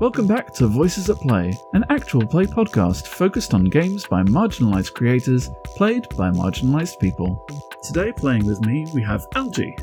Welcome 0.00 0.26
back 0.26 0.52
to 0.54 0.66
Voices 0.66 1.08
at 1.10 1.16
Play, 1.16 1.52
an 1.72 1.84
actual 1.88 2.26
play 2.26 2.44
podcast 2.44 3.06
focused 3.06 3.54
on 3.54 3.64
games 3.64 4.04
by 4.06 4.22
marginalized 4.22 4.94
creators, 4.94 5.48
played 5.64 6.08
by 6.10 6.30
marginalized 6.30 7.00
people. 7.00 7.46
Today, 7.84 8.12
playing 8.12 8.46
with 8.46 8.60
me, 8.66 8.86
we 8.94 9.02
have 9.02 9.26
Algie. 9.34 9.74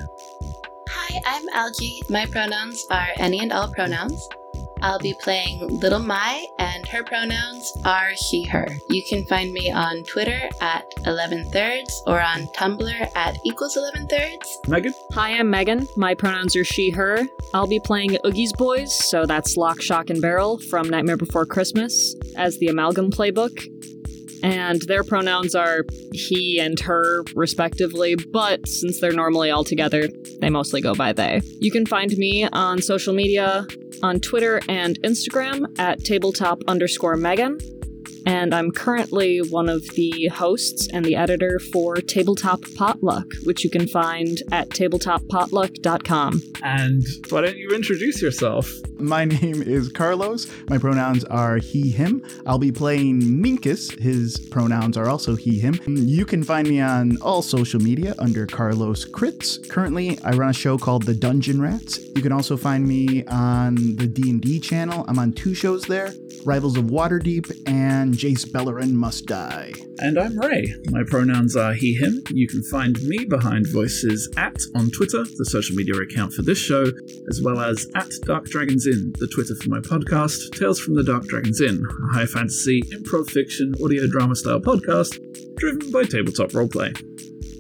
Hi, 0.90 1.22
I'm 1.26 1.50
Algie. 1.50 2.02
My 2.10 2.26
pronouns 2.28 2.86
are 2.92 3.08
any 3.18 3.40
and 3.40 3.52
all 3.52 3.74
pronouns. 3.74 4.28
I'll 4.86 5.00
be 5.00 5.16
playing 5.20 5.80
Little 5.80 5.98
Mai, 5.98 6.46
and 6.60 6.88
her 6.90 7.04
pronouns 7.04 7.74
are 7.86 8.16
she, 8.18 8.44
her. 8.44 8.68
You 8.88 9.02
can 9.10 9.26
find 9.26 9.52
me 9.52 9.72
on 9.72 10.04
Twitter 10.04 10.48
at 10.62 10.86
11 11.08 11.50
thirds 11.50 12.04
or 12.06 12.22
on 12.22 12.46
Tumblr 12.56 13.16
at 13.16 13.36
equals 13.44 13.76
11 13.76 14.06
thirds. 14.06 14.60
Megan? 14.68 14.94
Hi, 15.14 15.32
I'm 15.40 15.50
Megan. 15.50 15.88
My 15.98 16.14
pronouns 16.14 16.56
are 16.56 16.64
she, 16.64 16.92
her. 16.92 17.24
I'll 17.56 17.66
be 17.66 17.80
playing 17.80 18.12
Oogie's 18.24 18.54
Boys, 18.54 18.96
so 19.10 19.26
that's 19.26 19.58
Lock, 19.58 19.82
Shock, 19.82 20.12
and 20.12 20.22
Barrel 20.22 20.60
from 20.70 20.88
Nightmare 20.88 21.18
Before 21.18 21.48
Christmas 21.48 22.14
as 22.38 22.60
the 22.60 22.68
Amalgam 22.68 23.10
playbook. 23.10 23.60
And 24.44 24.84
their 24.84 25.04
pronouns 25.04 25.56
are 25.56 25.84
he 26.12 26.60
and 26.60 26.80
her, 26.82 27.24
respectively, 27.34 28.14
but 28.32 28.68
since 28.68 29.02
they're 29.02 29.12
normally 29.12 29.50
all 29.50 29.64
together, 29.64 30.08
they 30.42 30.52
mostly 30.52 30.80
go 30.80 30.94
by 30.94 31.12
they. 31.12 31.42
You 31.60 31.72
can 31.72 31.88
find 31.88 32.16
me 32.18 32.48
on 32.54 32.84
social 32.84 33.16
media 33.16 33.66
on 34.06 34.20
Twitter 34.20 34.62
and 34.70 35.02
Instagram 35.02 35.78
at 35.80 36.04
tabletop 36.04 36.62
underscore 36.68 37.18
Megan. 37.18 37.58
And 38.26 38.54
I'm 38.54 38.72
currently 38.72 39.40
one 39.40 39.70
of 39.70 39.84
the 39.96 40.28
hosts 40.34 40.88
and 40.92 41.06
the 41.06 41.16
editor 41.16 41.60
for 41.72 41.96
Tabletop 41.96 42.62
Potluck, 42.76 43.28
which 43.44 43.64
you 43.64 43.70
can 43.70 43.88
find 43.88 44.42
at 44.52 44.70
tabletop-potluck.com. 44.72 46.42
And 46.64 47.06
why 47.30 47.42
don't 47.42 47.58
you 47.58 47.70
introduce 47.70 48.22
yourself? 48.22 48.72
My 48.98 49.26
name 49.26 49.62
is 49.62 49.90
Carlos. 49.90 50.48
My 50.70 50.78
pronouns 50.78 51.24
are 51.26 51.58
he, 51.58 51.92
him. 51.92 52.24
I'll 52.48 52.58
be 52.58 52.72
playing 52.72 53.22
Minkus. 53.22 54.00
His 54.00 54.38
pronouns 54.38 54.98
are 54.98 55.10
also 55.10 55.36
he, 55.36 55.60
him. 55.60 55.80
You 55.86 56.26
can 56.26 56.44
find 56.44 56.68
me 56.68 56.82
on 56.82 57.18
all 57.22 57.42
social 57.42 57.82
media 57.82 58.16
under 58.20 58.48
Carlos 58.48 59.06
Crits. 59.06 59.70
Currently, 59.70 60.18
I 60.24 60.32
run 60.32 60.50
a 60.50 60.54
show 60.54 60.78
called 60.78 61.04
The 61.04 61.14
Dungeon 61.14 61.62
Rats. 61.62 62.00
You 62.16 62.22
can 62.22 62.32
also 62.32 62.56
find 62.58 62.88
me 62.88 63.26
on 63.26 63.76
the 63.98 64.08
D&D 64.08 64.62
channel. 64.62 65.04
I'm 65.08 65.20
on 65.20 65.34
two 65.34 65.54
shows 65.54 65.84
there, 65.84 66.14
Rivals 66.46 66.78
of 66.78 66.86
Waterdeep 66.86 67.52
and 67.68 68.15
Jace 68.16 68.52
Bellerin 68.52 68.96
Must 68.96 69.26
Die. 69.26 69.74
And 70.00 70.18
I'm 70.18 70.40
Ray. 70.40 70.74
My 70.90 71.04
pronouns 71.06 71.56
are 71.56 71.74
he, 71.74 71.94
him. 71.94 72.24
You 72.30 72.48
can 72.48 72.64
find 72.64 73.02
me 73.04 73.26
behind 73.26 73.68
voices 73.68 74.30
at 74.38 74.56
on 74.74 74.90
Twitter, 74.92 75.24
the 75.38 75.46
social 75.46 75.76
media 75.76 75.96
account 75.96 76.34
for 76.34 76.42
this 76.42 76.58
show, 76.58 76.86
as 77.30 77.42
well 77.42 77.60
as 77.60 77.86
at 77.96 78.10
Dark 78.24 78.46
Dragons 78.46 78.88
Inn, 78.88 79.14
the 79.20 79.28
Twitter 79.28 79.56
for 79.56 79.70
my 79.70 79.80
podcast, 79.80 80.58
Tales 80.58 80.80
from 80.80 80.96
the 80.96 81.04
Dark 81.04 81.26
Dragons 81.26 81.60
Inn, 81.60 81.84
a 82.10 82.14
high 82.14 82.26
fantasy, 82.26 82.82
improv 82.84 83.30
fiction, 83.30 83.74
audio 83.84 84.08
drama 84.08 84.36
style 84.36 84.62
podcast 84.62 85.20
driven 85.58 85.92
by 85.92 86.04
tabletop 86.04 86.52
roleplay. 86.52 86.94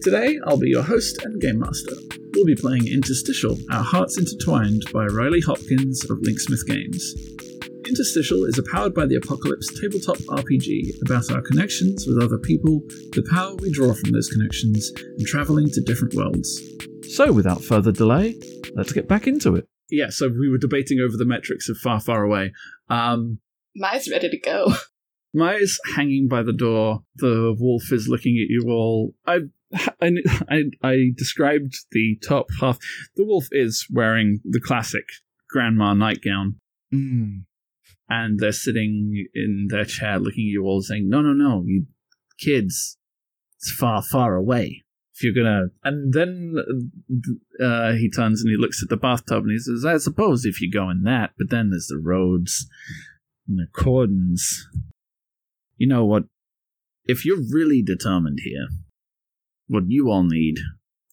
Today, 0.02 0.40
I'll 0.46 0.60
be 0.60 0.70
your 0.70 0.84
host 0.84 1.24
and 1.26 1.42
game 1.42 1.60
master. 1.60 1.96
We'll 2.34 2.46
be 2.46 2.56
playing 2.56 2.88
Interstitial, 2.88 3.58
Our 3.72 3.84
Hearts 3.84 4.18
Intertwined 4.18 4.84
by 4.94 5.06
Riley 5.06 5.42
Hopkins 5.42 6.04
of 6.10 6.20
Linksmith 6.20 6.66
Games. 6.66 7.16
Interstitial 7.88 8.46
is 8.46 8.58
a 8.58 8.64
powered 8.64 8.94
by 8.94 9.06
the 9.06 9.16
apocalypse 9.16 9.68
tabletop 9.80 10.18
RPG 10.18 11.02
about 11.04 11.32
our 11.32 11.42
connections 11.42 12.06
with 12.08 12.22
other 12.22 12.38
people, 12.38 12.82
the 13.14 13.26
power 13.30 13.56
we 13.56 13.72
draw 13.72 13.94
from 13.94 14.12
those 14.12 14.30
connections, 14.30 14.92
and 15.18 15.26
traveling 15.28 15.70
to 15.70 15.82
different 15.82 16.14
worlds. 16.16 16.62
So, 17.10 17.32
without 17.32 17.64
further 17.64 17.92
delay, 17.92 18.36
let's 18.76 18.92
get 18.92 19.08
back 19.08 19.28
into 19.28 19.56
it. 19.56 19.68
Yeah, 19.90 20.10
so 20.10 20.30
we 20.30 20.50
were 20.50 20.58
debating 20.58 21.00
over 21.00 21.16
the 21.16 21.26
metrics 21.26 21.70
of 21.70 21.78
far, 21.78 22.00
far 22.00 22.24
away. 22.24 22.54
Um, 22.90 23.40
Mai's 23.76 24.10
ready 24.10 24.30
to 24.30 24.40
go. 24.40 24.74
Mai's 25.34 25.80
hanging 25.96 26.28
by 26.28 26.42
the 26.42 26.54
door. 26.54 27.04
The 27.18 27.56
wolf 27.60 27.92
is 27.92 28.08
looking 28.08 28.38
at 28.38 28.50
you 28.50 28.66
all. 28.70 29.14
I, 29.28 29.42
I, 30.02 30.12
I, 30.50 30.64
I 30.82 31.12
described 31.16 31.76
the 31.92 32.18
top 32.26 32.48
half. 32.60 32.80
The 33.16 33.26
wolf 33.26 33.48
is 33.52 33.86
wearing 33.92 34.40
the 34.44 34.62
classic 34.62 35.06
grandma 35.50 35.94
nightgown, 35.94 36.56
Mm. 36.94 37.46
And 38.10 38.40
they're 38.40 38.52
sitting 38.52 39.28
in 39.34 39.68
their 39.70 39.86
chair 39.86 40.20
looking 40.20 40.48
at 40.48 40.52
you 40.52 40.64
all 40.64 40.82
saying, 40.82 41.10
No, 41.10 41.22
no, 41.22 41.34
no, 41.34 41.64
you 41.66 41.86
kids, 42.40 42.98
it's 43.58 43.72
far, 43.72 44.02
far 44.02 44.36
away. 44.36 44.84
If 45.14 45.24
you're 45.24 45.34
gonna. 45.34 45.68
And 45.84 46.14
then 46.14 46.56
uh, 47.64 47.94
he 47.94 48.10
turns 48.10 48.42
and 48.42 48.50
he 48.50 48.58
looks 48.58 48.84
at 48.84 48.90
the 48.90 48.98
bathtub 48.98 49.44
and 49.44 49.52
he 49.52 49.60
says, 49.60 49.86
I 49.86 49.98
suppose 49.98 50.44
if 50.44 50.60
you 50.60 50.70
go 50.70 50.90
in 50.90 51.04
that, 51.04 51.32
but 51.38 51.50
then 51.50 51.70
there's 51.70 51.88
the 51.88 51.98
roads 51.98 52.68
and 53.48 53.58
the 53.58 53.68
cordons. 53.74 54.68
You 55.78 55.88
know 55.88 56.04
what? 56.04 56.24
If 57.06 57.24
you're 57.24 57.42
really 57.50 57.82
determined 57.82 58.40
here, 58.44 58.68
what 59.68 59.84
you 59.88 60.10
all 60.10 60.24
need 60.24 60.58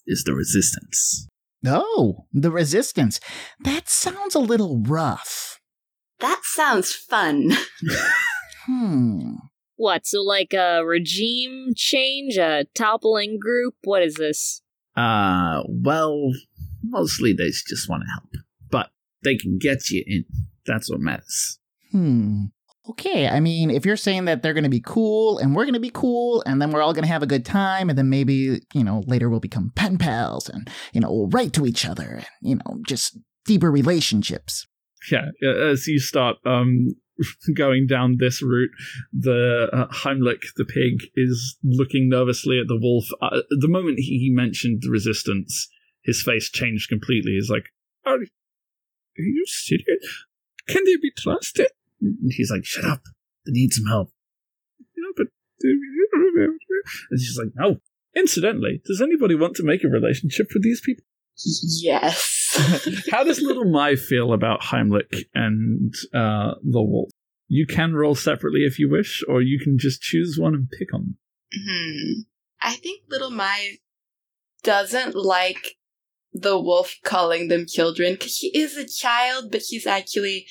is 0.06 0.24
the 0.24 0.34
resistance. 0.34 1.28
Oh, 1.64 2.26
the 2.32 2.50
resistance. 2.50 3.20
That 3.60 3.88
sounds 3.88 4.34
a 4.34 4.40
little 4.40 4.82
rough. 4.82 5.51
That 6.22 6.40
sounds 6.44 6.92
fun. 6.92 7.50
Hmm. 8.66 9.34
What, 9.74 10.06
so 10.06 10.22
like 10.22 10.54
a 10.54 10.84
regime 10.84 11.72
change, 11.74 12.36
a 12.36 12.66
toppling 12.76 13.40
group? 13.40 13.74
What 13.82 14.02
is 14.02 14.14
this? 14.14 14.62
Uh, 14.96 15.62
well, 15.66 16.30
mostly 16.84 17.32
they 17.32 17.48
just 17.48 17.88
want 17.88 18.04
to 18.04 18.12
help, 18.12 18.44
but 18.70 18.90
they 19.24 19.36
can 19.36 19.58
get 19.58 19.90
you 19.90 20.04
in. 20.06 20.24
That's 20.64 20.88
what 20.88 21.00
matters. 21.00 21.58
Hmm. 21.90 22.44
Okay, 22.90 23.28
I 23.28 23.40
mean, 23.40 23.70
if 23.70 23.84
you're 23.84 23.96
saying 23.96 24.24
that 24.26 24.42
they're 24.42 24.54
going 24.54 24.64
to 24.64 24.70
be 24.70 24.82
cool 24.84 25.38
and 25.38 25.56
we're 25.56 25.64
going 25.64 25.74
to 25.74 25.80
be 25.80 25.90
cool 25.90 26.42
and 26.46 26.62
then 26.62 26.70
we're 26.70 26.82
all 26.82 26.92
going 26.92 27.04
to 27.04 27.12
have 27.12 27.22
a 27.22 27.28
good 27.28 27.44
time 27.44 27.88
and 27.88 27.98
then 27.98 28.08
maybe, 28.08 28.60
you 28.74 28.84
know, 28.84 29.02
later 29.06 29.28
we'll 29.28 29.40
become 29.40 29.72
pen 29.74 29.98
pals 29.98 30.48
and, 30.48 30.68
you 30.92 31.00
know, 31.00 31.12
we'll 31.12 31.28
write 31.28 31.52
to 31.54 31.66
each 31.66 31.84
other 31.84 32.04
and, 32.04 32.26
you 32.40 32.56
know, 32.56 32.80
just 32.86 33.18
deeper 33.44 33.70
relationships. 33.70 34.66
Yeah, 35.10 35.30
uh, 35.42 35.70
as 35.70 35.86
you 35.86 35.98
start 35.98 36.36
um 36.44 36.94
going 37.54 37.86
down 37.86 38.16
this 38.18 38.42
route, 38.42 38.70
the 39.12 39.68
uh, 39.72 39.86
Heimlich, 39.88 40.54
the 40.56 40.64
pig, 40.64 41.08
is 41.14 41.56
looking 41.62 42.08
nervously 42.08 42.58
at 42.58 42.68
the 42.68 42.78
wolf. 42.78 43.06
Uh, 43.20 43.40
the 43.50 43.68
moment 43.68 43.98
he, 43.98 44.30
mentioned 44.34 44.82
the 44.82 44.90
resistance, 44.90 45.68
his 46.02 46.22
face 46.22 46.50
changed 46.50 46.88
completely. 46.88 47.32
He's 47.32 47.50
like, 47.50 47.66
"Are, 48.06 48.14
are 48.14 48.20
you 49.16 49.44
serious? 49.46 50.24
Can 50.68 50.84
they 50.84 50.96
be 50.96 51.12
trusted?" 51.16 51.68
And 52.00 52.32
he's 52.32 52.50
like, 52.50 52.64
"Shut 52.64 52.84
up! 52.84 53.02
They 53.46 53.52
need 53.52 53.72
some 53.72 53.86
help." 53.86 54.10
Yeah, 54.96 55.12
but 55.16 55.26
and 55.62 57.20
she's 57.20 57.38
like, 57.38 57.52
"No." 57.54 57.80
Incidentally, 58.14 58.82
does 58.84 59.00
anybody 59.00 59.34
want 59.34 59.56
to 59.56 59.62
make 59.64 59.84
a 59.84 59.88
relationship 59.88 60.48
with 60.52 60.62
these 60.62 60.82
people? 60.82 61.04
Yes. 61.80 62.41
How 63.10 63.24
does 63.24 63.40
little 63.40 63.64
Mai 63.64 63.96
feel 63.96 64.32
about 64.32 64.62
Heimlich 64.62 65.24
and 65.34 65.94
uh, 66.14 66.54
the 66.62 66.82
wolf? 66.82 67.10
You 67.48 67.66
can 67.66 67.94
roll 67.94 68.14
separately 68.14 68.60
if 68.60 68.78
you 68.78 68.90
wish, 68.90 69.22
or 69.28 69.42
you 69.42 69.58
can 69.58 69.78
just 69.78 70.00
choose 70.00 70.38
one 70.38 70.54
and 70.54 70.70
pick 70.70 70.90
them. 70.90 71.16
Hmm. 71.54 72.22
I 72.60 72.74
think 72.74 73.02
little 73.08 73.30
Mai 73.30 73.78
doesn't 74.62 75.14
like 75.14 75.76
the 76.32 76.58
wolf 76.58 76.96
calling 77.04 77.48
them 77.48 77.66
children 77.66 78.14
because 78.14 78.34
she 78.36 78.50
is 78.54 78.76
a 78.76 78.86
child, 78.86 79.50
but 79.50 79.62
she's 79.62 79.86
actually 79.86 80.46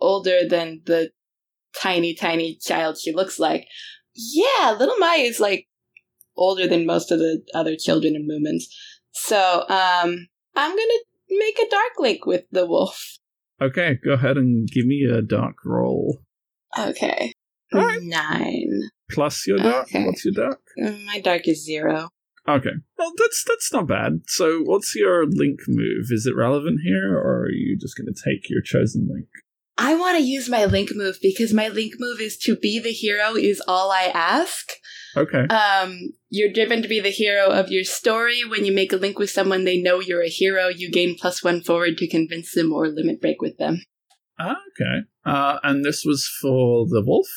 older 0.00 0.48
than 0.48 0.80
the 0.86 1.10
tiny, 1.78 2.14
tiny 2.14 2.56
child 2.56 2.98
she 2.98 3.12
looks 3.12 3.38
like. 3.38 3.66
Yeah, 4.14 4.76
little 4.78 4.96
Mai 4.98 5.16
is 5.16 5.40
like 5.40 5.66
older 6.36 6.66
than 6.66 6.86
most 6.86 7.10
of 7.12 7.18
the 7.18 7.42
other 7.54 7.76
children 7.76 8.16
in 8.16 8.26
Lumens. 8.26 8.64
So, 9.12 9.66
um, 9.68 10.28
I'm 10.54 10.70
gonna 10.70 11.00
make 11.28 11.58
a 11.58 11.70
dark 11.70 11.92
link 11.98 12.26
with 12.26 12.44
the 12.50 12.66
wolf. 12.66 13.18
Okay, 13.60 13.98
go 14.04 14.12
ahead 14.12 14.36
and 14.36 14.68
give 14.68 14.86
me 14.86 15.04
a 15.04 15.22
dark 15.22 15.56
roll. 15.64 16.22
Okay. 16.78 17.32
Alright. 17.74 18.02
Nine. 18.02 18.90
Plus 19.10 19.46
your 19.46 19.58
dark. 19.58 19.88
Okay. 19.88 20.04
What's 20.04 20.24
your 20.24 20.34
dark? 20.34 20.60
Mm, 20.80 21.04
My 21.04 21.20
dark 21.20 21.46
is 21.46 21.64
zero. 21.64 22.08
Okay. 22.48 22.70
Well, 22.98 23.12
that's 23.16 23.44
that's 23.46 23.72
not 23.72 23.86
bad. 23.86 24.22
So, 24.26 24.60
what's 24.64 24.94
your 24.96 25.26
link 25.26 25.60
move? 25.68 26.06
Is 26.10 26.26
it 26.26 26.34
relevant 26.34 26.80
here, 26.82 27.16
or 27.16 27.42
are 27.42 27.50
you 27.50 27.76
just 27.78 27.96
going 27.96 28.12
to 28.12 28.22
take 28.24 28.48
your 28.48 28.62
chosen 28.62 29.08
link? 29.12 29.28
I 29.80 29.94
want 29.94 30.18
to 30.18 30.22
use 30.22 30.50
my 30.50 30.66
link 30.66 30.90
move 30.92 31.16
because 31.22 31.54
my 31.54 31.68
link 31.68 31.94
move 31.98 32.20
is 32.20 32.36
to 32.40 32.54
be 32.54 32.78
the 32.78 32.92
hero 32.92 33.34
is 33.34 33.62
all 33.66 33.90
I 33.90 34.12
ask. 34.12 34.72
Okay. 35.16 35.46
Um, 35.46 36.10
you're 36.28 36.52
driven 36.52 36.82
to 36.82 36.88
be 36.88 37.00
the 37.00 37.08
hero 37.08 37.46
of 37.46 37.70
your 37.70 37.84
story. 37.84 38.42
When 38.44 38.66
you 38.66 38.72
make 38.72 38.92
a 38.92 38.98
link 38.98 39.18
with 39.18 39.30
someone 39.30 39.64
they 39.64 39.80
know 39.80 39.98
you're 39.98 40.22
a 40.22 40.28
hero, 40.28 40.68
you 40.68 40.90
gain 40.90 41.16
plus 41.18 41.42
one 41.42 41.62
forward 41.62 41.96
to 41.96 42.06
convince 42.06 42.52
them 42.52 42.74
or 42.74 42.88
limit 42.88 43.22
break 43.22 43.40
with 43.40 43.56
them. 43.56 43.82
Okay. 44.38 45.06
Uh, 45.24 45.58
and 45.62 45.82
this 45.82 46.04
was 46.04 46.30
for 46.42 46.86
the 46.86 47.02
wolf? 47.02 47.28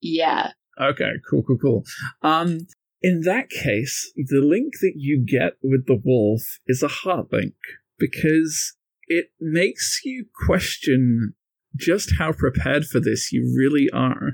Yeah. 0.00 0.52
Okay, 0.80 1.12
cool, 1.28 1.42
cool, 1.42 1.58
cool. 1.58 1.84
Um, 2.22 2.68
in 3.02 3.20
that 3.26 3.50
case, 3.50 4.10
the 4.16 4.40
link 4.40 4.72
that 4.80 4.94
you 4.96 5.22
get 5.22 5.58
with 5.62 5.86
the 5.86 6.00
wolf 6.02 6.40
is 6.66 6.82
a 6.82 6.88
heart 6.88 7.26
link 7.30 7.54
because 7.98 8.76
it 9.08 9.26
makes 9.38 10.00
you 10.04 10.24
question 10.46 11.34
just 11.76 12.14
how 12.18 12.32
prepared 12.32 12.84
for 12.84 13.00
this 13.00 13.32
you 13.32 13.52
really 13.56 13.88
are. 13.92 14.32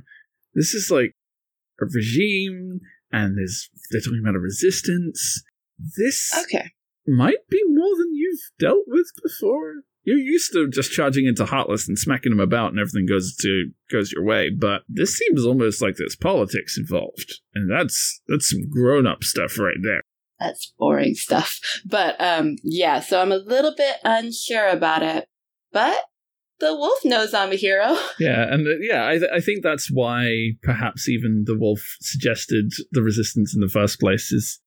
This 0.54 0.74
is 0.74 0.90
like 0.90 1.14
a 1.80 1.86
regime, 1.86 2.80
and 3.12 3.36
there's 3.38 3.68
they're 3.90 4.00
talking 4.00 4.20
about 4.22 4.34
a 4.36 4.40
resistance. 4.40 5.42
This 5.96 6.32
Okay. 6.44 6.72
might 7.06 7.46
be 7.48 7.62
more 7.68 7.96
than 7.96 8.14
you've 8.14 8.40
dealt 8.58 8.84
with 8.86 9.06
before. 9.22 9.82
You're 10.04 10.16
used 10.18 10.52
to 10.54 10.68
just 10.70 10.90
charging 10.92 11.26
into 11.26 11.44
Heartless 11.44 11.86
and 11.86 11.98
smacking 11.98 12.30
them 12.30 12.40
about, 12.40 12.70
and 12.70 12.80
everything 12.80 13.06
goes 13.06 13.36
to 13.42 13.70
goes 13.90 14.10
your 14.10 14.24
way. 14.24 14.50
But 14.50 14.82
this 14.88 15.14
seems 15.14 15.44
almost 15.44 15.82
like 15.82 15.96
there's 15.96 16.16
politics 16.16 16.78
involved, 16.78 17.40
and 17.54 17.70
that's 17.70 18.20
that's 18.26 18.50
some 18.50 18.68
grown 18.70 19.06
up 19.06 19.22
stuff 19.22 19.58
right 19.58 19.76
there. 19.82 20.02
That's 20.40 20.72
boring 20.78 21.14
stuff. 21.14 21.60
But 21.84 22.16
um 22.20 22.56
yeah, 22.62 23.00
so 23.00 23.20
I'm 23.20 23.32
a 23.32 23.36
little 23.36 23.74
bit 23.76 23.96
unsure 24.02 24.68
about 24.68 25.02
it. 25.02 25.26
But 25.72 25.98
the 26.60 26.74
wolf 26.74 26.98
knows 27.04 27.34
I'm 27.34 27.52
a 27.52 27.56
hero. 27.56 27.96
Yeah, 28.18 28.52
and 28.52 28.66
uh, 28.66 28.78
yeah, 28.80 29.06
I, 29.06 29.18
th- 29.18 29.30
I 29.32 29.40
think 29.40 29.62
that's 29.62 29.90
why 29.90 30.52
perhaps 30.62 31.08
even 31.08 31.44
the 31.46 31.56
wolf 31.56 31.80
suggested 32.00 32.72
the 32.90 33.02
resistance 33.02 33.54
in 33.54 33.60
the 33.60 33.68
first 33.68 34.00
place. 34.00 34.32
Is 34.32 34.60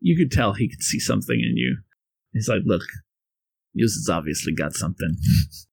you 0.00 0.16
could 0.16 0.30
tell 0.30 0.52
he 0.52 0.68
could 0.68 0.82
see 0.82 1.00
something 1.00 1.36
in 1.36 1.56
you. 1.56 1.78
He's 2.32 2.48
like, 2.48 2.62
look, 2.64 2.82
yours 3.72 3.94
has 3.94 4.08
obviously 4.08 4.54
got 4.54 4.74
something. 4.74 5.16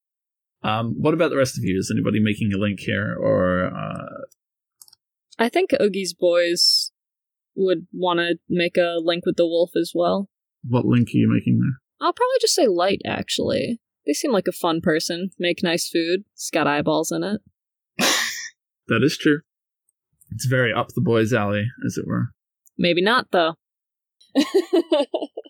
um, 0.64 0.96
what 0.98 1.14
about 1.14 1.30
the 1.30 1.38
rest 1.38 1.58
of 1.58 1.64
you? 1.64 1.78
Is 1.78 1.92
anybody 1.94 2.20
making 2.20 2.52
a 2.54 2.58
link 2.58 2.80
here, 2.80 3.16
or 3.20 3.66
uh, 3.66 4.26
I 5.38 5.50
think 5.50 5.72
Oogie's 5.80 6.14
boys 6.14 6.92
would 7.56 7.88
want 7.94 8.20
to 8.20 8.36
make 8.50 8.78
a 8.78 8.98
link 9.04 9.26
with 9.26 9.38
the 9.38 9.46
wolf 9.46 9.72
as 9.76 9.92
well. 9.94 10.30
what 10.68 10.86
link 10.86 11.10
are 11.10 11.18
you 11.18 11.30
making 11.32 11.60
there? 11.60 11.80
I'll 12.00 12.14
probably 12.14 12.38
just 12.40 12.56
say 12.56 12.68
Light, 12.68 13.02
actually. 13.06 13.80
They 14.06 14.14
seem 14.14 14.32
like 14.32 14.48
a 14.48 14.52
fun 14.52 14.82
person, 14.82 15.30
make 15.40 15.62
nice 15.64 15.88
food, 15.90 16.24
it's 16.34 16.50
got 16.50 16.68
eyeballs 16.68 17.12
in 17.12 17.24
it. 17.24 17.42
That 18.88 19.04
is 19.04 19.18
true. 19.18 19.40
It's 20.32 20.46
very 20.46 20.74
up 20.74 20.88
the 20.94 21.02
boys' 21.02 21.32
alley, 21.32 21.66
as 21.86 21.98
it 21.98 22.06
were. 22.06 22.30
Maybe 22.78 23.02
not, 23.02 23.28
though. 23.32 23.54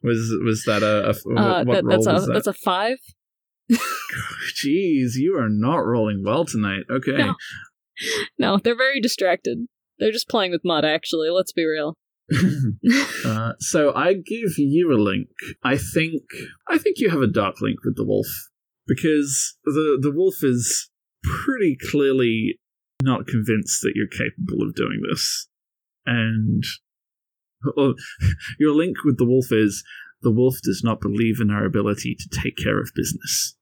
Was 0.04 0.34
was 0.44 0.64
that 0.66 0.82
a, 0.84 1.10
a 1.10 1.14
what, 1.24 1.38
Uh, 1.42 1.64
what 1.64 1.74
that- 1.76 1.84
role 1.86 2.04
that's, 2.04 2.24
a, 2.24 2.26
that? 2.28 2.34
that's 2.34 2.48
a 2.48 2.54
five. 2.54 2.98
Jeez, 3.72 5.12
you 5.16 5.36
are 5.38 5.50
not 5.50 5.78
rolling 5.86 6.24
well 6.24 6.46
tonight. 6.46 6.84
Okay. 6.90 7.18
No. 7.18 7.36
No, 8.40 8.58
they're 8.58 8.76
very 8.76 9.00
distracted. 9.00 9.68
They're 10.00 10.12
just 10.12 10.28
playing 10.30 10.52
with 10.52 10.62
mud, 10.66 10.84
actually, 10.86 11.30
let's 11.30 11.52
be 11.52 11.66
real. 11.66 11.98
uh, 13.26 13.54
so 13.60 13.94
I 13.94 14.14
give 14.14 14.58
you 14.58 14.92
a 14.92 14.96
link. 14.96 15.30
I 15.64 15.78
think 15.78 16.24
I 16.70 16.78
think 16.78 17.00
you 17.00 17.10
have 17.10 17.22
a 17.22 17.28
dark 17.28 17.62
link 17.62 17.84
with 17.84 17.96
the 17.96 18.06
wolf 18.06 18.28
because 18.88 19.58
the 19.66 19.98
the 20.02 20.12
wolf 20.12 20.44
is 20.44 20.90
pretty 21.24 21.78
clearly 21.90 22.60
not 23.02 23.28
convinced 23.28 23.82
that 23.82 23.94
you're 23.96 24.08
capable 24.08 24.66
of 24.66 24.76
doing 24.76 25.02
this, 25.10 25.48
and 26.06 26.64
well, 27.76 27.96
your 28.60 28.74
link 28.74 28.98
with 29.04 29.18
the 29.18 29.26
wolf 29.26 29.52
is 29.52 29.84
the 30.22 30.32
wolf 30.32 30.56
does 30.64 30.82
not 30.84 31.02
believe 31.02 31.40
in 31.42 31.50
our 31.50 31.66
ability 31.66 32.16
to 32.16 32.42
take 32.42 32.58
care 32.58 32.80
of 32.80 32.92
business. 32.96 33.56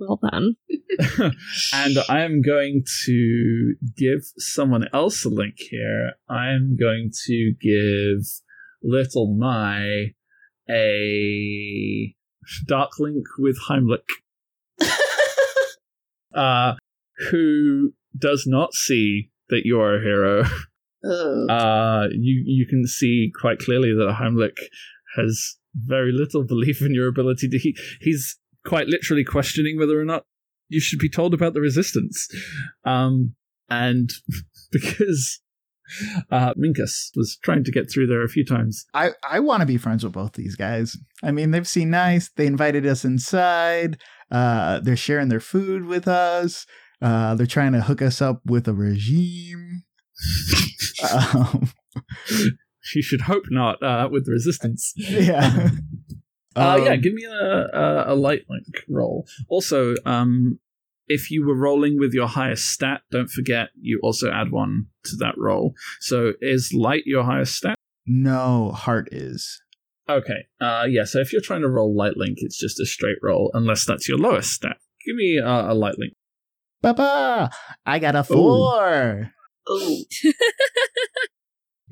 Well, 0.00 0.18
then. 0.22 0.56
and 1.74 1.98
I 2.08 2.22
am 2.22 2.40
going 2.40 2.84
to 3.04 3.74
give 3.98 4.22
someone 4.38 4.86
else 4.94 5.26
a 5.26 5.28
link 5.28 5.56
here. 5.58 6.12
I 6.26 6.52
am 6.52 6.76
going 6.80 7.10
to 7.26 7.52
give 7.60 8.24
Little 8.82 9.36
Mai 9.36 10.14
a 10.70 12.14
dark 12.66 12.92
link 12.98 13.26
with 13.38 13.58
Heimlich, 13.68 14.00
uh, 16.34 16.76
who 17.30 17.92
does 18.18 18.44
not 18.46 18.72
see 18.72 19.30
that 19.50 19.62
you 19.64 19.78
are 19.80 19.96
a 19.96 20.02
hero. 20.02 20.44
Ugh. 21.04 21.50
Uh, 21.50 22.06
you 22.12 22.42
you 22.46 22.66
can 22.66 22.86
see 22.86 23.30
quite 23.38 23.58
clearly 23.58 23.92
that 23.92 24.16
Heimlich 24.18 24.58
has 25.16 25.56
very 25.74 26.12
little 26.12 26.44
belief 26.44 26.80
in 26.80 26.94
your 26.94 27.08
ability 27.08 27.48
to. 27.48 27.58
He, 27.58 27.76
he's 28.00 28.38
quite 28.66 28.86
literally 28.86 29.24
questioning 29.24 29.78
whether 29.78 30.00
or 30.00 30.04
not 30.04 30.24
you 30.68 30.80
should 30.80 30.98
be 30.98 31.08
told 31.08 31.34
about 31.34 31.54
the 31.54 31.60
resistance. 31.60 32.28
Um, 32.84 33.34
and 33.68 34.10
because 34.72 35.40
uh, 36.30 36.54
Minkus 36.54 37.10
was 37.16 37.38
trying 37.42 37.64
to 37.64 37.72
get 37.72 37.90
through 37.90 38.06
there 38.06 38.22
a 38.22 38.28
few 38.28 38.44
times. 38.44 38.84
I, 38.94 39.10
I 39.28 39.40
want 39.40 39.60
to 39.60 39.66
be 39.66 39.76
friends 39.76 40.04
with 40.04 40.12
both 40.12 40.32
these 40.34 40.56
guys. 40.56 40.96
I 41.22 41.32
mean, 41.32 41.50
they've 41.50 41.66
seen 41.66 41.90
nice. 41.90 42.30
They 42.36 42.46
invited 42.46 42.86
us 42.86 43.04
inside. 43.04 43.98
Uh, 44.30 44.80
they're 44.80 44.96
sharing 44.96 45.28
their 45.28 45.40
food 45.40 45.86
with 45.86 46.06
us. 46.06 46.66
Uh, 47.02 47.34
they're 47.34 47.46
trying 47.46 47.72
to 47.72 47.80
hook 47.80 48.02
us 48.02 48.22
up 48.22 48.40
with 48.44 48.68
a 48.68 48.74
regime. 48.74 49.82
um, 51.12 51.70
You 52.94 53.02
should 53.02 53.22
hope 53.22 53.44
not 53.50 53.82
uh, 53.82 54.08
with 54.10 54.26
the 54.26 54.32
resistance. 54.32 54.92
yeah. 54.96 55.70
Uh, 56.56 56.80
yeah, 56.84 56.92
Um, 56.92 57.00
give 57.00 57.14
me 57.14 57.24
a, 57.24 57.68
a, 57.72 58.04
a 58.08 58.14
light 58.14 58.42
link 58.48 58.84
roll. 58.88 59.26
Also, 59.48 59.94
um, 60.04 60.58
if 61.06 61.30
you 61.30 61.46
were 61.46 61.54
rolling 61.56 61.98
with 61.98 62.12
your 62.12 62.26
highest 62.26 62.66
stat, 62.70 63.02
don't 63.10 63.30
forget 63.30 63.68
you 63.80 64.00
also 64.02 64.30
add 64.30 64.50
one 64.50 64.86
to 65.04 65.16
that 65.16 65.34
roll. 65.36 65.74
So 66.00 66.32
is 66.40 66.72
light 66.74 67.02
your 67.06 67.24
highest 67.24 67.54
stat? 67.56 67.76
no, 68.06 68.72
heart 68.72 69.08
is. 69.12 69.62
Okay. 70.08 70.46
Uh, 70.60 70.86
yeah. 70.88 71.04
So 71.04 71.20
if 71.20 71.32
you're 71.32 71.42
trying 71.42 71.60
to 71.60 71.68
roll 71.68 71.96
light 71.96 72.16
link, 72.16 72.38
it's 72.40 72.58
just 72.58 72.80
a 72.80 72.86
straight 72.86 73.18
roll, 73.22 73.52
unless 73.54 73.86
that's 73.86 74.08
your 74.08 74.18
lowest 74.18 74.50
stat. 74.50 74.76
Give 75.06 75.14
me 75.14 75.38
uh, 75.38 75.72
a 75.72 75.74
light 75.74 75.94
link. 75.98 76.14
Papa, 76.82 77.50
I 77.86 77.98
got 78.00 78.16
a 78.16 78.24
four. 78.24 79.32
Ooh. 79.70 80.04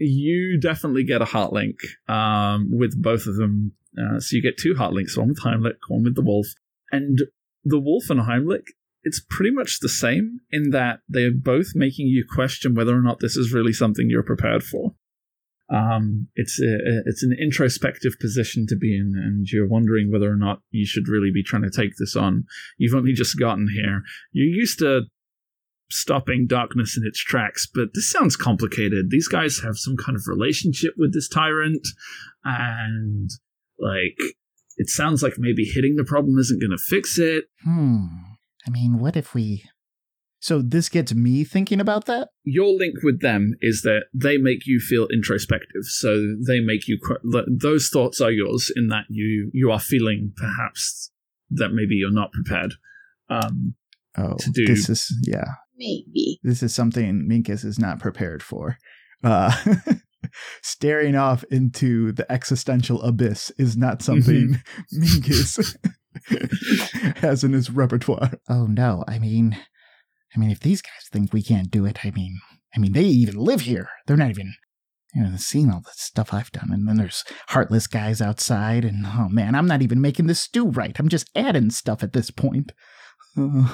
You 0.00 0.60
definitely 0.60 1.02
get 1.04 1.22
a 1.22 1.24
heart 1.24 1.52
link 1.52 1.76
um, 2.08 2.68
with 2.70 3.00
both 3.02 3.26
of 3.26 3.34
them. 3.36 3.72
Uh, 3.96 4.20
so 4.20 4.36
you 4.36 4.42
get 4.42 4.58
two 4.58 4.74
heart 4.74 4.92
links, 4.92 5.16
one 5.16 5.28
with 5.28 5.42
Heimlich, 5.42 5.78
one 5.88 6.04
with 6.04 6.14
the 6.14 6.22
wolf. 6.22 6.46
And 6.90 7.20
the 7.64 7.80
wolf 7.80 8.10
and 8.10 8.20
Heimlich, 8.20 8.66
it's 9.02 9.22
pretty 9.30 9.50
much 9.50 9.80
the 9.80 9.88
same 9.88 10.40
in 10.50 10.70
that 10.70 11.00
they're 11.08 11.30
both 11.32 11.68
making 11.74 12.08
you 12.08 12.24
question 12.28 12.74
whether 12.74 12.96
or 12.96 13.02
not 13.02 13.20
this 13.20 13.36
is 13.36 13.52
really 13.52 13.72
something 13.72 14.08
you're 14.08 14.22
prepared 14.22 14.62
for. 14.62 14.94
Um, 15.70 16.28
it's 16.34 16.58
a, 16.60 17.02
it's 17.04 17.22
an 17.22 17.36
introspective 17.38 18.14
position 18.20 18.66
to 18.68 18.76
be 18.76 18.96
in, 18.96 19.12
and 19.16 19.46
you're 19.48 19.68
wondering 19.68 20.10
whether 20.10 20.30
or 20.30 20.36
not 20.36 20.60
you 20.70 20.86
should 20.86 21.08
really 21.08 21.30
be 21.32 21.42
trying 21.42 21.62
to 21.62 21.70
take 21.70 21.92
this 21.98 22.16
on. 22.16 22.44
You've 22.78 22.94
only 22.94 23.12
just 23.12 23.38
gotten 23.38 23.68
here. 23.74 24.02
You're 24.32 24.46
used 24.46 24.78
to 24.78 25.02
stopping 25.90 26.46
darkness 26.46 26.96
in 26.96 27.06
its 27.06 27.18
tracks, 27.18 27.66
but 27.72 27.88
this 27.94 28.10
sounds 28.10 28.36
complicated. 28.36 29.10
These 29.10 29.28
guys 29.28 29.60
have 29.60 29.76
some 29.76 29.96
kind 29.96 30.16
of 30.16 30.22
relationship 30.26 30.94
with 30.96 31.12
this 31.12 31.28
tyrant, 31.28 31.86
and 32.44 33.30
like 33.78 34.18
it 34.76 34.88
sounds 34.88 35.22
like 35.22 35.34
maybe 35.38 35.64
hitting 35.64 35.96
the 35.96 36.04
problem 36.04 36.38
isn't 36.38 36.60
going 36.60 36.70
to 36.70 36.78
fix 36.78 37.18
it. 37.18 37.46
Hmm. 37.64 38.04
I 38.66 38.70
mean, 38.70 38.98
what 38.98 39.16
if 39.16 39.34
we. 39.34 39.64
So 40.40 40.62
this 40.62 40.88
gets 40.88 41.12
me 41.14 41.42
thinking 41.42 41.80
about 41.80 42.04
that? 42.06 42.28
Your 42.44 42.68
link 42.78 43.02
with 43.02 43.20
them 43.20 43.54
is 43.60 43.82
that 43.82 44.04
they 44.14 44.38
make 44.38 44.66
you 44.66 44.78
feel 44.78 45.08
introspective, 45.08 45.82
so 45.84 46.36
they 46.46 46.60
make 46.60 46.86
you. 46.86 46.98
Those 47.48 47.88
thoughts 47.88 48.20
are 48.20 48.30
yours 48.30 48.70
in 48.76 48.86
that 48.88 49.04
you 49.08 49.50
you 49.52 49.70
are 49.72 49.80
feeling 49.80 50.32
perhaps 50.36 51.10
that 51.50 51.70
maybe 51.70 51.96
you're 51.96 52.12
not 52.12 52.30
prepared. 52.32 52.74
Um, 53.28 53.74
Oh, 54.16 54.34
To 54.36 54.50
do- 54.50 54.66
this 54.66 54.88
is. 54.88 55.12
Yeah. 55.26 55.44
Maybe. 55.76 56.40
This 56.42 56.62
is 56.62 56.74
something 56.74 57.28
Minkus 57.30 57.64
is 57.64 57.78
not 57.78 58.00
prepared 58.00 58.42
for. 58.42 58.78
Uh, 59.22 59.52
staring 60.62 61.14
off 61.14 61.44
into 61.50 62.12
the 62.12 62.30
existential 62.30 63.02
abyss 63.02 63.50
is 63.58 63.76
not 63.76 64.02
something 64.02 64.60
Minkus 64.94 65.76
has 67.18 67.44
in 67.44 67.52
his 67.52 67.70
repertoire. 67.70 68.32
Oh 68.48 68.66
no! 68.66 69.04
I 69.06 69.18
mean, 69.18 69.56
I 70.34 70.38
mean, 70.38 70.50
if 70.50 70.60
these 70.60 70.82
guys 70.82 71.08
think 71.10 71.32
we 71.32 71.42
can't 71.42 71.70
do 71.70 71.84
it, 71.86 72.04
I 72.04 72.10
mean, 72.10 72.38
I 72.74 72.78
mean, 72.78 72.92
they 72.92 73.04
even 73.04 73.36
live 73.36 73.62
here. 73.62 73.88
They're 74.06 74.16
not 74.16 74.30
even, 74.30 74.54
you 75.14 75.22
know, 75.22 75.36
seeing 75.36 75.70
all 75.70 75.80
the 75.80 75.92
stuff 75.94 76.34
I've 76.34 76.52
done, 76.52 76.70
and 76.72 76.88
then 76.88 76.96
there's 76.96 77.24
heartless 77.48 77.86
guys 77.86 78.20
outside, 78.20 78.84
and 78.84 79.06
oh 79.06 79.28
man, 79.28 79.54
I'm 79.54 79.66
not 79.66 79.82
even 79.82 80.00
making 80.00 80.26
this 80.26 80.40
stew 80.40 80.68
right. 80.68 80.98
I'm 80.98 81.08
just 81.08 81.30
adding 81.34 81.70
stuff 81.70 82.02
at 82.02 82.12
this 82.12 82.30
point. 82.30 82.72
Uh, 83.36 83.68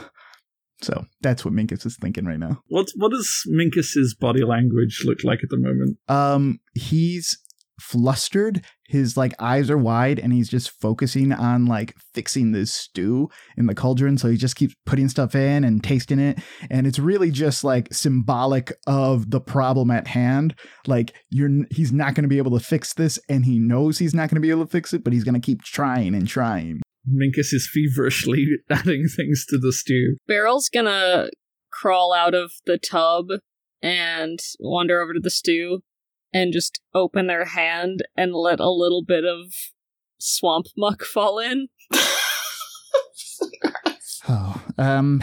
so 0.84 1.04
that's 1.20 1.44
what 1.44 1.54
Minkus 1.54 1.86
is 1.86 1.96
thinking 1.96 2.26
right 2.26 2.38
now. 2.38 2.60
what 2.68 2.88
what 2.96 3.10
does 3.12 3.42
Minkus's 3.48 4.14
body 4.14 4.44
language 4.44 5.02
look 5.04 5.24
like 5.24 5.40
at 5.42 5.50
the 5.50 5.58
moment? 5.58 5.98
Um, 6.08 6.60
he's 6.74 7.38
flustered. 7.80 8.64
His 8.86 9.16
like 9.16 9.34
eyes 9.40 9.70
are 9.70 9.78
wide 9.78 10.18
and 10.18 10.32
he's 10.32 10.48
just 10.48 10.70
focusing 10.70 11.32
on 11.32 11.66
like 11.66 11.94
fixing 12.12 12.52
this 12.52 12.72
stew 12.72 13.28
in 13.56 13.66
the 13.66 13.74
cauldron. 13.74 14.18
So 14.18 14.28
he 14.28 14.36
just 14.36 14.56
keeps 14.56 14.74
putting 14.86 15.08
stuff 15.08 15.34
in 15.34 15.64
and 15.64 15.82
tasting 15.82 16.18
it. 16.18 16.38
And 16.70 16.86
it's 16.86 16.98
really 16.98 17.30
just 17.30 17.64
like 17.64 17.92
symbolic 17.92 18.72
of 18.86 19.30
the 19.30 19.40
problem 19.40 19.90
at 19.90 20.08
hand. 20.08 20.54
Like 20.86 21.14
you're 21.30 21.50
he's 21.70 21.92
not 21.92 22.14
going 22.14 22.22
to 22.24 22.28
be 22.28 22.38
able 22.38 22.56
to 22.58 22.64
fix 22.64 22.94
this 22.94 23.18
and 23.28 23.44
he 23.44 23.58
knows 23.58 23.98
he's 23.98 24.14
not 24.14 24.28
going 24.28 24.36
to 24.36 24.46
be 24.46 24.50
able 24.50 24.66
to 24.66 24.70
fix 24.70 24.92
it, 24.92 25.02
but 25.02 25.12
he's 25.12 25.24
going 25.24 25.40
to 25.40 25.44
keep 25.44 25.62
trying 25.62 26.14
and 26.14 26.28
trying. 26.28 26.80
Minkus 27.08 27.52
is 27.52 27.68
feverishly 27.70 28.46
adding 28.70 29.06
things 29.08 29.44
to 29.46 29.58
the 29.58 29.72
stew. 29.72 30.16
Barrel's 30.26 30.68
gonna 30.68 31.28
crawl 31.72 32.12
out 32.12 32.34
of 32.34 32.52
the 32.66 32.78
tub 32.78 33.26
and 33.82 34.38
wander 34.58 35.00
over 35.00 35.12
to 35.12 35.20
the 35.20 35.30
stew 35.30 35.80
and 36.32 36.52
just 36.52 36.80
open 36.94 37.26
their 37.26 37.44
hand 37.44 38.02
and 38.16 38.34
let 38.34 38.60
a 38.60 38.70
little 38.70 39.04
bit 39.06 39.24
of 39.24 39.52
swamp 40.18 40.66
muck 40.76 41.02
fall 41.04 41.38
in. 41.38 41.68
Oh, 44.26 44.62
um, 44.78 45.22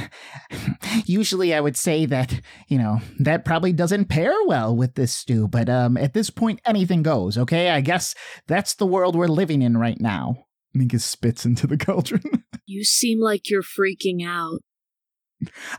usually 1.06 1.56
I 1.56 1.60
would 1.60 1.76
say 1.76 2.06
that, 2.06 2.40
you 2.68 2.78
know, 2.78 3.00
that 3.20 3.46
probably 3.46 3.74
doesn't 3.74 4.06
pair 4.06 4.34
well 4.46 4.76
with 4.76 4.94
this 4.94 5.12
stew, 5.12 5.48
but, 5.48 5.70
um, 5.70 5.98
at 5.98 6.14
this 6.14 6.30
point, 6.30 6.62
anything 6.66 7.02
goes, 7.02 7.36
okay? 7.36 7.72
I 7.72 7.82
guess 7.82 8.14
that's 8.48 8.76
the 8.76 8.86
world 8.86 9.16
we're 9.16 9.26
living 9.26 9.64
in 9.64 9.76
right 9.76 10.00
now. 10.00 10.46
Minkus 10.76 11.02
spits 11.02 11.46
into 11.46 11.68
the 11.68 11.78
cauldron. 11.86 12.44
You 12.66 12.84
seem 12.84 13.20
like 13.20 13.50
you're 13.50 13.64
freaking 13.64 14.26
out. 14.26 14.60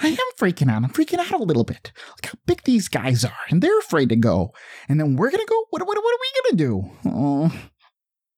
I 0.00 0.08
am 0.08 0.16
freaking 0.38 0.70
out. 0.70 0.82
I'm 0.82 0.90
freaking 0.90 1.18
out 1.20 1.30
a 1.40 1.42
little 1.42 1.64
bit. 1.64 1.92
Look 2.08 2.26
how 2.26 2.32
big 2.46 2.62
these 2.64 2.88
guys 2.88 3.24
are, 3.24 3.32
and 3.48 3.62
they're 3.62 3.78
afraid 3.78 4.08
to 4.08 4.16
go. 4.16 4.52
And 4.88 4.98
then 4.98 5.16
we're 5.16 5.30
gonna 5.30 5.46
go. 5.46 5.64
What, 5.70 5.86
what, 5.86 5.96
what 5.96 6.14
are 6.14 6.18
we 6.20 6.42
gonna 6.42 6.56
do? 6.56 6.90
Oh, 7.06 7.68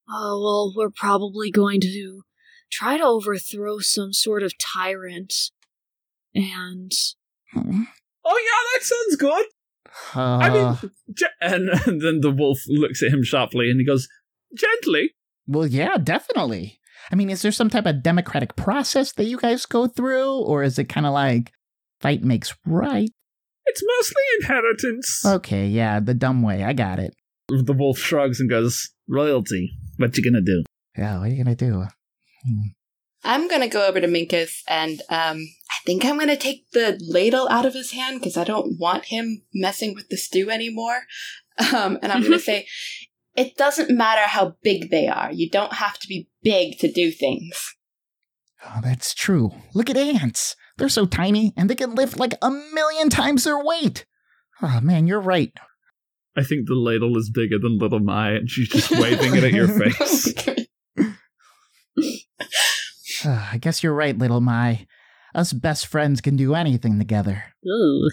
Oh, 0.08 0.40
well, 0.42 0.74
we're 0.76 0.92
probably 0.94 1.50
going 1.50 1.80
to 1.80 2.22
try 2.70 2.98
to 2.98 3.04
overthrow 3.04 3.78
some 3.78 4.12
sort 4.12 4.42
of 4.42 4.52
tyrant. 4.58 5.32
And 6.34 6.92
hmm. 7.52 7.82
Oh 8.24 8.38
yeah, 8.44 8.78
that 8.78 8.82
sounds 8.84 9.16
good. 9.16 9.46
uh, 10.14 10.36
I 10.42 10.50
mean, 10.50 10.90
ge- 11.14 11.24
and, 11.40 11.68
and 11.86 12.00
then 12.02 12.20
the 12.20 12.30
wolf 12.30 12.60
looks 12.68 13.02
at 13.02 13.12
him 13.12 13.22
sharply 13.22 13.70
and 13.70 13.80
he 13.80 13.86
goes, 13.86 14.08
"Gently." 14.54 15.14
Well, 15.46 15.66
yeah, 15.66 15.96
definitely. 15.96 16.80
I 17.10 17.16
mean, 17.16 17.28
is 17.30 17.42
there 17.42 17.52
some 17.52 17.68
type 17.70 17.86
of 17.86 18.02
democratic 18.02 18.56
process 18.56 19.12
that 19.12 19.24
you 19.24 19.36
guys 19.38 19.66
go 19.66 19.86
through, 19.86 20.38
or 20.40 20.62
is 20.62 20.78
it 20.78 20.84
kind 20.88 21.06
of 21.06 21.12
like 21.12 21.52
fight 22.00 22.22
makes 22.22 22.54
right? 22.66 23.10
It's 23.66 23.82
mostly 23.98 24.22
inheritance. 24.40 25.22
Okay, 25.24 25.66
yeah, 25.66 26.00
the 26.00 26.14
dumb 26.14 26.42
way. 26.42 26.62
I 26.64 26.72
got 26.72 26.98
it. 26.98 27.14
the 27.48 27.72
wolf 27.72 27.98
shrugs 27.98 28.40
and 28.40 28.48
goes, 28.48 28.90
"Royalty. 29.08 29.70
What 29.98 30.16
you 30.16 30.24
gonna 30.24 30.42
do?" 30.44 30.64
Yeah, 30.96 31.18
what 31.18 31.28
are 31.28 31.32
you 31.32 31.42
gonna 31.42 31.56
do? 31.56 31.84
Hmm. 32.46 32.60
I'm 33.26 33.48
gonna 33.48 33.68
go 33.68 33.86
over 33.86 34.00
to 34.00 34.06
Minkus 34.06 34.60
and 34.68 35.00
um, 35.08 35.38
I 35.70 35.76
think 35.86 36.04
I'm 36.04 36.18
gonna 36.18 36.36
take 36.36 36.70
the 36.72 36.98
ladle 37.00 37.48
out 37.48 37.64
of 37.64 37.72
his 37.72 37.92
hand 37.92 38.20
because 38.20 38.36
I 38.36 38.44
don't 38.44 38.78
want 38.78 39.06
him 39.06 39.42
messing 39.54 39.94
with 39.94 40.08
the 40.10 40.16
stew 40.18 40.50
anymore. 40.50 41.02
Um, 41.74 41.98
and 42.02 42.12
I'm 42.12 42.22
gonna 42.22 42.38
say, 42.52 42.66
it 43.36 43.56
doesn't 43.56 43.90
matter 43.96 44.22
how 44.22 44.56
big 44.62 44.90
they 44.90 45.06
are. 45.08 45.32
You 45.32 45.48
don't 45.50 45.74
have 45.74 45.98
to 46.00 46.08
be 46.08 46.28
big 46.42 46.78
to 46.78 46.90
do 46.90 47.10
things. 47.10 47.74
Oh, 48.64 48.80
that's 48.82 49.12
true. 49.14 49.50
Look 49.74 49.90
at 49.90 49.96
ants. 49.96 50.56
They're 50.78 50.88
so 50.88 51.06
tiny, 51.06 51.52
and 51.56 51.68
they 51.70 51.74
can 51.74 51.94
lift 51.94 52.18
like 52.18 52.34
a 52.42 52.50
million 52.50 53.10
times 53.10 53.44
their 53.44 53.62
weight. 53.62 54.06
Oh 54.62 54.80
man, 54.80 55.06
you're 55.06 55.20
right. 55.20 55.52
I 56.36 56.42
think 56.42 56.66
the 56.66 56.74
ladle 56.74 57.16
is 57.16 57.30
bigger 57.30 57.58
than 57.60 57.78
Little 57.78 58.00
Mai, 58.00 58.32
and 58.32 58.50
she's 58.50 58.68
just 58.68 58.90
waving 58.90 59.36
it 59.36 59.44
at 59.44 59.52
your 59.52 59.68
face. 59.90 60.34
Ah, 63.26 63.50
I 63.52 63.58
guess 63.58 63.82
you're 63.82 63.94
right, 63.94 64.16
little 64.18 64.40
Mai. 64.42 64.86
Us 65.34 65.52
best 65.52 65.86
friends 65.86 66.20
can 66.20 66.36
do 66.36 66.54
anything 66.54 66.98
together. 66.98 67.44
ooh, 67.66 68.10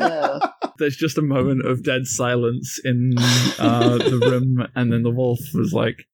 Ugh. 0.00 0.50
There's 0.78 0.96
just 0.96 1.18
a 1.18 1.22
moment 1.22 1.66
of 1.66 1.82
dead 1.82 2.06
silence 2.06 2.78
in 2.84 3.14
uh, 3.58 3.98
the 3.98 4.18
room, 4.30 4.66
and 4.74 4.92
then 4.92 5.02
the 5.02 5.10
wolf 5.10 5.40
was 5.54 5.72
like, 5.72 6.04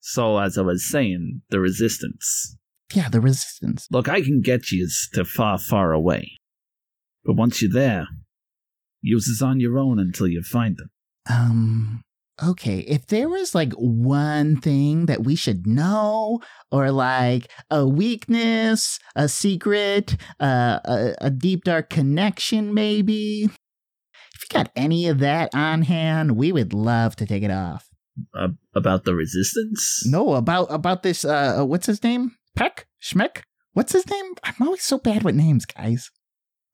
"So, 0.00 0.38
as 0.38 0.58
I 0.58 0.62
was 0.62 0.88
saying, 0.88 1.42
the 1.50 1.60
resistance. 1.60 2.56
Yeah, 2.92 3.08
the 3.08 3.20
resistance. 3.20 3.86
Look, 3.90 4.08
I 4.08 4.20
can 4.20 4.40
get 4.40 4.70
you 4.70 4.88
to 5.14 5.24
far, 5.24 5.58
far 5.58 5.92
away, 5.92 6.32
but 7.24 7.36
once 7.36 7.62
you're 7.62 7.72
there, 7.72 8.08
use 9.00 9.28
is 9.28 9.40
on 9.40 9.60
your 9.60 9.78
own 9.78 9.98
until 9.98 10.28
you 10.28 10.42
find 10.42 10.76
them." 10.76 10.90
Um, 11.30 12.02
okay, 12.42 12.78
if 12.80 13.06
there 13.06 13.28
was 13.28 13.54
like 13.54 13.72
one 13.74 14.56
thing 14.56 15.06
that 15.06 15.24
we 15.24 15.34
should 15.34 15.66
know, 15.66 16.40
or 16.70 16.90
like 16.90 17.50
a 17.70 17.86
weakness, 17.86 18.98
a 19.14 19.28
secret, 19.28 20.16
uh, 20.40 20.80
a, 20.84 21.14
a 21.20 21.30
deep 21.30 21.64
dark 21.64 21.90
connection, 21.90 22.74
maybe. 22.74 23.44
If 24.34 24.42
you 24.42 24.54
got 24.58 24.70
any 24.76 25.08
of 25.08 25.18
that 25.18 25.54
on 25.54 25.82
hand, 25.82 26.36
we 26.36 26.52
would 26.52 26.72
love 26.72 27.16
to 27.16 27.26
take 27.26 27.42
it 27.42 27.50
off. 27.50 27.88
Uh, 28.38 28.48
about 28.74 29.04
the 29.04 29.14
resistance? 29.14 30.02
No, 30.04 30.34
about 30.34 30.66
about 30.70 31.02
this. 31.02 31.24
Uh, 31.24 31.60
uh, 31.60 31.64
what's 31.64 31.86
his 31.86 32.02
name? 32.02 32.32
Peck 32.54 32.86
Schmeck. 33.02 33.42
What's 33.72 33.92
his 33.92 34.08
name? 34.10 34.34
I'm 34.44 34.54
always 34.60 34.82
so 34.82 34.98
bad 34.98 35.22
with 35.22 35.34
names, 35.34 35.64
guys. 35.64 36.10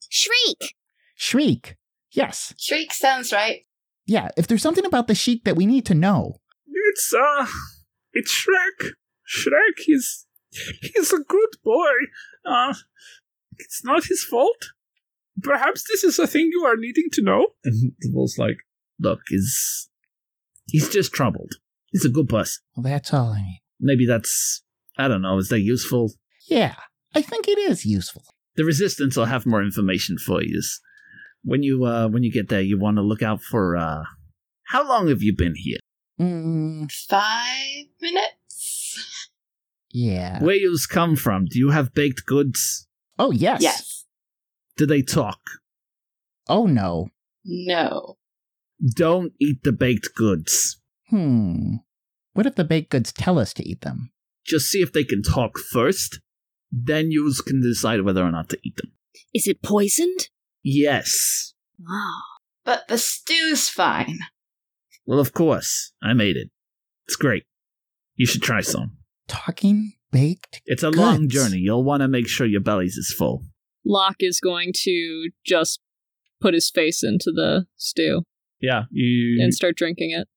Shriek! 0.09 0.75
Shriek. 1.15 1.77
Yes. 2.11 2.55
Shriek 2.59 2.93
sounds 2.93 3.33
right. 3.33 3.61
Yeah. 4.09 4.31
If 4.37 4.49
there's 4.49 4.62
something 4.62 4.85
about 4.85 5.07
the 5.07 5.15
sheik 5.15 5.45
that 5.45 5.57
we 5.57 5.67
need 5.67 5.87
to 5.87 5.95
know. 5.95 6.41
It's 6.91 7.15
uh, 7.15 7.47
it's 8.12 8.33
Shrek. 8.33 8.93
Shrek, 9.29 9.79
he's 9.79 10.27
he's 10.81 11.12
a 11.12 11.19
good 11.19 11.50
boy. 11.62 11.93
Uh, 12.45 12.75
it's 13.59 13.85
not 13.85 14.07
his 14.07 14.25
fault. 14.25 14.71
Perhaps 15.43 15.85
this 15.88 16.03
is 16.03 16.19
a 16.19 16.27
thing 16.27 16.49
you 16.50 16.65
are 16.65 16.77
needing 16.77 17.09
to 17.12 17.23
know. 17.23 17.49
And 17.65 17.93
the 18.00 18.11
wolf's 18.12 18.38
like, 18.38 18.57
look, 18.99 19.21
is 19.31 19.88
he's 20.67 20.88
just 20.88 21.12
troubled. 21.12 21.53
He's 21.93 22.05
a 22.05 22.11
good 22.11 22.29
person. 22.29 22.62
Well, 22.77 22.85
that's 22.85 23.12
all 23.12 23.33
I 23.33 23.43
need. 23.43 23.62
Maybe 23.81 24.07
that's 24.07 24.62
I 24.97 25.09
don't 25.09 25.23
know. 25.23 25.38
Is 25.38 25.49
that 25.50 25.61
useful? 25.61 26.12
Yeah, 26.49 26.75
I 27.15 27.23
think 27.23 27.47
it 27.47 27.59
is 27.59 27.85
useful. 27.85 28.25
The 28.57 28.65
resistance 28.65 29.17
will 29.17 29.27
have 29.27 29.47
more 29.47 29.62
information 29.62 30.19
for 30.19 30.43
you. 30.43 30.61
When 31.42 31.62
you 31.62 31.85
uh 31.85 32.09
when 32.09 32.23
you 32.23 32.33
get 32.33 32.49
there, 32.49 32.61
you 32.61 32.78
want 32.78 32.97
to 32.97 33.02
look 33.02 33.23
out 33.23 33.42
for 33.42 33.76
uh. 33.76 34.04
How 34.64 34.87
long 34.87 35.09
have 35.09 35.23
you 35.23 35.35
been 35.35 35.54
here? 35.57 35.78
Mm, 36.21 36.90
Five 37.09 37.87
minutes? 38.02 39.18
yeah. 39.90 40.42
Where 40.42 40.57
yous 40.57 40.87
come 40.87 41.16
from? 41.16 41.47
Do 41.47 41.59
you 41.59 41.71
have 41.71 41.95
baked 41.95 42.26
goods? 42.26 42.87
Oh 43.18 43.30
yes. 43.30 43.62
Yes. 43.62 44.04
Do 44.76 44.87
they 44.87 45.02
talk? 45.02 45.38
Oh 46.49 46.66
no. 46.66 47.09
No. 47.45 48.16
Don't 48.95 49.33
eat 49.40 49.62
the 49.64 49.73
baked 49.73 50.14
goods. 50.14 50.80
Hmm. 51.09 51.76
What 52.35 52.47
if 52.47 52.54
the 52.54 52.64
baked 52.64 52.90
goods 52.90 53.12
tell 53.12 53.38
us 53.38 53.52
to 53.54 53.68
eat 53.68 53.80
them? 53.80 54.11
Just 54.45 54.66
see 54.68 54.83
if 54.83 54.92
they 54.92 55.04
can 55.04 55.23
talk 55.23 55.59
first. 55.59 56.21
Then 56.71 57.11
you 57.11 57.33
can 57.47 57.61
decide 57.62 58.02
whether 58.02 58.23
or 58.23 58.30
not 58.30 58.50
to 58.50 58.59
eat 58.62 58.76
them. 58.76 58.92
is 59.35 59.47
it 59.49 59.62
poisoned? 59.62 60.28
Yes. 60.70 61.54
Wow. 61.80 62.20
But 62.66 62.88
the 62.88 62.98
stew's 62.98 63.70
fine. 63.70 64.18
Well, 65.06 65.18
of 65.18 65.32
course. 65.32 65.92
I 66.02 66.12
made 66.12 66.37
it. 66.37 66.50
It's 67.06 67.16
great. 67.16 67.44
You 68.16 68.26
should 68.26 68.42
try 68.42 68.60
some. 68.60 68.98
Talking 69.28 69.92
baked. 70.12 70.60
It's 70.66 70.82
a 70.82 70.90
long 70.90 71.30
journey. 71.30 71.56
You'll 71.56 71.84
want 71.84 72.02
to 72.02 72.08
make 72.08 72.28
sure 72.28 72.46
your 72.46 72.60
belly's 72.60 72.96
is 72.98 73.14
full. 73.16 73.44
Lock 73.87 74.16
is 74.20 74.40
going 74.40 74.72
to 74.82 75.30
just 75.46 75.80
put 76.42 76.52
his 76.52 76.70
face 76.70 77.02
into 77.02 77.32
the 77.34 77.66
stew 77.76 78.25
Yeah, 78.60 78.82
you 78.90 79.42
and 79.42 79.54
start 79.54 79.76
drinking 79.76 80.10
it. 80.10 80.28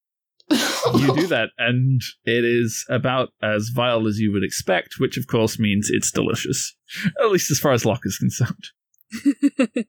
you 0.96 1.14
do 1.16 1.28
that, 1.36 1.50
and 1.58 2.02
it 2.24 2.46
is 2.46 2.86
about 2.90 3.30
as 3.44 3.70
vile 3.76 4.08
as 4.08 4.20
you 4.20 4.32
would 4.32 4.44
expect, 4.44 4.96
which 5.00 5.18
of 5.18 5.28
course 5.28 5.60
means 5.60 5.90
it's 5.92 6.12
delicious. 6.12 6.74
At 7.22 7.32
least 7.32 7.52
as 7.52 7.60
far 7.60 7.74
as 7.74 7.86
Lock 7.86 8.02
is 8.06 8.18
concerned. 8.18 8.70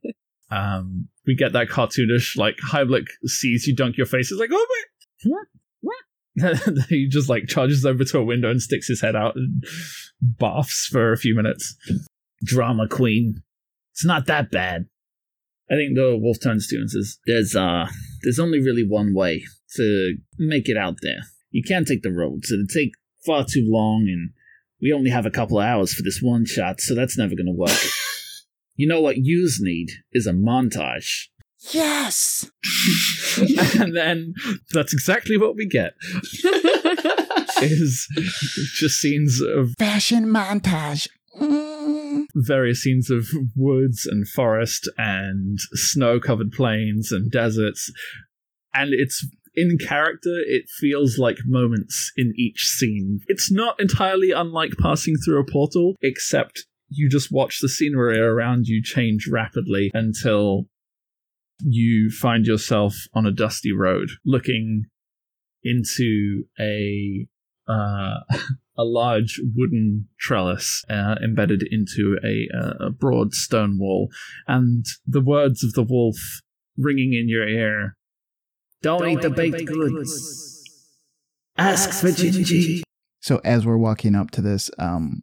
Um, 0.52 1.08
we 1.26 1.34
get 1.34 1.52
that 1.52 1.68
cartoonish, 1.68 2.36
like 2.36 2.56
Heimlich 2.58 3.06
sees 3.24 3.66
you 3.66 3.74
dunk 3.74 3.96
your 3.96 4.06
face, 4.06 4.30
is 4.30 4.38
like, 4.38 4.50
oh 4.52 4.66
my, 4.68 4.82
he 6.88 7.08
just 7.08 7.28
like 7.28 7.46
charges 7.46 7.84
over 7.84 8.04
to 8.04 8.18
a 8.18 8.24
window 8.24 8.50
and 8.50 8.60
sticks 8.60 8.88
his 8.88 9.00
head 9.00 9.16
out 9.16 9.36
and 9.36 9.64
baths 10.20 10.88
for 10.90 11.12
a 11.12 11.16
few 11.16 11.34
minutes. 11.34 11.76
Drama 12.44 12.88
queen. 12.88 13.42
It's 13.92 14.04
not 14.04 14.26
that 14.26 14.50
bad. 14.50 14.86
I 15.70 15.74
think 15.74 15.94
the 15.94 16.18
wolf 16.20 16.38
turns 16.42 16.66
to 16.68 16.76
and 16.76 16.90
says, 16.90 17.18
"There's 17.26 17.54
uh, 17.54 17.86
there's 18.22 18.38
only 18.38 18.58
really 18.60 18.86
one 18.86 19.14
way 19.14 19.44
to 19.76 20.16
make 20.38 20.68
it 20.68 20.76
out 20.76 20.96
there. 21.02 21.20
You 21.50 21.62
can't 21.62 21.86
take 21.86 22.02
the 22.02 22.12
roads. 22.12 22.50
It'd 22.50 22.68
take 22.68 22.92
far 23.24 23.44
too 23.44 23.66
long, 23.66 24.06
and 24.08 24.30
we 24.80 24.92
only 24.92 25.10
have 25.10 25.26
a 25.26 25.30
couple 25.30 25.60
of 25.60 25.64
hours 25.64 25.94
for 25.94 26.02
this 26.02 26.20
one 26.20 26.44
shot, 26.46 26.80
so 26.80 26.94
that's 26.94 27.16
never 27.16 27.34
gonna 27.36 27.52
work." 27.52 27.78
You 28.74 28.88
know 28.88 29.00
what 29.00 29.18
yous 29.18 29.58
need 29.60 29.88
is 30.12 30.26
a 30.26 30.32
montage. 30.32 31.28
Yes. 31.70 32.50
and 33.78 33.96
then 33.96 34.34
that's 34.72 34.92
exactly 34.92 35.36
what 35.36 35.54
we 35.54 35.66
get 35.66 35.92
is 37.62 38.08
just 38.74 39.00
scenes 39.00 39.40
of 39.40 39.74
Fashion 39.78 40.26
montage. 40.26 41.08
Mm. 41.40 42.26
various 42.34 42.82
scenes 42.82 43.08
of 43.08 43.26
woods 43.56 44.04
and 44.04 44.28
forest 44.28 44.86
and 44.98 45.58
snow 45.72 46.20
covered 46.20 46.52
plains 46.52 47.10
and 47.10 47.30
deserts 47.30 47.90
and 48.74 48.90
it's 48.92 49.26
in 49.54 49.78
character 49.78 50.34
it 50.46 50.64
feels 50.78 51.16
like 51.16 51.38
moments 51.46 52.12
in 52.18 52.34
each 52.36 52.66
scene 52.66 53.20
it's 53.28 53.50
not 53.50 53.80
entirely 53.80 54.30
unlike 54.30 54.72
passing 54.78 55.14
through 55.24 55.40
a 55.40 55.50
portal 55.50 55.94
except 56.02 56.66
you 56.92 57.08
just 57.08 57.32
watch 57.32 57.60
the 57.60 57.68
scenery 57.68 58.18
around 58.18 58.66
you 58.66 58.82
change 58.82 59.28
rapidly 59.30 59.90
until 59.94 60.66
you 61.58 62.10
find 62.10 62.46
yourself 62.46 62.94
on 63.14 63.26
a 63.26 63.30
dusty 63.32 63.72
road 63.72 64.08
looking 64.24 64.84
into 65.62 66.44
a 66.58 67.26
uh, 67.68 68.20
a 68.76 68.84
large 68.84 69.40
wooden 69.54 70.08
trellis 70.18 70.84
uh, 70.88 71.16
embedded 71.22 71.62
into 71.70 72.18
a, 72.24 72.48
uh, 72.56 72.86
a 72.86 72.90
broad 72.90 73.34
stone 73.34 73.78
wall, 73.78 74.08
and 74.46 74.84
the 75.06 75.20
words 75.20 75.62
of 75.62 75.74
the 75.74 75.82
wolf 75.82 76.16
ringing 76.76 77.12
in 77.12 77.28
your 77.28 77.46
ear. 77.46 77.96
Don't, 78.82 79.06
eat 79.06 79.20
the 79.20 79.30
baked 79.30 79.66
goods. 79.66 80.64
Ask 81.56 82.00
for 82.00 82.08
Gingy. 82.08 82.82
So 83.20 83.40
as 83.44 83.64
we're 83.64 83.76
walking 83.76 84.16
up 84.16 84.32
to 84.32 84.40
this, 84.40 84.70
um, 84.78 85.22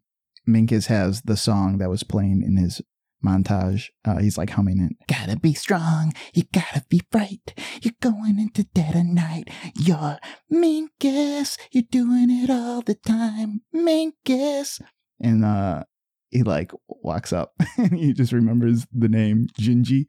Minkus 0.49 0.87
has 0.87 1.21
the 1.21 1.37
song 1.37 1.77
that 1.77 1.89
was 1.89 2.03
playing 2.03 2.43
in 2.43 2.57
his 2.57 2.81
montage. 3.25 3.87
Uh, 4.05 4.17
he's 4.17 4.37
like 4.37 4.51
humming 4.51 4.79
it. 4.79 4.95
Gotta 5.07 5.37
be 5.37 5.53
strong. 5.53 6.13
You 6.33 6.43
gotta 6.53 6.83
be 6.89 7.01
bright. 7.11 7.53
You're 7.81 7.93
going 8.01 8.39
into 8.39 8.63
dead 8.63 8.95
of 8.95 9.05
night. 9.05 9.49
You're 9.77 10.17
Minkus. 10.51 11.57
You're 11.71 11.83
doing 11.89 12.29
it 12.29 12.49
all 12.49 12.81
the 12.81 12.95
time. 12.95 13.61
Minkus. 13.75 14.81
And 15.19 15.43
uh, 15.43 15.83
he 16.29 16.43
like 16.43 16.71
walks 16.87 17.33
up 17.33 17.53
and 17.77 17.97
he 17.97 18.13
just 18.13 18.31
remembers 18.31 18.87
the 18.91 19.09
name 19.09 19.47
Gingy. 19.59 20.05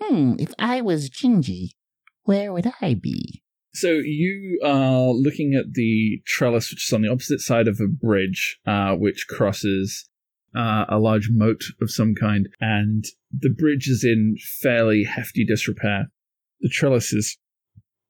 Hmm, 0.00 0.34
if 0.38 0.52
I 0.58 0.80
was 0.80 1.10
Gingy, 1.10 1.70
where 2.24 2.52
would 2.52 2.70
I 2.80 2.94
be? 2.94 3.42
So 3.76 3.92
you 3.92 4.58
are 4.64 5.10
looking 5.10 5.54
at 5.54 5.74
the 5.74 6.22
trellis, 6.24 6.70
which 6.70 6.88
is 6.88 6.92
on 6.94 7.02
the 7.02 7.10
opposite 7.10 7.40
side 7.40 7.68
of 7.68 7.78
a 7.78 7.86
bridge, 7.86 8.58
uh, 8.66 8.94
which 8.94 9.26
crosses 9.28 10.08
uh, 10.56 10.86
a 10.88 10.98
large 10.98 11.28
moat 11.30 11.60
of 11.82 11.90
some 11.90 12.14
kind, 12.14 12.48
and 12.58 13.04
the 13.30 13.50
bridge 13.50 13.86
is 13.86 14.02
in 14.02 14.36
fairly 14.62 15.04
hefty 15.04 15.44
disrepair. 15.44 16.06
The 16.60 16.70
trellis 16.70 17.12
is 17.12 17.36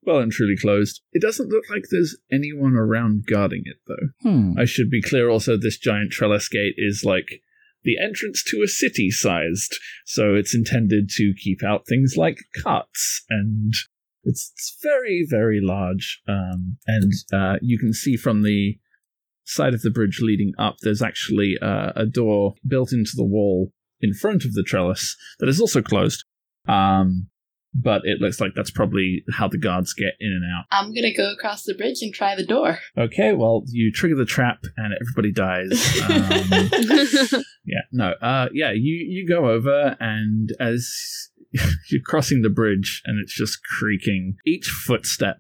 well 0.03 0.21
and 0.21 0.31
truly 0.31 0.57
closed. 0.57 1.03
It 1.13 1.21
doesn't 1.21 1.49
look 1.49 1.65
like 1.69 1.83
there's 1.91 2.17
anyone 2.31 2.75
around 2.75 3.25
guarding 3.27 3.65
it, 3.65 3.79
though. 3.89 4.31
Hmm. 4.31 4.53
I 4.57 4.67
should 4.67 4.89
be 4.89 5.03
clear 5.03 5.29
also, 5.29 5.57
this 5.57 5.79
giant 5.79 6.13
trellis 6.13 6.49
gate 6.49 6.75
is 6.77 7.03
like 7.05 7.43
the 7.83 7.99
entrance 7.99 8.45
to 8.45 8.63
a 8.63 8.69
city 8.69 9.11
sized, 9.11 9.81
so 10.05 10.37
it's 10.37 10.55
intended 10.55 11.11
to 11.17 11.35
keep 11.37 11.65
out 11.65 11.89
things 11.89 12.15
like 12.17 12.39
carts 12.63 13.25
and. 13.29 13.75
It's, 14.27 14.53
it's 14.55 14.77
very, 14.83 15.27
very 15.29 15.61
large, 15.63 16.21
um, 16.29 16.77
and 16.87 17.13
uh, 17.33 17.57
you 17.63 17.79
can 17.79 17.95
see 17.95 18.17
from 18.17 18.43
the 18.43 18.79
side 19.45 19.73
of 19.73 19.83
the 19.83 19.91
bridge 19.91 20.19
leading 20.21 20.53
up, 20.59 20.77
there's 20.83 21.03
actually 21.03 21.57
uh, 21.63 21.93
a 21.97 22.05
door 22.05 22.55
built 22.67 22.93
into 22.93 23.13
the 23.15 23.25
wall 23.25 23.73
in 24.01 24.13
front 24.13 24.45
of 24.45 24.53
the 24.53 24.65
trellis 24.65 25.17
that 25.39 25.49
is 25.49 25.61
also 25.61 25.81
closed. 25.81 26.25
Um, 26.69 27.29
but 27.79 28.03
it 28.05 28.21
looks 28.21 28.41
like 28.41 28.53
that's 28.55 28.71
probably 28.71 29.23
how 29.33 29.49
the 29.49 29.59
guards 29.59 29.93
get 29.93 30.15
in 30.19 30.33
and 30.33 30.45
out. 30.45 30.65
I'm 30.71 30.95
gonna 30.95 31.15
go 31.15 31.31
across 31.33 31.65
the 31.65 31.75
bridge 31.75 31.99
and 32.01 32.13
try 32.13 32.35
the 32.35 32.45
door. 32.45 32.79
Okay, 32.97 33.33
well, 33.33 33.65
you 33.67 33.93
trigger 33.93 34.17
the 34.17 34.25
trap 34.25 34.61
and 34.77 34.95
everybody 35.01 35.31
dies. 35.31 36.01
Um, 36.03 37.43
yeah, 37.65 37.83
no, 37.93 38.13
uh, 38.23 38.49
yeah, 38.53 38.73
you 38.73 38.95
you 38.95 39.29
go 39.29 39.51
over 39.51 39.97
and 40.01 40.51
as 40.59 40.89
you're 41.91 42.03
crossing 42.05 42.43
the 42.43 42.51
bridge 42.51 43.03
and 43.07 43.21
it's 43.23 43.35
just 43.35 43.59
creaking, 43.79 44.37
each 44.47 44.67
footstep, 44.67 45.39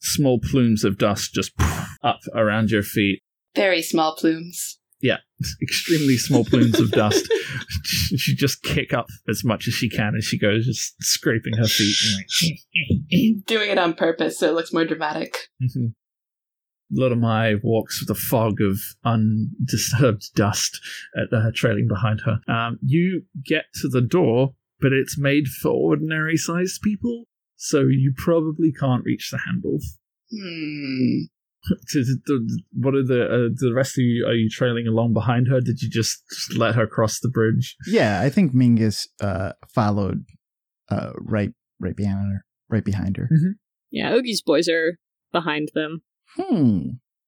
small 0.00 0.38
plumes 0.40 0.84
of 0.84 0.98
dust 0.98 1.32
just 1.34 1.52
up 2.02 2.20
around 2.34 2.70
your 2.70 2.82
feet. 2.82 3.20
Very 3.54 3.82
small 3.82 4.16
plumes. 4.16 4.78
Yeah, 5.00 5.18
extremely 5.62 6.16
small 6.16 6.44
plumes 6.44 6.78
of 6.78 6.92
dust. 6.92 7.26
she 8.16 8.34
just 8.36 8.62
kick 8.62 8.92
up 8.94 9.06
as 9.28 9.42
much 9.44 9.66
as 9.66 9.74
she 9.74 9.88
can 9.90 10.14
as 10.16 10.24
she 10.24 10.38
goes, 10.38 10.64
just 10.66 10.94
scraping 11.02 11.56
her 11.56 11.66
feet. 11.66 11.96
And 12.40 12.56
like, 13.38 13.46
Doing 13.46 13.70
it 13.70 13.78
on 13.78 13.94
purpose 13.94 14.38
so 14.38 14.48
it 14.48 14.54
looks 14.54 14.72
more 14.72 14.84
dramatic. 14.84 15.48
Mhm. 15.62 15.94
Little 16.94 17.16
Mai 17.18 17.54
walks 17.62 18.00
with 18.00 18.14
a 18.16 18.20
fog 18.20 18.60
of 18.60 18.78
undisturbed 19.04 20.34
dust 20.34 20.78
at, 21.16 21.32
uh, 21.32 21.50
trailing 21.54 21.88
behind 21.88 22.20
her. 22.20 22.40
Um, 22.52 22.78
you 22.82 23.22
get 23.44 23.64
to 23.80 23.88
the 23.88 24.02
door, 24.02 24.54
but 24.82 24.92
it's 24.92 25.16
made 25.18 25.46
for 25.46 25.70
ordinary 25.70 26.36
sized 26.36 26.82
people, 26.82 27.24
so 27.56 27.82
you 27.82 28.12
probably 28.16 28.72
can't 28.72 29.04
reach 29.04 29.30
the 29.30 29.38
handle. 29.46 29.78
Hmm. 30.30 31.26
What 32.72 32.94
are 32.94 33.04
the 33.04 33.24
uh, 33.24 33.48
the 33.54 33.72
rest 33.72 33.96
of 33.96 34.02
you? 34.02 34.26
Are 34.26 34.34
you 34.34 34.48
trailing 34.50 34.88
along 34.88 35.12
behind 35.12 35.46
her? 35.48 35.60
Did 35.60 35.80
you 35.80 35.88
just 35.88 36.20
let 36.56 36.74
her 36.74 36.88
cross 36.88 37.20
the 37.20 37.28
bridge? 37.28 37.76
Yeah, 37.86 38.20
I 38.20 38.30
think 38.30 38.52
Minkus 38.52 39.06
uh, 39.20 39.52
followed 39.72 40.24
uh, 40.88 41.12
right 41.18 41.52
right 41.78 41.94
behind 41.94 42.32
her. 42.32 42.44
Right 42.68 42.84
behind 42.84 43.16
her. 43.16 43.28
yeah, 43.92 44.10
Oogie's 44.12 44.42
boys 44.42 44.68
are 44.68 44.98
behind 45.30 45.70
them. 45.74 46.02
Hmm. 46.36 46.80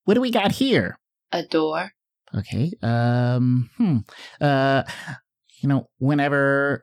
What 0.04 0.14
do 0.14 0.20
we 0.20 0.30
got 0.32 0.52
here? 0.52 0.98
A 1.30 1.44
door. 1.44 1.92
Okay. 2.34 2.72
Um. 2.82 3.70
Hmm. 3.76 3.98
Uh. 4.40 4.82
You 5.60 5.68
know, 5.68 5.88
whenever 5.98 6.82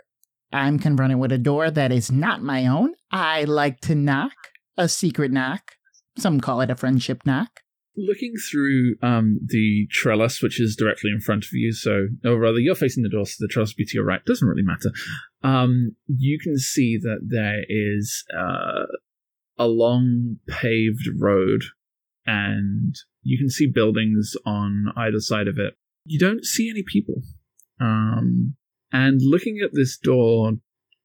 I'm 0.53 0.79
confronted 0.79 1.19
with 1.19 1.31
a 1.31 1.37
door 1.37 1.71
that 1.71 1.91
is 1.91 2.11
not 2.11 2.41
my 2.41 2.67
own, 2.67 2.93
I 3.11 3.43
like 3.43 3.81
to 3.81 3.95
knock 3.95 4.33
a 4.77 4.87
secret 4.87 5.31
knock. 5.31 5.73
Some 6.17 6.41
call 6.41 6.61
it 6.61 6.69
a 6.69 6.75
friendship 6.75 7.25
knock. 7.25 7.61
Looking 7.97 8.33
through 8.49 8.95
um, 9.01 9.39
the 9.45 9.87
trellis, 9.91 10.41
which 10.41 10.61
is 10.61 10.77
directly 10.77 11.11
in 11.11 11.19
front 11.19 11.43
of 11.43 11.51
you, 11.53 11.73
so, 11.73 12.07
or 12.23 12.39
rather, 12.39 12.59
you're 12.59 12.75
facing 12.75 13.03
the 13.03 13.09
door, 13.09 13.25
so 13.25 13.35
the 13.39 13.49
trellis 13.49 13.71
will 13.71 13.83
be 13.83 13.85
to 13.85 13.95
your 13.95 14.05
right. 14.05 14.23
Doesn't 14.25 14.47
really 14.47 14.63
matter. 14.63 14.91
Um, 15.43 15.95
you 16.07 16.39
can 16.39 16.57
see 16.57 16.97
that 16.97 17.19
there 17.27 17.63
is 17.67 18.23
uh, 18.37 18.85
a 19.57 19.67
long 19.67 20.37
paved 20.47 21.07
road, 21.19 21.63
and 22.25 22.95
you 23.23 23.37
can 23.37 23.49
see 23.49 23.67
buildings 23.67 24.35
on 24.45 24.93
either 24.95 25.19
side 25.19 25.49
of 25.49 25.57
it. 25.57 25.73
You 26.05 26.17
don't 26.17 26.45
see 26.45 26.69
any 26.69 26.83
people. 26.83 27.21
Um, 27.79 28.55
and 28.91 29.19
looking 29.23 29.59
at 29.63 29.71
this 29.73 29.97
door, 29.97 30.53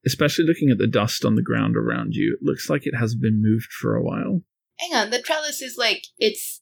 especially 0.05 0.45
looking 0.45 0.69
at 0.69 0.77
the 0.77 0.87
dust 0.87 1.25
on 1.25 1.35
the 1.35 1.41
ground 1.41 1.75
around 1.75 2.13
you, 2.13 2.37
it 2.39 2.45
looks 2.45 2.69
like 2.69 2.85
it 2.85 2.95
has 2.95 3.15
been 3.15 3.41
moved 3.41 3.71
for 3.71 3.95
a 3.95 4.03
while. 4.03 4.41
Hang 4.79 4.93
on, 4.95 5.09
the 5.09 5.21
trellis 5.21 5.61
is 5.61 5.75
like 5.77 6.03
it's 6.19 6.61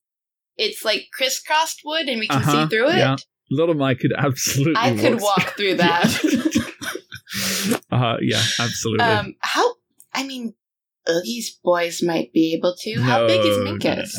it's 0.57 0.85
like 0.85 1.07
crisscrossed 1.13 1.81
wood 1.83 2.07
and 2.07 2.19
we 2.19 2.27
can 2.27 2.37
Uh-huh, 2.41 2.63
see 2.67 2.69
through 2.75 2.89
it. 2.89 2.97
yeah. 2.97 3.15
Little 3.51 3.75
Mike 3.75 3.99
could 3.99 4.13
absolutely. 4.17 4.73
I 4.77 4.95
could 4.95 5.21
walk 5.21 5.55
through 5.57 5.75
that. 5.75 6.71
uh, 7.91 8.17
yeah, 8.21 8.41
absolutely. 8.59 9.05
Um 9.05 9.35
how 9.39 9.75
I 10.13 10.23
mean 10.23 10.53
Oogie's 11.07 11.59
boys 11.63 12.01
might 12.01 12.31
be 12.33 12.53
able 12.55 12.75
to. 12.79 13.01
How 13.01 13.27
big 13.27 13.39
is 13.45 13.57
No, 13.57 13.63
no, 13.65 13.77
Minkus? 13.77 14.13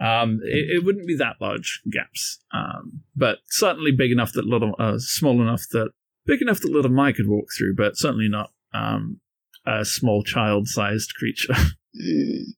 um, 0.00 0.40
it, 0.44 0.76
it 0.76 0.84
wouldn't 0.84 1.06
be 1.06 1.16
that 1.16 1.36
large 1.40 1.80
gaps, 1.90 2.40
um, 2.52 3.02
but 3.16 3.38
certainly 3.48 3.90
big 3.92 4.10
enough 4.12 4.32
that 4.34 4.44
little, 4.44 4.74
uh, 4.78 4.98
small 4.98 5.40
enough 5.40 5.62
that 5.72 5.92
big 6.26 6.42
enough 6.42 6.60
that 6.60 6.72
little 6.72 6.90
Mike 6.90 7.16
could 7.16 7.28
walk 7.28 7.46
through, 7.56 7.74
but 7.76 7.96
certainly 7.96 8.28
not 8.28 8.50
um, 8.72 9.20
a 9.66 9.84
small 9.84 10.22
child-sized 10.22 11.14
creature. 11.14 11.54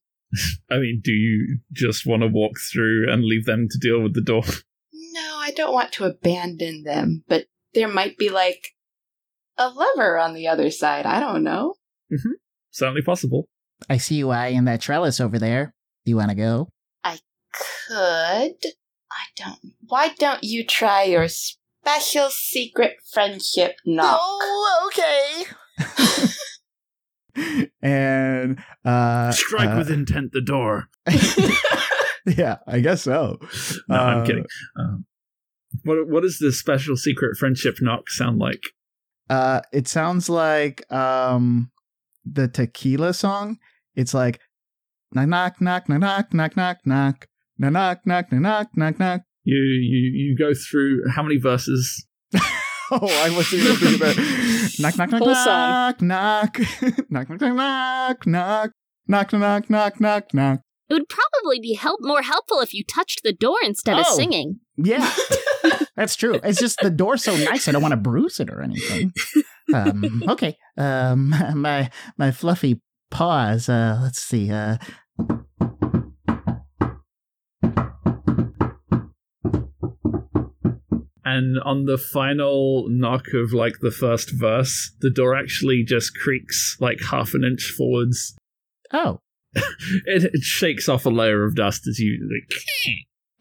I 0.71 0.79
mean, 0.79 1.01
do 1.05 1.13
you 1.13 1.59
just 1.73 2.07
want 2.07 2.23
to 2.23 2.29
walk 2.29 2.53
through 2.73 3.11
and 3.13 3.25
leave 3.25 3.45
them 3.45 3.69
to 3.71 3.79
deal 3.79 4.03
with 4.03 4.15
the 4.15 4.23
door? 4.23 4.43
No, 4.93 5.37
I 5.37 5.51
don't 5.55 5.75
want 5.75 5.93
to 5.93 6.05
abandon 6.05 6.85
them, 6.85 7.25
but 7.29 7.47
there 7.75 7.89
might 7.89 8.17
be 8.17 8.31
like 8.31 8.69
a 9.59 9.69
lever 9.69 10.19
on 10.19 10.35
the 10.35 10.49
other 10.49 10.71
side. 10.71 11.05
I 11.05 11.21
don't 11.21 11.43
know. 11.43 11.75
certainly 12.71 13.03
possible. 13.03 13.49
I 13.91 13.99
see 13.99 14.17
you 14.17 14.31
eyeing 14.31 14.65
that 14.65 14.81
trellis 14.81 15.21
over 15.21 15.39
there. 15.39 15.75
Do 16.05 16.11
you 16.11 16.17
want 16.17 16.31
to 16.31 16.37
go? 16.37 16.69
I 17.05 17.19
could 17.53 18.57
I 19.11 19.25
don't 19.37 19.59
why 19.87 20.11
don't 20.19 20.43
you 20.43 20.65
try 20.65 21.05
your 21.05 21.27
special 21.85 22.31
secret 22.31 22.95
friendship 23.13 23.73
knock? 23.85 24.19
Oh, 24.23 24.91
okay. 24.93 25.45
and 27.83 28.59
uh, 28.85 29.31
Strike 29.33 29.71
uh, 29.71 29.79
with 29.79 29.91
intent 29.91 30.33
the 30.33 30.41
door. 30.41 30.89
yeah, 32.27 32.57
I 32.67 32.81
guess 32.81 33.03
so. 33.03 33.39
No, 33.89 33.97
I'm 33.97 34.19
Uh, 34.23 34.25
kidding. 34.27 34.47
Um, 34.79 35.07
what 35.85 36.09
what 36.09 36.23
does 36.23 36.39
this 36.39 36.59
special 36.59 36.97
secret 36.97 37.37
friendship 37.39 37.77
knock 37.81 38.11
sound 38.11 38.39
like? 38.39 38.63
Uh, 39.31 39.61
it 39.73 39.89
sounds 39.89 40.29
like 40.29 40.91
um, 40.93 41.71
the 42.25 42.47
tequila 42.49 43.15
song. 43.15 43.59
It's 43.95 44.13
like 44.15 44.41
knock 45.15 45.27
knock 45.61 45.61
knock 45.61 45.89
knock 45.89 46.35
knock 46.35 46.57
knock 46.57 46.79
knock 46.85 47.27
knock 47.59 48.07
knock 48.07 48.07
knock 48.07 48.31
knock 48.33 48.69
knock 48.77 48.99
knock. 48.99 49.21
You 49.45 49.57
you 49.57 50.11
you 50.15 50.37
go 50.39 50.53
through 50.55 51.03
how 51.11 51.23
many 51.23 51.39
verses? 51.39 52.07
Oh, 52.95 53.07
I 53.09 53.31
wasn't 53.35 53.63
even 53.63 53.77
thinking 53.77 53.97
about 53.97 54.17
knock 54.79 54.99
knock 54.99 55.11
knock 55.13 55.23
Whole 55.23 55.35
knock 55.35 56.03
knock 56.03 56.59
knock 57.11 57.31
knock 57.31 57.41
knock 57.41 58.27
knock 58.27 58.73
knock 59.09 59.33
knock 59.33 59.33
knock 59.33 59.71
knock 59.71 60.01
knock 60.01 60.35
knock. 60.35 60.61
It 60.91 60.93
would 60.93 61.09
probably 61.09 61.59
be 61.59 61.73
help 61.73 62.01
more 62.03 62.21
helpful 62.21 62.61
if 62.61 62.75
you 62.75 62.85
touched 62.85 63.23
the 63.25 63.33
door 63.33 63.57
instead 63.65 63.99
of 63.99 64.05
Oh. 64.07 64.15
singing. 64.15 64.61
Yeah, 64.77 65.11
that's 65.97 66.17
true. 66.17 66.39
It's 66.45 66.59
just 66.61 66.81
the 66.83 66.91
door's 66.91 67.25
so 67.25 67.35
nice. 67.35 67.67
I 67.67 67.73
don't 67.73 67.81
want 67.81 67.93
to 67.93 67.97
bruise 67.97 68.41
it 68.41 68.51
or 68.51 68.61
anything. 68.61 69.13
Um, 69.73 70.25
okay. 70.29 70.55
Um, 70.77 71.31
my 71.55 71.89
my 72.19 72.31
fluffy 72.31 72.83
paws. 73.11 73.71
Uh, 73.71 74.01
let's 74.03 74.21
see. 74.21 74.51
Uh, 74.53 74.77
And 81.35 81.59
on 81.61 81.87
the 81.87 81.99
final 81.99 82.87
knock 82.89 83.27
of 83.35 83.53
like 83.53 83.75
the 83.81 83.91
first 83.91 84.31
verse, 84.33 84.93
the 85.01 85.11
door 85.11 85.35
actually 85.37 85.85
just 85.87 86.15
creaks 86.17 86.77
like 86.81 86.99
half 87.11 87.33
an 87.35 87.45
inch 87.45 87.73
forwards. 87.77 88.35
oh, 88.93 89.19
It, 90.07 90.25
it 90.33 90.43
shakes 90.43 90.89
off 90.89 91.07
a 91.07 91.11
layer 91.11 91.45
of 91.45 91.55
dust 91.55 91.87
as 91.87 91.99
you 91.99 92.19
like. 92.33 92.59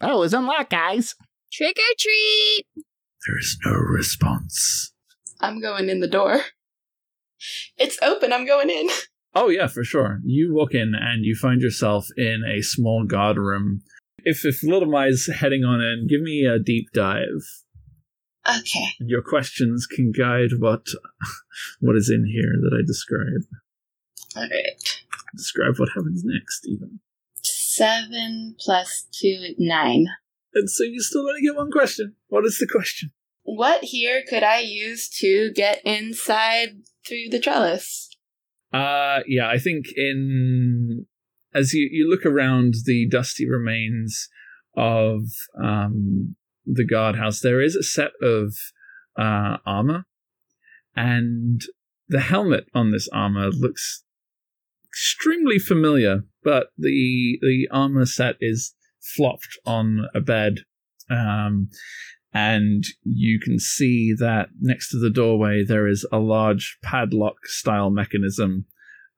oh, 0.00 0.22
it's 0.22 0.32
unlocked, 0.34 0.70
guys. 0.70 1.14
Trick 1.52 1.76
or 1.76 1.94
treat! 1.98 2.64
There 2.74 3.38
is 3.38 3.58
no 3.64 3.72
response. 3.72 4.92
I'm 5.40 5.60
going 5.60 5.88
in 5.88 6.00
the 6.00 6.08
door. 6.08 6.40
It's 7.76 7.98
open. 8.02 8.32
I'm 8.32 8.46
going 8.46 8.70
in. 8.70 8.88
Oh 9.34 9.48
yeah, 9.48 9.66
for 9.66 9.82
sure. 9.82 10.20
You 10.26 10.52
walk 10.54 10.74
in 10.74 10.92
and 10.94 11.24
you 11.24 11.34
find 11.34 11.62
yourself 11.62 12.06
in 12.18 12.42
a 12.46 12.60
small 12.60 13.06
guard 13.06 13.38
room. 13.38 13.80
If 14.18 14.44
if 14.44 14.62
Little 14.62 14.90
Mai's 14.90 15.26
heading 15.26 15.64
on 15.64 15.80
in, 15.80 16.06
give 16.06 16.20
me 16.20 16.44
a 16.44 16.58
deep 16.62 16.88
dive. 16.92 17.40
Okay. 18.48 18.86
Your 18.98 19.22
questions 19.22 19.86
can 19.86 20.10
guide 20.10 20.58
what 20.58 20.86
what 21.80 21.96
is 21.96 22.10
in 22.10 22.26
here 22.26 22.52
that 22.60 22.76
I 22.76 22.82
describe. 22.84 23.44
All 24.36 24.42
right. 24.42 25.02
Describe 25.36 25.78
what 25.78 25.90
happens 25.94 26.22
next, 26.24 26.66
even. 26.66 27.00
Seven 27.42 28.56
plus 28.58 29.06
two 29.12 29.38
is 29.42 29.54
nine. 29.58 30.06
And 30.54 30.68
so 30.68 30.84
you 30.84 31.00
still 31.00 31.22
only 31.22 31.42
get 31.42 31.56
one 31.56 31.70
question. 31.70 32.16
What 32.28 32.44
is 32.44 32.58
the 32.58 32.68
question? 32.70 33.10
What 33.44 33.84
here 33.84 34.22
could 34.28 34.42
I 34.42 34.60
use 34.60 35.08
to 35.20 35.52
get 35.54 35.80
inside 35.84 36.82
through 37.06 37.28
the 37.30 37.40
trellis? 37.40 38.10
Uh 38.72 39.20
yeah, 39.26 39.48
I 39.48 39.58
think 39.58 39.86
in 39.96 41.06
as 41.54 41.74
you, 41.74 41.88
you 41.92 42.08
look 42.08 42.26
around 42.26 42.74
the 42.86 43.06
dusty 43.08 43.48
remains 43.48 44.28
of 44.76 45.22
um 45.62 46.34
the 46.66 46.86
guardhouse, 46.86 47.40
there 47.40 47.60
is 47.60 47.76
a 47.76 47.82
set 47.82 48.12
of 48.22 48.54
uh 49.16 49.58
armor, 49.66 50.04
and 50.96 51.62
the 52.08 52.20
helmet 52.20 52.64
on 52.74 52.90
this 52.90 53.08
armor 53.12 53.48
looks 53.50 54.04
extremely 54.90 55.58
familiar, 55.58 56.24
but 56.42 56.68
the 56.78 57.38
the 57.40 57.68
armor 57.70 58.06
set 58.06 58.36
is 58.40 58.74
flopped 59.00 59.58
on 59.66 60.06
a 60.14 60.20
bed. 60.20 60.60
Um 61.10 61.68
and 62.32 62.84
you 63.02 63.38
can 63.38 63.58
see 63.58 64.14
that 64.18 64.48
next 64.60 64.90
to 64.90 64.98
the 64.98 65.10
doorway 65.10 65.62
there 65.64 65.86
is 65.86 66.06
a 66.10 66.18
large 66.18 66.78
padlock 66.82 67.46
style 67.46 67.90
mechanism 67.90 68.64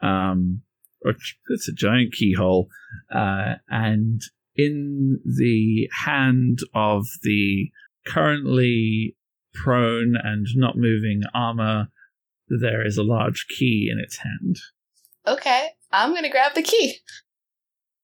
um 0.00 0.62
or 1.04 1.14
it's 1.50 1.68
a 1.68 1.72
giant 1.72 2.12
keyhole 2.12 2.68
uh 3.14 3.54
and 3.68 4.22
in 4.56 5.20
the 5.24 5.88
hand 6.04 6.58
of 6.74 7.04
the 7.22 7.70
currently 8.06 9.16
prone 9.54 10.14
and 10.22 10.46
not 10.54 10.76
moving 10.76 11.22
armor 11.34 11.88
there 12.48 12.86
is 12.86 12.98
a 12.98 13.02
large 13.02 13.46
key 13.48 13.88
in 13.90 13.98
its 13.98 14.18
hand 14.18 14.56
Okay, 15.26 15.68
I'm 15.90 16.14
gonna 16.14 16.30
grab 16.30 16.54
the 16.54 16.62
key. 16.62 16.96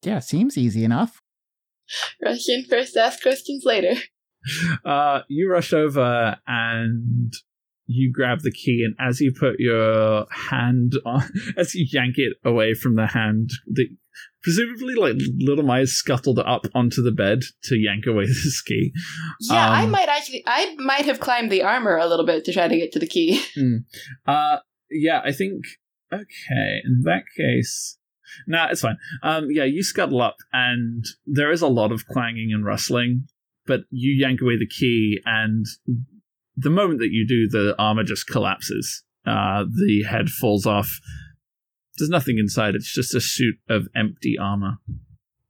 Yeah, 0.02 0.20
seems 0.20 0.56
easy 0.56 0.84
enough. 0.84 1.20
Rush 2.22 2.48
in 2.48 2.64
first, 2.64 2.96
ask 2.96 3.20
questions 3.20 3.64
later. 3.64 3.94
uh, 4.84 5.20
you 5.28 5.50
rush 5.50 5.72
over 5.72 6.38
and 6.46 7.32
you 7.92 8.12
grab 8.12 8.40
the 8.42 8.52
key, 8.52 8.84
and 8.86 8.94
as 9.00 9.20
you 9.20 9.32
put 9.32 9.56
your 9.58 10.26
hand 10.50 10.92
on, 11.04 11.24
as 11.56 11.74
you 11.74 11.86
yank 11.90 12.14
it 12.18 12.34
away 12.44 12.74
from 12.74 12.94
the 12.94 13.08
hand, 13.08 13.50
the 13.66 13.88
presumably 14.42 14.94
like 14.94 15.16
little 15.38 15.64
Maya 15.64 15.86
scuttled 15.86 16.38
up 16.38 16.66
onto 16.74 17.02
the 17.02 17.10
bed 17.10 17.40
to 17.64 17.76
yank 17.76 18.06
away 18.06 18.24
this 18.26 18.62
key. 18.62 18.92
Yeah, 19.40 19.68
I 19.68 19.84
Um, 19.84 19.90
might 19.90 20.08
actually, 20.08 20.42
I 20.46 20.74
might 20.78 21.04
have 21.06 21.20
climbed 21.20 21.50
the 21.50 21.62
armor 21.62 21.96
a 21.96 22.06
little 22.06 22.24
bit 22.26 22.44
to 22.44 22.52
try 22.52 22.68
to 22.68 22.76
get 22.76 22.92
to 22.92 22.98
the 22.98 23.06
key. 23.06 23.42
Uh, 24.26 24.58
yeah, 24.90 25.20
I 25.24 25.32
think. 25.32 25.64
Okay, 26.12 26.80
in 26.84 27.02
that 27.04 27.22
case, 27.36 27.96
nah, 28.48 28.66
it's 28.70 28.80
fine. 28.80 28.98
Um, 29.22 29.46
yeah, 29.50 29.64
you 29.64 29.82
scuttle 29.84 30.20
up, 30.20 30.36
and 30.52 31.04
there 31.26 31.52
is 31.52 31.62
a 31.62 31.68
lot 31.68 31.92
of 31.92 32.06
clanging 32.06 32.50
and 32.52 32.64
rustling, 32.64 33.28
but 33.66 33.80
you 33.90 34.12
yank 34.12 34.40
away 34.42 34.56
the 34.58 34.66
key, 34.66 35.20
and 35.24 35.66
the 36.60 36.70
moment 36.70 37.00
that 37.00 37.10
you 37.10 37.26
do, 37.26 37.48
the 37.48 37.74
armor 37.78 38.04
just 38.04 38.26
collapses. 38.26 39.02
Uh, 39.26 39.64
the 39.64 40.04
head 40.08 40.28
falls 40.28 40.66
off. 40.66 40.98
There's 41.98 42.10
nothing 42.10 42.38
inside. 42.38 42.74
It's 42.74 42.92
just 42.92 43.14
a 43.14 43.20
suit 43.20 43.56
of 43.68 43.88
empty 43.94 44.36
armor. 44.38 44.78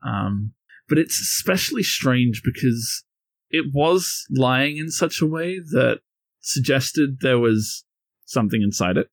Um, 0.04 0.52
but 0.88 0.98
it's 0.98 1.20
especially 1.20 1.82
strange 1.82 2.42
because 2.44 3.04
it 3.50 3.66
was 3.72 4.26
lying 4.30 4.76
in 4.76 4.90
such 4.90 5.20
a 5.20 5.26
way 5.26 5.58
that 5.58 6.00
suggested 6.40 7.18
there 7.20 7.38
was 7.38 7.84
something 8.24 8.62
inside 8.62 8.96
it. 8.96 9.08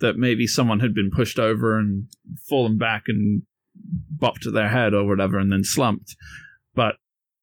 That 0.00 0.16
maybe 0.16 0.46
someone 0.46 0.80
had 0.80 0.94
been 0.94 1.10
pushed 1.10 1.38
over 1.38 1.78
and 1.78 2.08
fallen 2.48 2.76
back 2.76 3.04
and 3.06 3.42
bopped 4.18 4.50
their 4.52 4.68
head 4.68 4.94
or 4.94 5.06
whatever 5.06 5.38
and 5.38 5.52
then 5.52 5.64
slumped. 5.64 6.16
But 6.74 6.96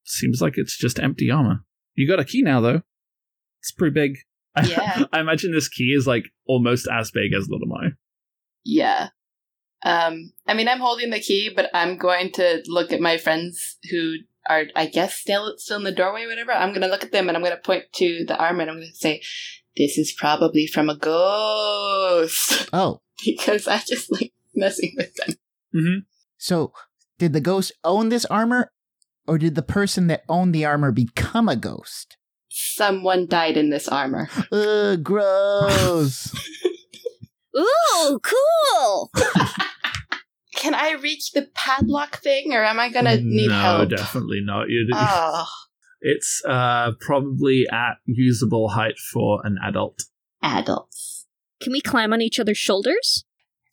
seems 0.04 0.42
like 0.42 0.54
it's 0.56 0.76
just 0.76 0.98
empty 0.98 1.30
armor. 1.30 1.64
You 1.94 2.06
got 2.06 2.20
a 2.20 2.24
key 2.24 2.42
now, 2.42 2.60
though. 2.60 2.82
It's 3.60 3.72
pretty 3.72 3.94
big. 3.94 4.18
Yeah. 4.68 5.04
I 5.12 5.20
imagine 5.20 5.52
this 5.52 5.68
key 5.68 5.94
is 5.96 6.08
like 6.08 6.24
almost 6.44 6.88
as 6.92 7.12
big 7.12 7.32
as 7.32 7.48
Little 7.48 7.68
Mai. 7.68 7.90
Yeah. 8.64 9.10
Um, 9.84 10.32
I 10.46 10.54
mean, 10.54 10.68
I'm 10.68 10.80
holding 10.80 11.10
the 11.10 11.20
key, 11.20 11.50
but 11.54 11.70
I'm 11.72 11.96
going 11.96 12.32
to 12.32 12.62
look 12.66 12.92
at 12.92 13.00
my 13.00 13.16
friends 13.16 13.78
who 13.90 14.16
are, 14.48 14.64
I 14.74 14.86
guess, 14.86 15.14
still 15.14 15.54
still 15.56 15.78
in 15.78 15.84
the 15.84 15.92
doorway, 15.92 16.24
or 16.24 16.28
whatever. 16.28 16.52
I'm 16.52 16.70
going 16.70 16.82
to 16.82 16.88
look 16.88 17.04
at 17.04 17.12
them 17.12 17.28
and 17.28 17.36
I'm 17.36 17.42
going 17.44 17.54
to 17.56 17.62
point 17.62 17.84
to 17.94 18.24
the 18.26 18.36
armor 18.36 18.62
and 18.62 18.70
I'm 18.70 18.76
going 18.78 18.90
to 18.90 18.94
say, 18.94 19.22
"This 19.76 19.96
is 19.96 20.12
probably 20.12 20.66
from 20.66 20.90
a 20.90 20.96
ghost," 20.96 22.68
Oh, 22.72 23.00
because 23.24 23.68
I 23.68 23.78
just 23.78 24.10
like 24.12 24.32
messing 24.54 24.92
with 24.96 25.14
them. 25.14 25.36
Mm-hmm. 25.74 25.98
so 26.36 26.72
did 27.18 27.32
the 27.32 27.40
ghost 27.40 27.70
own 27.84 28.08
this 28.08 28.24
armor, 28.24 28.72
or 29.28 29.38
did 29.38 29.54
the 29.54 29.62
person 29.62 30.08
that 30.08 30.24
owned 30.28 30.54
the 30.54 30.64
armor 30.64 30.90
become 30.90 31.48
a 31.48 31.56
ghost? 31.56 32.16
Someone 32.52 33.26
died 33.26 33.56
in 33.56 33.70
this 33.70 33.86
armor. 33.88 34.28
Ugh, 34.50 35.02
gross. 35.02 36.34
Ooh, 37.56 38.20
cool! 38.22 39.10
Can 40.56 40.74
I 40.74 40.92
reach 40.92 41.32
the 41.32 41.48
padlock 41.54 42.18
thing, 42.18 42.52
or 42.52 42.62
am 42.64 42.78
I 42.78 42.90
going 42.90 43.06
to 43.06 43.16
need 43.20 43.48
no, 43.48 43.60
help? 43.60 43.78
No, 43.90 43.96
definitely 43.96 44.40
not. 44.42 44.68
You. 44.68 44.88
Oh, 44.92 45.46
It's 46.00 46.42
uh, 46.46 46.92
probably 47.00 47.66
at 47.72 47.94
usable 48.04 48.68
height 48.70 48.98
for 48.98 49.40
an 49.44 49.56
adult. 49.64 50.02
adults. 50.42 51.26
Can 51.62 51.72
we 51.72 51.80
climb 51.80 52.12
on 52.12 52.20
each 52.20 52.38
other's 52.40 52.58
shoulders? 52.58 53.24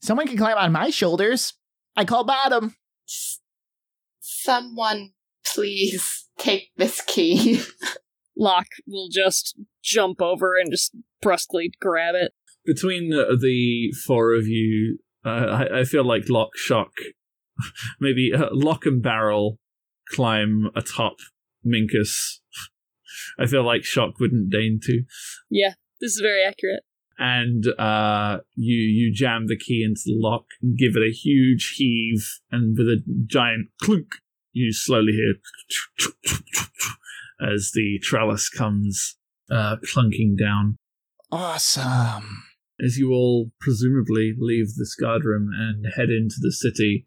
Someone 0.02 0.28
can 0.28 0.38
climb 0.38 0.58
on 0.58 0.72
my 0.72 0.90
shoulders. 0.90 1.54
I 1.96 2.06
call 2.06 2.24
bottom. 2.24 2.76
S- 3.08 3.40
Someone, 4.20 5.12
please 5.46 6.28
take 6.38 6.70
this 6.78 7.02
key. 7.02 7.62
Lock 8.38 8.68
will 8.86 9.10
just 9.12 9.60
jump 9.84 10.22
over 10.22 10.56
and 10.56 10.72
just 10.72 10.96
brusquely 11.22 11.72
grab 11.80 12.16
it. 12.16 12.34
Between 12.66 13.10
the 13.10 13.94
four 14.06 14.34
of 14.34 14.48
you, 14.48 15.00
uh, 15.26 15.30
I, 15.30 15.80
I 15.80 15.84
feel 15.84 16.06
like 16.06 16.30
Lock, 16.30 16.56
Shock, 16.56 16.92
maybe 18.00 18.32
uh, 18.34 18.50
Lock 18.52 18.86
and 18.86 19.02
Barrel 19.02 19.60
climb 20.10 20.70
atop 20.76 21.16
Minkus. 21.66 22.40
I 23.40 23.46
feel 23.46 23.64
like 23.64 23.84
Shock 23.84 24.20
wouldn't 24.20 24.50
deign 24.50 24.80
to. 24.84 25.04
Yeah, 25.50 25.74
this 26.00 26.12
is 26.12 26.20
very 26.22 26.44
accurate. 26.44 26.84
and 27.18 27.66
uh, 27.80 28.40
you 28.56 28.76
you 28.78 29.14
jam 29.14 29.48
the 29.48 29.58
key 29.58 29.84
into 29.84 30.02
the 30.06 30.16
lock, 30.16 30.46
and 30.62 30.78
give 30.78 30.96
it 30.96 31.08
a 31.08 31.12
huge 31.12 31.74
heave, 31.78 32.40
and 32.52 32.78
with 32.78 32.88
a 32.88 33.02
giant 33.26 33.70
clunk, 33.82 34.08
you 34.52 34.72
slowly 34.72 35.14
hear 35.14 35.34
as 37.42 37.72
the 37.74 38.00
trellis 38.02 38.50
comes 38.50 39.18
uh, 39.52 39.78
clunking 39.86 40.38
down. 40.38 40.78
Awesome. 41.32 42.44
As 42.84 42.98
you 42.98 43.12
all 43.12 43.52
presumably 43.60 44.34
leave 44.38 44.76
this 44.76 44.96
guard 44.96 45.26
room 45.26 45.50
and 45.54 45.86
head 45.96 46.10
into 46.10 46.36
the 46.40 46.52
city, 46.52 47.06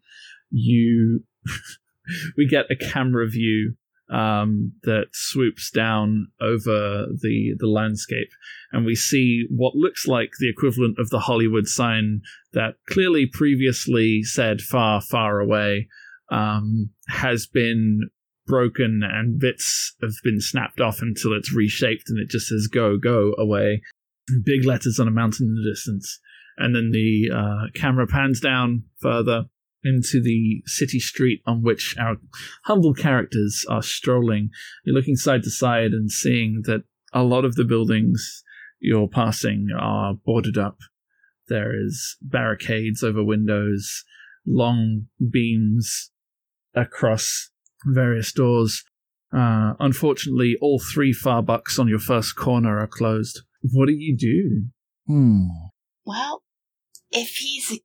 you 0.49 1.23
we 2.37 2.47
get 2.47 2.65
a 2.69 2.75
camera 2.75 3.27
view 3.27 3.75
um, 4.11 4.73
that 4.83 5.05
swoops 5.13 5.71
down 5.71 6.27
over 6.41 7.05
the 7.21 7.55
the 7.57 7.67
landscape, 7.67 8.29
and 8.71 8.85
we 8.85 8.95
see 8.95 9.45
what 9.49 9.75
looks 9.75 10.05
like 10.05 10.31
the 10.39 10.49
equivalent 10.49 10.99
of 10.99 11.09
the 11.09 11.19
Hollywood 11.19 11.67
sign 11.67 12.21
that 12.53 12.75
clearly 12.87 13.25
previously 13.25 14.21
said 14.23 14.61
"far, 14.61 15.01
far 15.01 15.39
away." 15.39 15.87
Um, 16.29 16.91
has 17.07 17.45
been 17.45 18.09
broken 18.51 19.01
and 19.01 19.39
bits 19.39 19.95
have 20.01 20.11
been 20.25 20.41
snapped 20.41 20.81
off 20.81 21.01
until 21.01 21.31
it's 21.31 21.55
reshaped 21.55 22.09
and 22.09 22.19
it 22.19 22.29
just 22.29 22.47
says 22.47 22.67
"go, 22.67 22.97
go 22.97 23.33
away." 23.37 23.81
Big 24.43 24.65
letters 24.65 24.99
on 24.99 25.07
a 25.07 25.11
mountain 25.11 25.47
in 25.47 25.55
the 25.55 25.69
distance, 25.71 26.19
and 26.57 26.75
then 26.75 26.91
the 26.91 27.29
uh, 27.33 27.71
camera 27.73 28.05
pans 28.05 28.41
down 28.41 28.83
further 28.99 29.45
into 29.85 30.21
the 30.21 30.61
city 30.65 30.99
street 30.99 31.41
on 31.45 31.63
which 31.63 31.95
our 31.97 32.17
humble 32.65 32.93
characters 32.93 33.65
are 33.69 33.81
strolling. 33.81 34.49
You're 34.83 34.95
looking 34.95 35.15
side 35.15 35.43
to 35.43 35.49
side 35.49 35.91
and 35.91 36.11
seeing 36.11 36.63
that 36.65 36.83
a 37.13 37.23
lot 37.23 37.45
of 37.45 37.55
the 37.55 37.63
buildings 37.63 38.43
you're 38.81 39.07
passing 39.07 39.69
are 39.79 40.13
boarded 40.13 40.57
up. 40.57 40.77
There 41.47 41.73
is 41.73 42.17
barricades 42.21 43.01
over 43.01 43.23
windows, 43.23 44.03
long 44.45 45.07
beams 45.31 46.11
across 46.75 47.50
various 47.85 48.31
doors. 48.31 48.83
Uh, 49.33 49.73
unfortunately, 49.79 50.57
all 50.61 50.79
three 50.79 51.13
farbucks 51.13 51.79
on 51.79 51.87
your 51.87 51.99
first 51.99 52.35
corner 52.35 52.79
are 52.79 52.87
closed. 52.87 53.41
What 53.61 53.87
do 53.87 53.93
you 53.93 54.15
do? 54.17 54.65
Hmm. 55.07 55.45
Well, 56.05 56.43
if 57.11 57.35
he's 57.35 57.71
a 57.71 57.81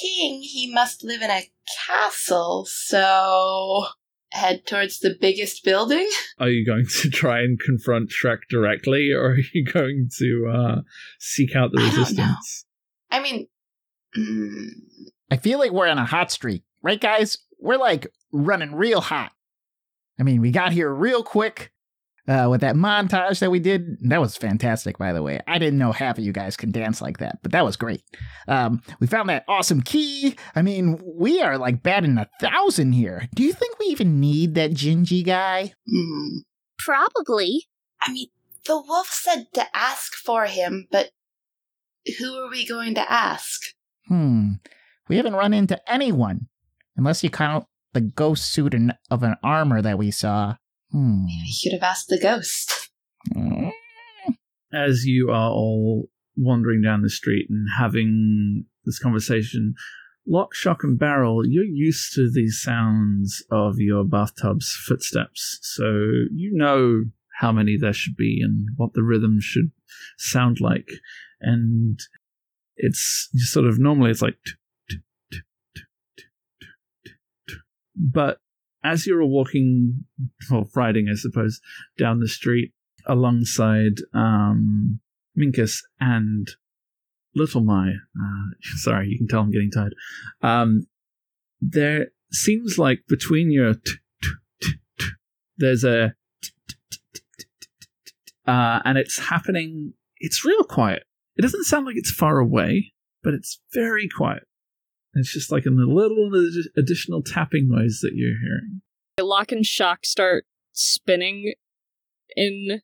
king, 0.00 0.40
he 0.42 0.70
must 0.72 1.02
live 1.02 1.22
in 1.22 1.30
a 1.30 1.42
castle, 1.86 2.66
so 2.68 3.86
head 4.34 4.66
towards 4.66 4.98
the 4.98 5.16
biggest 5.20 5.64
building. 5.64 6.08
Are 6.38 6.48
you 6.48 6.66
going 6.66 6.86
to 7.02 7.10
try 7.10 7.40
and 7.40 7.58
confront 7.58 8.10
Shrek 8.10 8.40
directly, 8.50 9.10
or 9.12 9.32
are 9.32 9.38
you 9.52 9.64
going 9.64 10.10
to 10.18 10.52
uh, 10.52 10.80
seek 11.20 11.54
out 11.54 11.70
the 11.72 11.80
I 11.80 11.84
don't 11.84 11.94
know. 11.94 12.00
resistance? 12.00 12.64
I 13.10 13.22
mean, 13.22 13.46
mm, 14.18 14.68
I 15.30 15.36
feel 15.36 15.58
like 15.58 15.70
we're 15.70 15.88
on 15.88 15.98
a 15.98 16.04
hot 16.04 16.32
streak, 16.32 16.64
right, 16.82 17.00
guys? 17.00 17.38
We're 17.60 17.76
like 17.76 18.08
running 18.34 18.74
real 18.74 19.00
hot. 19.00 19.32
I 20.18 20.22
mean, 20.22 20.40
we 20.40 20.50
got 20.50 20.72
here 20.72 20.92
real 20.92 21.22
quick 21.22 21.72
uh, 22.28 22.48
with 22.50 22.60
that 22.60 22.74
montage 22.74 23.38
that 23.40 23.50
we 23.50 23.58
did. 23.58 23.96
That 24.08 24.20
was 24.20 24.36
fantastic, 24.36 24.98
by 24.98 25.12
the 25.12 25.22
way. 25.22 25.40
I 25.46 25.58
didn't 25.58 25.78
know 25.78 25.92
half 25.92 26.18
of 26.18 26.24
you 26.24 26.32
guys 26.32 26.56
can 26.56 26.70
dance 26.70 27.00
like 27.00 27.18
that, 27.18 27.38
but 27.42 27.52
that 27.52 27.64
was 27.64 27.76
great. 27.76 28.02
Um, 28.48 28.82
we 29.00 29.06
found 29.06 29.28
that 29.28 29.44
awesome 29.48 29.82
key. 29.82 30.36
I 30.54 30.62
mean, 30.62 31.00
we 31.04 31.42
are 31.42 31.58
like 31.58 31.82
batting 31.82 32.18
a 32.18 32.28
thousand 32.40 32.92
here. 32.92 33.28
Do 33.34 33.42
you 33.42 33.52
think 33.52 33.78
we 33.78 33.86
even 33.86 34.20
need 34.20 34.54
that 34.54 34.72
Gingy 34.72 35.24
guy? 35.24 35.72
mm. 35.92 36.38
Probably. 36.78 37.66
I 38.02 38.12
mean, 38.12 38.28
the 38.66 38.76
wolf 38.76 39.08
said 39.08 39.46
to 39.54 39.64
ask 39.74 40.14
for 40.14 40.46
him, 40.46 40.86
but 40.90 41.10
who 42.18 42.34
are 42.34 42.50
we 42.50 42.66
going 42.66 42.94
to 42.94 43.12
ask? 43.12 43.60
Hmm. 44.08 44.54
We 45.08 45.16
haven't 45.16 45.34
run 45.34 45.54
into 45.54 45.80
anyone, 45.90 46.48
unless 46.96 47.22
you 47.22 47.30
count 47.30 47.66
the 47.94 48.02
ghost 48.02 48.52
suit 48.52 48.74
in- 48.74 48.92
of 49.10 49.22
an 49.22 49.36
armor 49.42 49.80
that 49.80 49.98
we 49.98 50.10
saw. 50.10 50.56
Hmm. 50.92 51.24
We 51.24 51.50
should 51.50 51.72
have 51.72 51.82
asked 51.82 52.08
the 52.08 52.20
ghost. 52.20 52.90
Hmm. 53.32 53.70
As 54.72 55.06
you 55.06 55.30
are 55.30 55.50
all 55.50 56.10
wandering 56.36 56.82
down 56.82 57.02
the 57.02 57.08
street 57.08 57.46
and 57.48 57.66
having 57.78 58.66
this 58.84 58.98
conversation, 58.98 59.74
Lock, 60.26 60.54
Shock, 60.54 60.82
and 60.82 60.98
Barrel, 60.98 61.46
you're 61.46 61.64
used 61.64 62.12
to 62.14 62.30
these 62.30 62.60
sounds 62.62 63.42
of 63.50 63.78
your 63.78 64.04
bathtub's 64.04 64.72
footsteps, 64.86 65.58
so 65.62 65.84
you 66.32 66.50
know 66.52 67.04
how 67.40 67.52
many 67.52 67.76
there 67.76 67.92
should 67.92 68.16
be 68.16 68.40
and 68.42 68.68
what 68.76 68.94
the 68.94 69.02
rhythm 69.02 69.38
should 69.40 69.70
sound 70.18 70.60
like. 70.60 70.88
And 71.40 71.98
it's 72.76 73.28
just 73.34 73.52
sort 73.52 73.66
of 73.66 73.78
normally 73.78 74.10
it's 74.10 74.22
like. 74.22 74.38
But 77.96 78.38
as 78.82 79.06
you're 79.06 79.22
all 79.22 79.30
walking, 79.30 80.04
or 80.52 80.66
riding, 80.74 81.08
I 81.10 81.14
suppose, 81.14 81.60
down 81.96 82.20
the 82.20 82.28
street 82.28 82.72
alongside 83.06 83.94
um, 84.12 85.00
Minkus 85.38 85.78
and 86.00 86.48
Little 87.34 87.62
Mai, 87.62 87.88
uh, 87.90 88.50
sorry, 88.76 89.08
you 89.08 89.18
can 89.18 89.26
tell 89.28 89.40
I'm 89.40 89.50
getting 89.50 89.70
tired. 89.70 89.94
Um, 90.42 90.86
there 91.60 92.08
seems 92.30 92.78
like 92.78 93.00
between 93.08 93.50
your 93.50 93.74
there's 95.56 95.84
a 95.84 96.14
uh, 98.46 98.80
and 98.84 98.98
it's 98.98 99.18
happening. 99.18 99.94
It's 100.18 100.44
real 100.44 100.64
quiet. 100.64 101.04
It 101.36 101.42
doesn't 101.42 101.64
sound 101.64 101.86
like 101.86 101.96
it's 101.96 102.10
far 102.10 102.38
away, 102.38 102.92
but 103.22 103.34
it's 103.34 103.60
very 103.72 104.08
quiet. 104.08 104.44
It's 105.14 105.32
just 105.32 105.52
like 105.52 105.66
a 105.66 105.70
little 105.70 106.30
additional 106.76 107.22
tapping 107.22 107.68
noise 107.68 108.00
that 108.02 108.12
you're 108.14 108.38
hearing. 108.40 108.80
Lock 109.20 109.52
and 109.52 109.64
Shock 109.64 110.04
start 110.04 110.44
spinning 110.72 111.54
in 112.36 112.80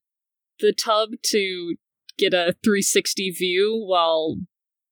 the 0.61 0.73
tub 0.73 1.11
to 1.25 1.77
get 2.19 2.35
a 2.35 2.55
360 2.62 3.31
view 3.31 3.85
while 3.85 4.37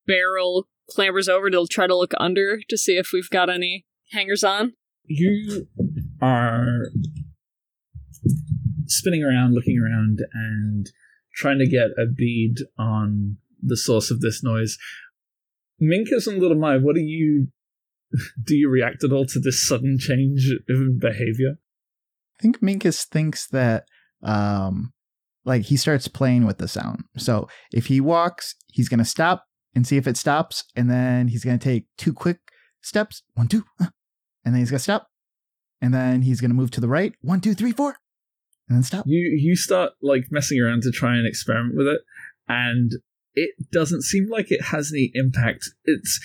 Barrel 0.07 0.67
clambers 0.91 1.29
over 1.29 1.51
to 1.51 1.67
try 1.71 1.87
to 1.87 1.97
look 1.97 2.13
under 2.19 2.61
to 2.69 2.79
see 2.79 2.97
if 2.97 3.11
we've 3.13 3.31
got 3.31 3.51
any 3.51 3.85
hangers 4.13 4.43
on. 4.43 4.73
you 5.07 5.69
are 6.21 6.87
spinning 8.87 9.23
around, 9.23 9.55
looking 9.55 9.79
around, 9.79 10.21
and 10.33 10.91
trying 11.35 11.59
to 11.59 11.67
get 11.67 11.91
a 11.99 12.07
bead 12.07 12.57
on 12.79 13.37
the 13.63 13.77
source 13.77 14.11
of 14.11 14.21
this 14.21 14.43
noise. 14.43 14.79
Minkus 15.83 16.27
and 16.27 16.41
Little 16.41 16.59
Mai, 16.59 16.77
what 16.77 16.95
do 16.95 17.01
you 17.01 17.49
do? 18.45 18.57
You 18.57 18.69
react 18.69 19.05
at 19.05 19.13
all 19.13 19.27
to 19.27 19.39
this 19.39 19.67
sudden 19.67 19.99
change 19.99 20.51
in 20.69 20.99
behavior? 21.01 21.57
I 22.39 22.43
think 22.43 22.61
Minkus 22.61 23.05
thinks 23.05 23.47
that 23.49 23.85
um 24.23 24.93
like 25.45 25.63
he 25.63 25.77
starts 25.77 26.09
playing 26.09 26.45
with 26.45 26.59
the 26.59 26.69
sound. 26.69 27.05
So 27.17 27.49
if 27.73 27.87
he 27.87 28.01
walks, 28.01 28.55
he's 28.69 28.89
gonna 28.89 29.05
stop 29.05 29.45
and 29.75 29.87
see 29.87 29.97
if 29.97 30.07
it 30.07 30.17
stops, 30.17 30.65
and 30.77 30.91
then 30.91 31.29
he's 31.29 31.45
gonna 31.45 31.59
take 31.59 31.87
two 31.97 32.13
quick 32.13 32.39
steps, 32.83 33.23
one, 33.35 33.49
two, 33.49 33.65
uh, 33.81 33.87
and 34.45 34.55
then 34.55 34.61
he's 34.61 34.71
gonna 34.71 34.79
stop. 34.81 35.09
And 35.81 35.95
then 35.95 36.23
he's 36.23 36.41
gonna 36.41 36.55
move 36.55 36.71
to 36.73 36.81
the 36.81 36.89
right, 36.89 37.15
one, 37.21 37.41
two, 37.41 37.55
three, 37.55 37.73
four, 37.73 37.97
and 38.69 38.77
then 38.77 38.83
stop. 38.83 39.05
You 39.07 39.37
you 39.39 39.57
start 39.57 39.93
like 40.03 40.25
messing 40.31 40.61
around 40.61 40.83
to 40.83 40.91
try 40.91 41.17
and 41.17 41.27
experiment 41.27 41.77
with 41.77 41.87
it, 41.87 42.01
and 42.49 42.93
it 43.39 43.71
doesn't 43.71 44.03
seem 44.03 44.29
like 44.29 44.51
it 44.51 44.63
has 44.67 44.93
any 44.93 45.11
impact. 45.15 45.71
It's 45.85 46.21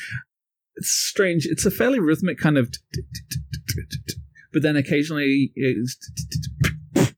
it's 0.76 0.90
strange. 0.90 1.46
It's 1.46 1.66
a 1.66 1.72
fairly 1.72 2.00
rhythmic 2.00 2.38
kind 2.40 2.58
of, 2.58 2.72
but 4.52 4.62
then 4.62 4.76
occasionally 4.76 5.52
it's 5.56 5.98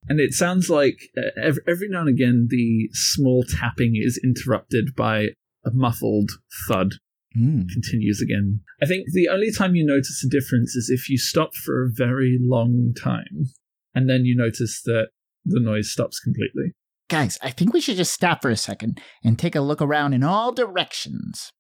and 0.08 0.20
it 0.20 0.34
sounds 0.34 0.70
like 0.70 0.98
uh, 1.18 1.42
every, 1.42 1.64
every 1.68 1.90
now 1.90 2.02
and 2.02 2.10
again 2.10 2.48
the 2.50 2.90
small 2.92 3.44
tapping 3.44 3.94
is 3.96 4.20
interrupted 4.24 4.96
by 4.96 5.30
a 5.66 5.72
muffled 5.74 6.32
thud 6.68 6.96
Mm. 7.38 7.68
continues 7.70 8.22
again. 8.22 8.62
I 8.82 8.86
think 8.86 9.12
the 9.12 9.28
only 9.28 9.52
time 9.52 9.76
you 9.76 9.86
notice 9.86 10.24
a 10.26 10.30
difference 10.30 10.74
is 10.74 10.90
if 10.90 11.10
you 11.10 11.18
stop 11.18 11.54
for 11.54 11.84
a 11.84 11.92
very 11.92 12.38
long 12.40 12.94
time, 12.98 13.48
and 13.94 14.10
then 14.10 14.24
you 14.24 14.38
notice 14.38 14.82
that 14.84 15.08
the 15.44 15.60
noise 15.60 15.92
stops 15.92 16.18
completely. 16.20 16.72
Guys, 17.10 17.38
I 17.42 17.52
think 17.52 17.74
we 17.74 17.82
should 17.82 17.98
just 17.98 18.14
stop 18.14 18.42
for 18.42 18.50
a 18.50 18.58
second 18.58 19.00
and 19.24 19.38
take 19.38 19.56
a 19.56 19.62
look 19.62 19.82
around 19.82 20.14
in 20.14 20.24
all 20.24 20.52
directions. 20.52 21.52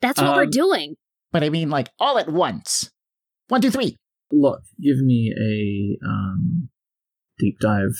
That's 0.00 0.20
what 0.20 0.34
we're 0.34 0.44
Um, 0.44 0.50
doing. 0.50 0.96
But 1.30 1.44
I 1.44 1.50
mean, 1.50 1.70
like, 1.70 1.88
all 2.00 2.18
at 2.18 2.28
once. 2.32 2.90
One, 3.48 3.60
two, 3.60 3.70
three. 3.70 3.96
Look, 4.32 4.62
give 4.82 4.98
me 4.98 5.32
a 5.38 6.04
um, 6.06 6.68
deep 7.38 7.58
dive. 7.60 7.94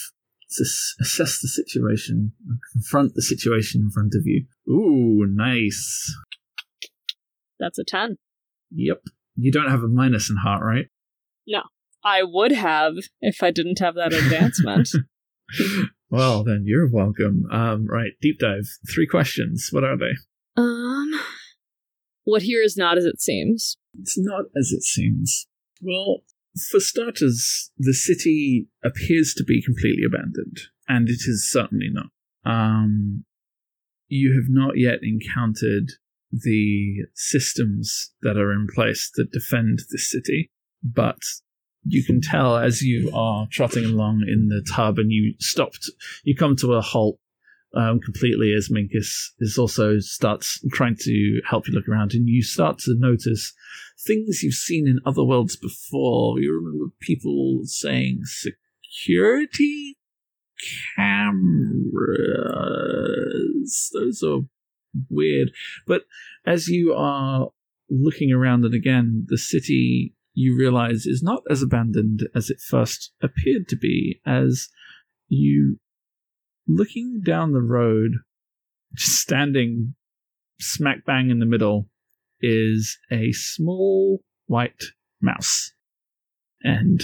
Assess, 0.51 0.95
assess 1.01 1.39
the 1.41 1.49
situation. 1.49 2.33
Confront 2.73 3.15
the 3.15 3.23
situation 3.23 3.83
in 3.83 3.91
front 3.91 4.15
of 4.17 4.23
you. 4.25 4.47
Ooh, 4.69 5.25
nice. 5.29 6.13
That's 7.61 7.79
a 7.79 7.85
10. 7.85 8.17
Yep. 8.73 9.03
You 9.37 9.53
don't 9.53 9.71
have 9.71 9.83
a 9.83 9.89
minus 9.89 10.29
in 10.31 10.37
heart, 10.37 10.63
right? 10.65 10.87
No. 11.47 11.63
I 12.05 12.23
would 12.23 12.53
have 12.53 12.95
if 13.21 13.43
I 13.43 13.51
didn't 13.51 13.79
have 13.79 13.95
that 13.95 14.13
advancement. 14.13 14.89
well, 16.11 16.45
then 16.45 16.63
you're 16.65 16.89
welcome. 16.89 17.45
Um, 17.51 17.87
right, 17.87 18.13
deep 18.21 18.39
dive. 18.39 18.69
Three 18.93 19.07
questions. 19.07 19.69
What 19.71 19.85
are 19.85 19.97
they? 19.97 20.13
um, 20.57 21.11
what 22.25 22.43
here 22.43 22.63
is 22.63 22.77
not 22.77 22.99
as 22.99 23.05
it 23.05 23.21
seems. 23.21 23.77
It's 24.01 24.19
not 24.19 24.47
as 24.59 24.73
it 24.73 24.83
seems. 24.83 25.47
Well, 25.81 26.23
for 26.71 26.81
starters, 26.81 27.71
the 27.79 27.93
city 27.95 28.67
appears 28.83 29.35
to 29.35 29.45
be 29.45 29.63
completely 29.63 30.05
abandoned, 30.07 30.59
and 30.89 31.09
it 31.09 31.21
is 31.27 31.49
certainly 31.51 31.91
not. 31.91 32.07
Um, 32.45 33.25
you 34.09 34.35
have 34.35 34.49
not 34.49 34.77
yet 34.77 35.01
encountered 35.03 35.93
the 36.33 37.07
systems 37.15 38.13
that 38.23 38.37
are 38.37 38.53
in 38.53 38.67
place 38.75 39.11
that 39.15 39.33
defend 39.33 39.81
the 39.91 39.99
city, 39.99 40.51
but 40.83 41.19
you 41.89 42.05
can 42.05 42.21
tell 42.21 42.57
as 42.57 42.83
you 42.83 43.11
are 43.15 43.47
trotting 43.51 43.85
along 43.85 44.25
in 44.27 44.49
the 44.49 44.65
tub 44.71 44.99
and 44.99 45.13
you 45.13 45.35
stopped, 45.39 45.91
you 46.25 46.35
come 46.35 46.57
to 46.57 46.75
a 46.75 46.81
halt 46.81 47.19
um, 47.77 48.01
completely 48.01 48.53
as 48.55 48.71
Minkus 48.71 49.33
is 49.39 49.59
also 49.59 49.99
starts 49.99 50.61
trying 50.73 50.97
to 51.01 51.41
help 51.49 51.69
you 51.69 51.75
look 51.75 51.89
around, 51.89 52.15
and 52.15 52.27
you 52.29 52.43
start 52.43 52.79
to 52.81 52.95
notice 52.97 53.53
things 54.07 54.43
you've 54.43 54.55
seen 54.55 54.89
in 54.89 54.99
other 55.05 55.23
worlds 55.25 55.57
before. 55.57 56.41
You 56.41 56.55
remember 56.55 56.87
people 57.01 57.61
saying 57.65 58.23
security 58.25 59.99
cameras. 60.97 61.91
Those 63.93 64.23
are 64.23 64.41
weird. 65.11 65.51
But 65.87 66.05
as 66.47 66.69
you 66.69 66.95
are 66.95 67.51
looking 67.91 68.33
around 68.33 68.65
and 68.65 68.75
again, 68.75 69.27
the 69.29 69.39
city 69.39 70.15
you 70.37 70.55
realize 70.57 71.07
is 71.07 71.23
not 71.23 71.43
as 71.51 71.63
abandoned 71.63 72.29
as 72.35 72.51
it 72.51 72.61
first 72.61 73.13
appeared 73.23 73.67
to 73.69 73.77
be, 73.77 74.21
as 74.27 74.69
you 75.29 75.79
looking 76.69 77.23
down 77.25 77.53
the 77.53 77.63
road, 77.63 78.13
just 78.95 79.19
standing 79.19 79.95
smack 80.61 81.07
bang 81.07 81.31
in 81.31 81.39
the 81.39 81.47
middle, 81.47 81.89
is 82.41 82.99
a 83.11 83.33
small 83.33 84.21
white 84.47 84.85
mouse. 85.23 85.73
And 86.63 87.03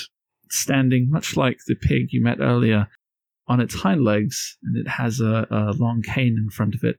standing 0.51 1.11
much 1.11 1.35
like 1.35 1.59
the 1.67 1.75
pig 1.75 2.09
you 2.11 2.23
met 2.23 2.39
earlier 2.39 2.89
on 3.49 3.61
its 3.61 3.75
hind 3.75 4.05
legs, 4.05 4.59
and 4.63 4.77
it 4.77 4.89
has 4.89 5.21
a, 5.21 5.47
a 5.51 5.73
long 5.73 6.03
cane 6.03 6.37
in 6.37 6.51
front 6.51 6.75
of 6.75 6.85
it. 6.85 6.99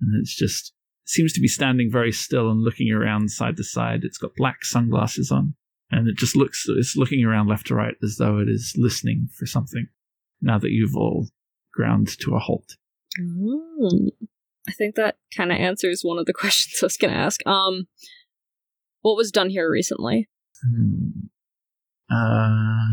And 0.00 0.20
it's 0.20 0.36
just 0.36 0.72
seems 1.04 1.32
to 1.32 1.40
be 1.40 1.48
standing 1.48 1.90
very 1.90 2.12
still 2.12 2.48
and 2.48 2.62
looking 2.62 2.92
around 2.92 3.30
side 3.30 3.56
to 3.56 3.64
side. 3.64 4.00
It's 4.04 4.18
got 4.18 4.36
black 4.36 4.64
sunglasses 4.64 5.32
on, 5.32 5.56
and 5.90 6.08
it 6.08 6.16
just 6.16 6.36
looks 6.36 6.64
it's 6.68 6.96
looking 6.96 7.24
around 7.24 7.48
left 7.48 7.66
to 7.68 7.74
right 7.74 7.94
as 8.02 8.16
though 8.18 8.38
it 8.38 8.48
is 8.48 8.74
listening 8.76 9.28
for 9.36 9.46
something. 9.46 9.86
Now 10.40 10.58
that 10.58 10.70
you've 10.70 10.96
all 10.96 11.28
ground 11.72 12.08
to 12.20 12.34
a 12.34 12.38
halt. 12.38 12.76
Mm. 13.20 14.08
I 14.68 14.72
think 14.72 14.94
that 14.94 15.16
kind 15.36 15.52
of 15.52 15.58
answers 15.58 16.02
one 16.02 16.18
of 16.18 16.26
the 16.26 16.32
questions 16.40 16.82
I 16.82 16.86
was 16.86 16.96
going 16.96 17.12
to 17.12 17.18
ask. 17.18 17.40
Um, 17.46 17.86
what 19.02 19.16
was 19.16 19.30
done 19.30 19.50
here 19.50 19.70
recently? 19.70 20.28
Hmm. 20.62 21.26
Uh, 22.10 22.86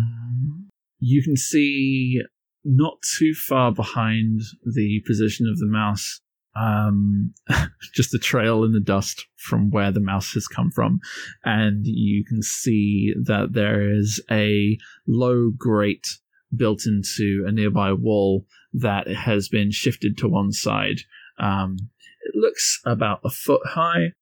you 0.99 1.23
can 1.23 1.35
see 1.35 2.21
not 2.63 2.97
too 3.17 3.33
far 3.33 3.71
behind 3.71 4.41
the 4.65 5.01
position 5.05 5.47
of 5.47 5.57
the 5.57 5.67
mouse, 5.67 6.21
um, 6.55 7.33
just 7.93 8.13
a 8.13 8.19
trail 8.19 8.63
in 8.63 8.73
the 8.73 8.79
dust 8.79 9.25
from 9.37 9.69
where 9.71 9.91
the 9.91 9.99
mouse 9.99 10.33
has 10.33 10.47
come 10.47 10.71
from. 10.71 10.99
And 11.43 11.85
you 11.85 12.23
can 12.25 12.41
see 12.41 13.13
that 13.23 13.53
there 13.53 13.89
is 13.89 14.21
a 14.29 14.77
low 15.07 15.51
grate 15.55 16.07
built 16.55 16.85
into 16.85 17.45
a 17.47 17.51
nearby 17.51 17.93
wall 17.93 18.45
that 18.73 19.07
has 19.07 19.47
been 19.47 19.71
shifted 19.71 20.17
to 20.17 20.27
one 20.27 20.51
side. 20.51 21.01
Um, 21.37 21.77
it 22.23 22.35
looks 22.35 22.79
about 22.85 23.21
a 23.23 23.29
foot 23.29 23.61
high. 23.65 24.13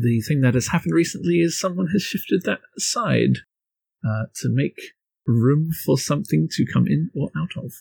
The 0.00 0.20
thing 0.20 0.42
that 0.42 0.54
has 0.54 0.68
happened 0.68 0.94
recently 0.94 1.40
is 1.40 1.58
someone 1.58 1.88
has 1.88 2.02
shifted 2.02 2.42
that 2.44 2.60
aside 2.76 3.38
uh, 4.06 4.24
to 4.42 4.48
make 4.50 4.78
room 5.26 5.70
for 5.84 5.98
something 5.98 6.48
to 6.52 6.66
come 6.66 6.86
in 6.86 7.10
or 7.14 7.30
out 7.36 7.56
of. 7.56 7.72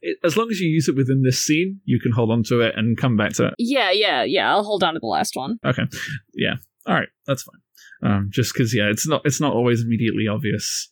It, 0.00 0.18
as 0.24 0.36
long 0.36 0.48
as 0.50 0.60
you 0.60 0.68
use 0.68 0.88
it 0.88 0.96
within 0.96 1.22
this 1.22 1.42
scene, 1.42 1.80
you 1.84 2.00
can 2.00 2.12
hold 2.12 2.30
on 2.30 2.42
to 2.44 2.60
it 2.60 2.74
and 2.76 2.96
come 2.96 3.16
back 3.16 3.32
to 3.34 3.46
it. 3.46 3.54
Yeah, 3.58 3.90
yeah, 3.90 4.22
yeah. 4.22 4.50
I'll 4.50 4.64
hold 4.64 4.82
on 4.82 4.94
to 4.94 5.00
the 5.00 5.06
last 5.06 5.34
one. 5.34 5.58
Okay, 5.64 5.84
yeah, 6.34 6.54
all 6.86 6.94
right, 6.94 7.08
that's 7.26 7.42
fine. 7.42 7.60
Um, 8.00 8.28
just 8.30 8.52
because, 8.54 8.74
yeah, 8.74 8.88
it's 8.90 9.08
not 9.08 9.22
it's 9.24 9.40
not 9.40 9.54
always 9.54 9.82
immediately 9.82 10.28
obvious 10.28 10.88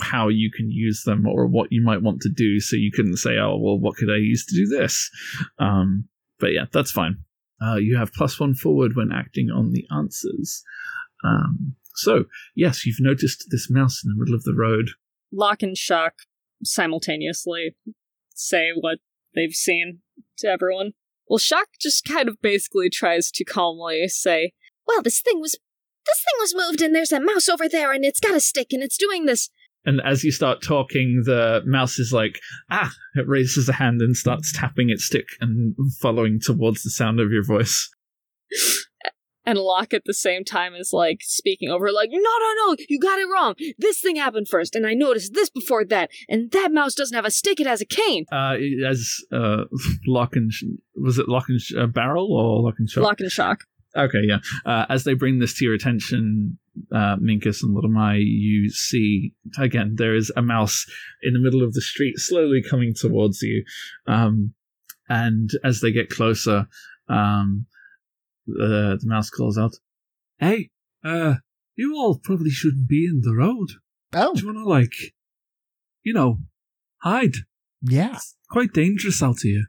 how 0.00 0.28
you 0.28 0.50
can 0.50 0.70
use 0.70 1.02
them 1.04 1.26
or 1.26 1.46
what 1.46 1.70
you 1.70 1.82
might 1.82 2.02
want 2.02 2.22
to 2.22 2.30
do. 2.30 2.60
So 2.60 2.76
you 2.76 2.90
couldn't 2.92 3.18
say, 3.18 3.36
"Oh, 3.38 3.58
well, 3.58 3.78
what 3.78 3.96
could 3.96 4.10
I 4.10 4.16
use 4.16 4.46
to 4.46 4.54
do 4.54 4.66
this?" 4.66 5.10
Um, 5.58 6.08
but 6.38 6.52
yeah, 6.52 6.64
that's 6.72 6.90
fine. 6.90 7.18
Uh, 7.62 7.76
you 7.76 7.96
have 7.96 8.12
plus 8.12 8.40
one 8.40 8.54
forward 8.54 8.96
when 8.96 9.12
acting 9.12 9.50
on 9.50 9.72
the 9.72 9.86
answers. 9.94 10.62
Um, 11.24 11.76
so 11.94 12.24
yes, 12.54 12.86
you've 12.86 13.00
noticed 13.00 13.46
this 13.50 13.70
mouse 13.70 14.02
in 14.04 14.10
the 14.10 14.18
middle 14.18 14.34
of 14.34 14.44
the 14.44 14.54
road. 14.54 14.90
Lock 15.32 15.62
and 15.62 15.76
Shock 15.76 16.14
simultaneously 16.66 17.76
say 18.34 18.68
what 18.78 18.98
they've 19.34 19.54
seen 19.54 20.00
to 20.38 20.48
everyone. 20.48 20.92
Well, 21.28 21.38
Shock 21.38 21.68
just 21.80 22.04
kind 22.04 22.28
of 22.28 22.40
basically 22.40 22.90
tries 22.90 23.30
to 23.32 23.44
calmly 23.44 24.06
say, 24.08 24.52
Well, 24.86 25.02
this 25.02 25.20
thing 25.20 25.40
was 25.40 25.52
this 26.06 26.24
thing 26.24 26.40
was 26.40 26.54
moved 26.54 26.82
and 26.82 26.94
there's 26.94 27.12
a 27.12 27.20
mouse 27.20 27.48
over 27.48 27.68
there 27.68 27.92
and 27.92 28.04
it's 28.04 28.20
got 28.20 28.34
a 28.34 28.40
stick 28.40 28.68
and 28.70 28.82
it's 28.82 28.96
doing 28.96 29.26
this. 29.26 29.50
And 29.84 30.00
as 30.04 30.24
you 30.24 30.32
start 30.32 30.62
talking, 30.62 31.22
the 31.24 31.62
mouse 31.64 31.98
is 31.98 32.12
like, 32.12 32.40
ah, 32.70 32.92
it 33.14 33.26
raises 33.28 33.68
a 33.68 33.72
hand 33.72 34.00
and 34.00 34.16
starts 34.16 34.52
tapping 34.52 34.90
its 34.90 35.04
stick 35.04 35.26
and 35.40 35.76
following 36.00 36.40
towards 36.40 36.82
the 36.82 36.90
sound 36.90 37.20
of 37.20 37.30
your 37.30 37.44
voice. 37.44 37.88
and 39.46 39.58
Lock 39.58 39.94
at 39.94 40.04
the 40.04 40.12
same 40.12 40.44
time 40.44 40.74
is 40.74 40.92
like 40.92 41.20
speaking 41.22 41.70
over, 41.70 41.90
like, 41.92 42.10
no, 42.12 42.18
no, 42.18 42.54
no, 42.66 42.76
you 42.88 42.98
got 42.98 43.18
it 43.18 43.28
wrong. 43.32 43.54
This 43.78 44.00
thing 44.00 44.16
happened 44.16 44.48
first, 44.48 44.74
and 44.74 44.86
I 44.86 44.94
noticed 44.94 45.32
this 45.34 45.48
before 45.48 45.84
that, 45.86 46.10
and 46.28 46.50
that 46.50 46.72
mouse 46.72 46.94
doesn't 46.94 47.14
have 47.14 47.24
a 47.24 47.30
stick, 47.30 47.60
it 47.60 47.66
has 47.66 47.80
a 47.80 47.86
cane. 47.86 48.24
Uh, 48.32 48.56
as 48.86 49.14
uh, 49.32 49.64
Lock 50.06 50.34
and 50.34 50.50
was 50.96 51.18
it 51.18 51.28
Lock 51.28 51.48
and 51.48 51.60
Sh- 51.60 51.74
uh, 51.78 51.86
Barrel 51.86 52.32
or 52.32 52.62
Lock 52.62 52.74
and 52.78 52.90
Shock? 52.90 53.04
Lock 53.04 53.20
and 53.20 53.30
Shock. 53.30 53.60
Okay, 53.96 54.20
yeah. 54.24 54.38
Uh, 54.66 54.84
as 54.90 55.04
they 55.04 55.14
bring 55.14 55.38
this 55.38 55.54
to 55.54 55.64
your 55.64 55.74
attention, 55.74 56.58
uh, 56.92 57.16
Minkus 57.16 57.62
and 57.62 57.74
Little 57.74 57.90
Mai, 57.90 58.16
you 58.16 58.68
see 58.68 59.32
again 59.58 59.94
there 59.96 60.14
is 60.14 60.30
a 60.36 60.42
mouse 60.42 60.84
in 61.22 61.32
the 61.32 61.40
middle 61.40 61.62
of 61.62 61.72
the 61.72 61.80
street, 61.80 62.18
slowly 62.18 62.62
coming 62.62 62.92
towards 62.94 63.40
you. 63.40 63.64
Um, 64.06 64.52
and 65.08 65.50
as 65.64 65.80
they 65.80 65.92
get 65.92 66.10
closer, 66.10 66.66
um, 67.08 67.66
the, 68.46 68.98
the 69.00 69.08
mouse 69.08 69.30
calls 69.30 69.58
out, 69.58 69.74
"Hey, 70.38 70.70
uh, 71.04 71.36
you 71.74 71.94
all 71.96 72.18
probably 72.22 72.50
shouldn't 72.50 72.88
be 72.88 73.04
in 73.06 73.20
the 73.22 73.34
road. 73.34 73.68
Oh, 74.14 74.34
Do 74.34 74.40
you 74.40 74.46
want 74.46 74.58
to 74.58 74.64
like, 74.68 74.94
you 76.02 76.14
know, 76.14 76.38
hide? 77.02 77.34
yeah. 77.82 78.14
It's 78.14 78.36
quite 78.50 78.72
dangerous 78.72 79.22
out 79.22 79.40
here." 79.42 79.64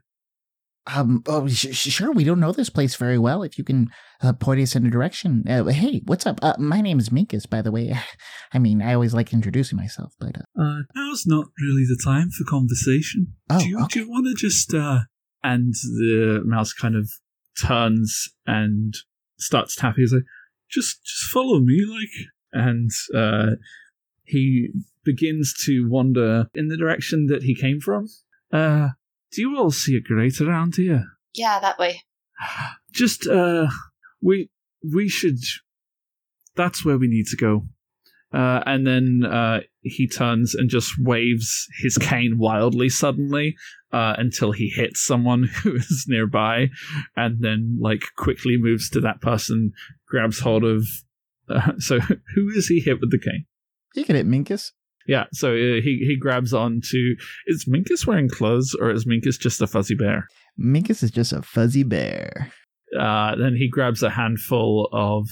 Um. 0.86 1.22
Oh, 1.26 1.46
sh- 1.48 1.74
sh- 1.74 1.90
sure. 1.92 2.12
We 2.12 2.24
don't 2.24 2.40
know 2.40 2.52
this 2.52 2.70
place 2.70 2.94
very 2.96 3.18
well. 3.18 3.42
If 3.42 3.58
you 3.58 3.64
can 3.64 3.90
uh, 4.22 4.32
point 4.32 4.60
us 4.62 4.74
in 4.74 4.86
a 4.86 4.90
direction. 4.90 5.44
Uh, 5.46 5.64
hey, 5.64 6.00
what's 6.06 6.24
up? 6.26 6.38
Uh, 6.42 6.54
my 6.58 6.80
name 6.80 6.98
is 6.98 7.10
Minkus, 7.10 7.48
by 7.48 7.60
the 7.60 7.70
way. 7.70 7.94
I 8.54 8.58
mean, 8.58 8.80
I 8.80 8.94
always 8.94 9.12
like 9.12 9.34
introducing 9.34 9.76
myself, 9.76 10.14
but 10.18 10.36
uh, 10.38 10.62
Uh, 10.62 10.78
now's 10.94 11.26
not 11.26 11.46
really 11.60 11.84
the 11.84 12.00
time 12.02 12.30
for 12.30 12.44
conversation. 12.48 13.34
Oh, 13.50 13.58
do 13.60 13.68
you, 13.68 13.80
okay. 13.84 14.00
you 14.00 14.08
want 14.10 14.26
to 14.28 14.34
just, 14.34 14.72
uh... 14.72 15.00
And 15.44 15.72
the 15.74 16.40
mouse 16.44 16.72
kind 16.72 16.96
of 16.96 17.08
turns 17.60 18.28
and 18.46 18.94
starts 19.38 19.76
tapping. 19.76 20.02
He's 20.02 20.12
like, 20.12 20.22
just, 20.70 21.04
just 21.04 21.24
follow 21.32 21.60
me, 21.60 21.84
like... 21.88 22.26
And, 22.50 22.90
uh, 23.14 23.56
he 24.24 24.70
begins 25.04 25.52
to 25.66 25.86
wander 25.88 26.46
in 26.54 26.68
the 26.68 26.78
direction 26.78 27.26
that 27.26 27.42
he 27.42 27.54
came 27.54 27.78
from. 27.78 28.08
Uh, 28.50 28.88
do 29.32 29.42
you 29.42 29.58
all 29.58 29.70
see 29.70 29.96
a 29.96 30.00
grate 30.00 30.40
around 30.40 30.76
here? 30.76 31.04
Yeah, 31.34 31.60
that 31.60 31.78
way. 31.78 32.02
Just, 32.90 33.26
uh, 33.26 33.68
we, 34.22 34.48
we 34.82 35.10
should... 35.10 35.38
That's 36.56 36.84
where 36.86 36.96
we 36.96 37.06
need 37.06 37.26
to 37.26 37.36
go. 37.36 37.66
Uh, 38.32 38.60
and 38.66 38.86
then 38.86 39.22
uh, 39.24 39.60
he 39.80 40.06
turns 40.06 40.54
and 40.54 40.68
just 40.68 40.92
waves 40.98 41.66
his 41.82 41.96
cane 41.96 42.36
wildly 42.38 42.88
suddenly 42.88 43.56
uh, 43.92 44.14
until 44.18 44.52
he 44.52 44.68
hits 44.68 45.04
someone 45.04 45.44
who 45.62 45.74
is 45.74 46.04
nearby, 46.08 46.68
and 47.16 47.40
then 47.40 47.78
like 47.80 48.02
quickly 48.16 48.56
moves 48.58 48.90
to 48.90 49.00
that 49.00 49.20
person, 49.20 49.72
grabs 50.06 50.40
hold 50.40 50.64
of. 50.64 50.86
Uh, 51.48 51.72
so 51.78 51.98
who 52.00 52.48
is 52.54 52.68
he 52.68 52.80
hit 52.80 53.00
with 53.00 53.10
the 53.10 53.18
cane? 53.18 53.46
He 53.94 54.04
can 54.04 54.16
hit 54.16 54.26
Minkus. 54.26 54.72
Yeah, 55.06 55.24
so 55.32 55.52
uh, 55.52 55.80
he 55.80 56.04
he 56.06 56.16
grabs 56.20 56.52
on 56.52 56.82
to. 56.90 57.16
Is 57.46 57.66
Minkus 57.66 58.06
wearing 58.06 58.28
clothes 58.28 58.76
or 58.78 58.90
is 58.90 59.06
Minkus 59.06 59.38
just 59.38 59.62
a 59.62 59.66
fuzzy 59.66 59.94
bear? 59.94 60.26
Minkus 60.60 61.02
is 61.02 61.10
just 61.10 61.32
a 61.32 61.40
fuzzy 61.40 61.82
bear. 61.82 62.52
Uh, 62.98 63.34
then 63.36 63.56
he 63.56 63.68
grabs 63.68 64.02
a 64.02 64.10
handful 64.10 64.88
of 64.92 65.26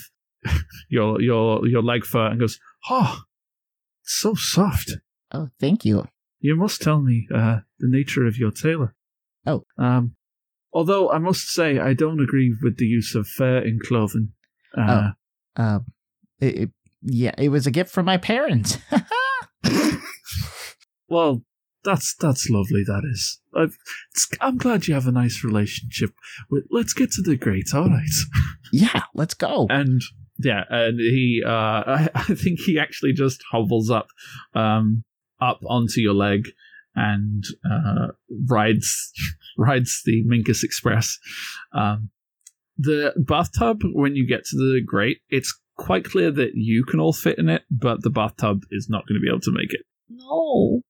your 0.88 1.20
your 1.20 1.66
your 1.68 1.82
leg 1.82 2.06
fur 2.06 2.28
and 2.28 2.40
goes, 2.40 2.58
"Oh, 2.90 3.22
so 4.02 4.34
soft." 4.34 4.92
oh, 5.32 5.48
thank 5.60 5.84
you. 5.84 6.06
You 6.40 6.54
must 6.56 6.80
tell 6.82 7.00
me 7.00 7.26
uh, 7.34 7.60
the 7.78 7.88
nature 7.88 8.26
of 8.26 8.36
your 8.38 8.50
tailor. 8.52 8.94
Oh. 9.46 9.64
Um, 9.78 10.14
although 10.72 11.10
I 11.10 11.18
must 11.18 11.48
say 11.48 11.78
I 11.78 11.94
don't 11.94 12.20
agree 12.20 12.54
with 12.62 12.76
the 12.78 12.84
use 12.86 13.14
of 13.14 13.26
fur 13.26 13.58
in 13.58 13.78
clothing. 13.82 14.32
Uh, 14.76 15.10
Um, 15.56 15.86
it, 16.40 16.54
it- 16.58 16.70
yeah, 17.08 17.34
it 17.38 17.50
was 17.50 17.66
a 17.66 17.70
gift 17.70 17.90
from 17.90 18.04
my 18.06 18.16
parents. 18.16 18.78
Well, 21.08 21.42
that's 21.84 22.14
that's 22.16 22.50
lovely. 22.50 22.82
That 22.84 23.02
is. 23.08 23.40
I've, 23.54 23.76
it's, 24.12 24.28
I'm 24.40 24.58
glad 24.58 24.88
you 24.88 24.94
have 24.94 25.06
a 25.06 25.12
nice 25.12 25.44
relationship. 25.44 26.10
With, 26.50 26.64
let's 26.70 26.92
get 26.92 27.12
to 27.12 27.22
the 27.22 27.36
great. 27.36 27.68
All 27.74 27.88
right. 27.88 28.08
Yeah, 28.72 29.02
let's 29.14 29.34
go. 29.34 29.66
And 29.70 30.02
yeah, 30.38 30.64
and 30.68 30.98
he, 30.98 31.42
uh, 31.44 31.50
I, 31.86 32.08
I 32.14 32.34
think 32.34 32.60
he 32.60 32.78
actually 32.78 33.12
just 33.12 33.42
hobbles 33.50 33.90
up, 33.90 34.08
um, 34.54 35.04
up 35.40 35.60
onto 35.66 36.00
your 36.00 36.14
leg 36.14 36.48
and 36.94 37.44
uh, 37.70 38.08
rides 38.48 39.12
rides 39.58 40.02
the 40.04 40.24
Minkus 40.24 40.62
Express. 40.62 41.18
Um, 41.72 42.10
the 42.78 43.14
bathtub, 43.16 43.80
when 43.92 44.16
you 44.16 44.26
get 44.26 44.44
to 44.46 44.56
the 44.56 44.80
grate, 44.84 45.18
it's 45.30 45.58
quite 45.76 46.04
clear 46.04 46.30
that 46.30 46.52
you 46.54 46.84
can 46.84 47.00
all 47.00 47.12
fit 47.12 47.38
in 47.38 47.48
it, 47.48 47.62
but 47.70 48.02
the 48.02 48.10
bathtub 48.10 48.62
is 48.70 48.88
not 48.90 49.06
going 49.06 49.18
to 49.18 49.22
be 49.22 49.28
able 49.28 49.40
to 49.40 49.52
make 49.52 49.72
it. 49.72 49.80
No. 50.08 50.82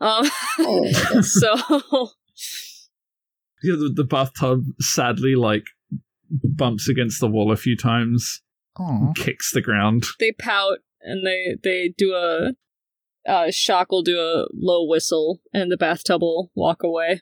Um, 0.00 0.30
Oh. 0.58 0.92
so 1.22 1.54
Yeah, 3.62 3.76
the, 3.76 3.92
the 3.94 4.04
bathtub 4.04 4.64
sadly 4.80 5.34
like 5.34 5.64
bumps 6.32 6.88
against 6.88 7.20
the 7.20 7.28
wall 7.28 7.52
a 7.52 7.56
few 7.56 7.76
times, 7.76 8.42
Aw. 8.78 9.12
kicks 9.14 9.52
the 9.52 9.60
ground. 9.60 10.04
they 10.18 10.32
pout 10.32 10.78
and 11.02 11.26
they 11.26 11.56
they 11.62 11.94
do 11.96 12.14
a 12.14 12.52
uh, 13.28 13.50
shock 13.50 13.90
will 13.92 14.02
do 14.02 14.18
a 14.18 14.46
low 14.52 14.84
whistle 14.86 15.40
and 15.52 15.70
the 15.70 15.76
bathtub 15.76 16.22
will 16.22 16.50
walk 16.54 16.82
away. 16.82 17.20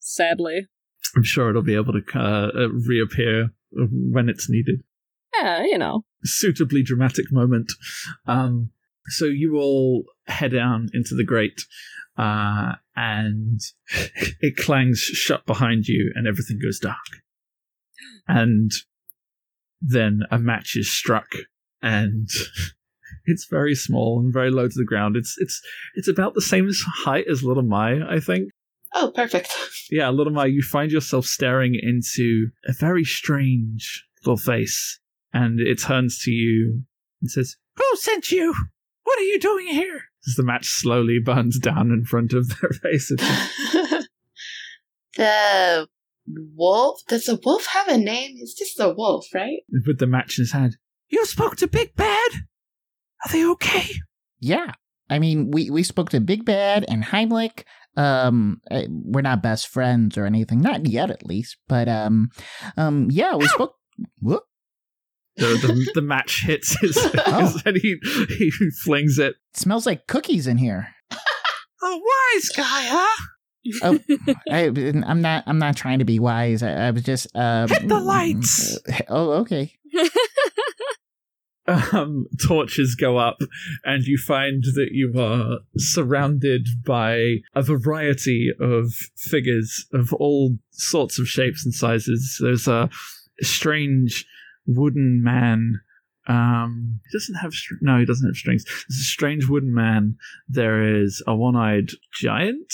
Sadly, 0.00 0.68
I'm 1.16 1.24
sure 1.24 1.50
it'll 1.50 1.62
be 1.62 1.74
able 1.74 1.92
to 1.92 2.02
uh, 2.14 2.50
uh, 2.54 2.68
reappear 2.86 3.50
when 3.72 4.28
it's 4.28 4.48
needed. 4.48 4.82
yeah, 5.34 5.62
you 5.62 5.78
know. 5.78 6.04
suitably 6.24 6.82
dramatic 6.82 7.26
moment. 7.30 7.72
Um, 8.26 8.70
so 9.08 9.24
you 9.24 9.56
all 9.56 10.04
head 10.26 10.52
down 10.52 10.88
into 10.92 11.14
the 11.14 11.24
grate, 11.24 11.62
uh, 12.16 12.74
and 12.94 13.60
it 14.40 14.56
clangs 14.56 15.00
shut 15.00 15.46
behind 15.46 15.86
you, 15.86 16.12
and 16.14 16.26
everything 16.26 16.58
goes 16.62 16.78
dark. 16.78 16.96
And 18.26 18.70
then 19.80 20.22
a 20.30 20.38
match 20.38 20.74
is 20.76 20.90
struck, 20.90 21.28
and 21.82 22.28
it's 23.24 23.46
very 23.50 23.74
small 23.74 24.20
and 24.20 24.32
very 24.32 24.50
low 24.50 24.68
to 24.68 24.74
the 24.74 24.84
ground. 24.84 25.16
It's 25.16 25.36
it's 25.38 25.60
it's 25.94 26.08
about 26.08 26.34
the 26.34 26.42
same 26.42 26.68
height 27.04 27.26
as 27.30 27.42
Little 27.42 27.62
Mai, 27.62 28.00
I 28.08 28.20
think. 28.20 28.50
Oh, 28.94 29.12
perfect. 29.14 29.54
Yeah, 29.90 30.08
Little 30.10 30.32
Mai, 30.32 30.46
you 30.46 30.62
find 30.62 30.90
yourself 30.90 31.26
staring 31.26 31.74
into 31.74 32.48
a 32.66 32.72
very 32.72 33.04
strange 33.04 34.06
little 34.24 34.36
face, 34.36 34.98
and 35.32 35.60
it 35.60 35.80
turns 35.80 36.20
to 36.24 36.30
you 36.30 36.84
and 37.20 37.30
says, 37.30 37.56
Who 37.76 37.84
sent 37.96 38.30
you? 38.30 38.54
What 39.04 39.18
are 39.18 39.24
you 39.24 39.38
doing 39.38 39.68
here? 39.68 40.02
As 40.26 40.34
the 40.34 40.42
match 40.42 40.66
slowly 40.66 41.18
burns 41.18 41.58
down 41.58 41.90
in 41.90 42.04
front 42.04 42.32
of 42.32 42.48
their 42.48 42.70
faces. 42.82 43.18
the 45.16 45.88
wolf? 46.54 47.00
Does 47.08 47.24
the 47.26 47.40
wolf 47.44 47.66
have 47.66 47.88
a 47.88 47.98
name? 47.98 48.36
It's 48.40 48.54
just 48.54 48.78
a 48.80 48.92
wolf, 48.96 49.26
right? 49.34 49.60
with 49.86 49.98
the 49.98 50.06
match 50.06 50.38
in 50.38 50.42
his 50.42 50.52
hand. 50.52 50.76
You 51.08 51.24
spoke 51.26 51.56
to 51.56 51.66
Big 51.66 51.94
Bad? 51.96 52.30
Are 53.24 53.32
they 53.32 53.44
okay? 53.46 53.86
Yeah. 54.40 54.72
I 55.10 55.18
mean, 55.18 55.50
we, 55.50 55.70
we 55.70 55.82
spoke 55.82 56.10
to 56.10 56.20
Big 56.20 56.44
Bad 56.44 56.84
and 56.88 57.02
Heimlich. 57.04 57.64
Um, 57.96 58.60
uh, 58.70 58.82
we're 58.88 59.22
not 59.22 59.42
best 59.42 59.68
friends 59.68 60.16
or 60.18 60.26
anything, 60.26 60.60
not 60.60 60.86
yet 60.86 61.10
at 61.10 61.24
least. 61.26 61.56
But 61.66 61.88
um, 61.88 62.28
um, 62.76 63.08
yeah, 63.10 63.34
we 63.34 63.46
spoke. 63.48 63.74
Whoop. 64.20 64.44
The, 65.36 65.46
the, 65.46 65.90
the 65.94 66.02
match 66.02 66.42
hits 66.44 66.78
his, 66.80 66.96
Oh. 67.26 67.40
his 67.40 67.62
and 67.64 67.76
he, 67.78 67.96
he 68.36 68.50
flings 68.84 69.18
it. 69.18 69.36
smells 69.54 69.86
like 69.86 70.06
cookies 70.06 70.46
in 70.46 70.58
here. 70.58 70.88
A 71.10 71.16
wise 71.82 72.48
guy, 72.56 72.62
huh? 72.86 73.24
Oh, 73.82 73.98
I, 74.50 74.66
I'm 75.06 75.20
not. 75.20 75.44
I'm 75.46 75.58
not 75.58 75.76
trying 75.76 75.98
to 76.00 76.04
be 76.04 76.18
wise. 76.18 76.62
I, 76.62 76.88
I 76.88 76.90
was 76.90 77.02
just. 77.02 77.28
Um, 77.34 77.68
Hit 77.68 77.88
the 77.88 78.00
lights. 78.00 78.78
Oh, 79.08 79.32
okay. 79.32 79.72
um, 81.68 82.26
torches 82.46 82.94
go 82.94 83.18
up, 83.18 83.38
and 83.84 84.04
you 84.04 84.18
find 84.18 84.62
that 84.62 84.88
you 84.92 85.12
are 85.18 85.58
surrounded 85.76 86.66
by 86.84 87.36
a 87.54 87.62
variety 87.62 88.50
of 88.60 88.92
figures 89.16 89.86
of 89.92 90.12
all 90.14 90.56
sorts 90.70 91.18
of 91.18 91.28
shapes 91.28 91.64
and 91.64 91.74
sizes. 91.74 92.38
There's 92.40 92.68
a 92.68 92.88
strange 93.40 94.26
wooden 94.66 95.22
man. 95.22 95.80
Um, 96.26 97.00
he 97.10 97.18
doesn't 97.18 97.36
have 97.36 97.52
str- 97.52 97.74
no, 97.80 97.98
he 97.98 98.04
doesn't 98.04 98.28
have 98.28 98.36
strings. 98.36 98.64
There's 98.64 99.00
a 99.00 99.04
strange 99.04 99.48
wooden 99.48 99.74
man. 99.74 100.16
There 100.48 101.02
is 101.02 101.22
a 101.26 101.34
one-eyed 101.34 101.90
giant 102.12 102.72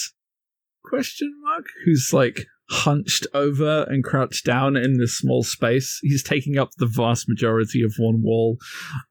question 0.85 1.35
mark 1.43 1.67
who's 1.85 2.11
like 2.13 2.47
hunched 2.71 3.27
over 3.35 3.85
and 3.85 4.05
crouched 4.05 4.45
down 4.45 4.77
in 4.77 4.99
this 4.99 5.17
small 5.17 5.43
space. 5.43 5.99
He's 6.03 6.23
taking 6.23 6.59
up 6.59 6.71
the 6.77 6.87
vast 6.87 7.29
majority 7.29 7.83
of 7.83 7.95
one 7.99 8.23
wall. 8.23 8.59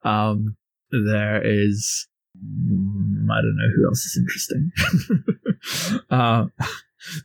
Um, 0.03 0.55
there 0.91 1.41
is, 1.43 2.07
mm, 2.37 3.27
I 3.31 3.41
don't 3.41 3.57
know 3.57 3.71
who 3.75 3.87
else 3.87 4.05
is 4.05 4.17
interesting. 4.17 4.71
uh, 6.09 6.45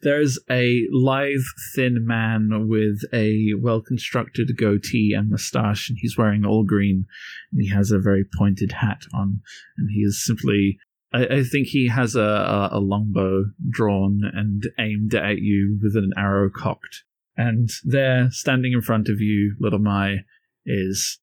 there's 0.03 0.39
a 0.51 0.87
lithe, 0.91 1.45
thin 1.75 2.07
man 2.07 2.69
with 2.69 3.01
a 3.13 3.53
well 3.61 3.81
constructed 3.81 4.57
goatee 4.57 5.15
and 5.17 5.31
mustache, 5.31 5.89
and 5.89 5.99
he's 6.01 6.19
wearing 6.19 6.45
all 6.45 6.65
green. 6.65 7.07
And 7.53 7.63
he 7.63 7.69
has 7.69 7.91
a 7.91 7.99
very 7.99 8.25
pointed 8.37 8.73
hat 8.73 9.03
on, 9.15 9.41
and 9.77 9.91
he 9.91 10.01
is 10.01 10.25
simply 10.25 10.79
I, 11.13 11.27
I 11.27 11.43
think 11.43 11.69
he 11.69 11.89
has 11.89 12.15
a, 12.15 12.21
a, 12.21 12.69
a 12.73 12.81
longbow 12.81 13.45
drawn 13.69 14.23
and 14.33 14.65
aimed 14.79 15.15
at 15.15 15.39
you 15.39 15.79
with 15.83 15.97
an 15.97 16.13
arrow 16.17 16.51
cocked. 16.51 17.05
And 17.37 17.71
there, 17.85 18.31
standing 18.31 18.73
in 18.73 18.83
front 18.83 19.09
of 19.09 19.21
you, 19.21 19.55
little 19.61 19.79
Mai, 19.79 20.25
is. 20.67 21.21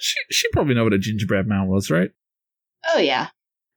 She, 0.00 0.16
she 0.30 0.48
probably 0.50 0.74
know 0.74 0.84
what 0.84 0.92
a 0.92 0.98
gingerbread 0.98 1.46
man 1.46 1.68
was, 1.68 1.90
right? 1.90 2.10
Oh, 2.92 2.98
yeah. 2.98 3.28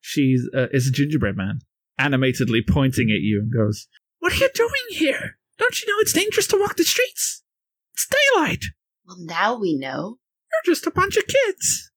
She's 0.01 0.49
uh, 0.55 0.67
is 0.71 0.87
a 0.87 0.91
gingerbread 0.91 1.35
man, 1.35 1.59
animatedly 1.97 2.63
pointing 2.67 3.09
at 3.09 3.21
you 3.21 3.39
and 3.39 3.53
goes, 3.53 3.87
What 4.19 4.33
are 4.33 4.37
you 4.37 4.49
doing 4.53 4.71
here? 4.89 5.37
Don't 5.57 5.81
you 5.81 5.87
know 5.87 5.99
it's 5.99 6.13
dangerous 6.13 6.47
to 6.47 6.59
walk 6.59 6.75
the 6.75 6.83
streets? 6.83 7.43
It's 7.93 8.07
daylight. 8.35 8.65
Well, 9.07 9.17
now 9.19 9.57
we 9.57 9.77
know. 9.77 10.17
You're 10.51 10.73
just 10.73 10.87
a 10.87 10.91
bunch 10.91 11.17
of 11.17 11.25
kids. 11.27 11.91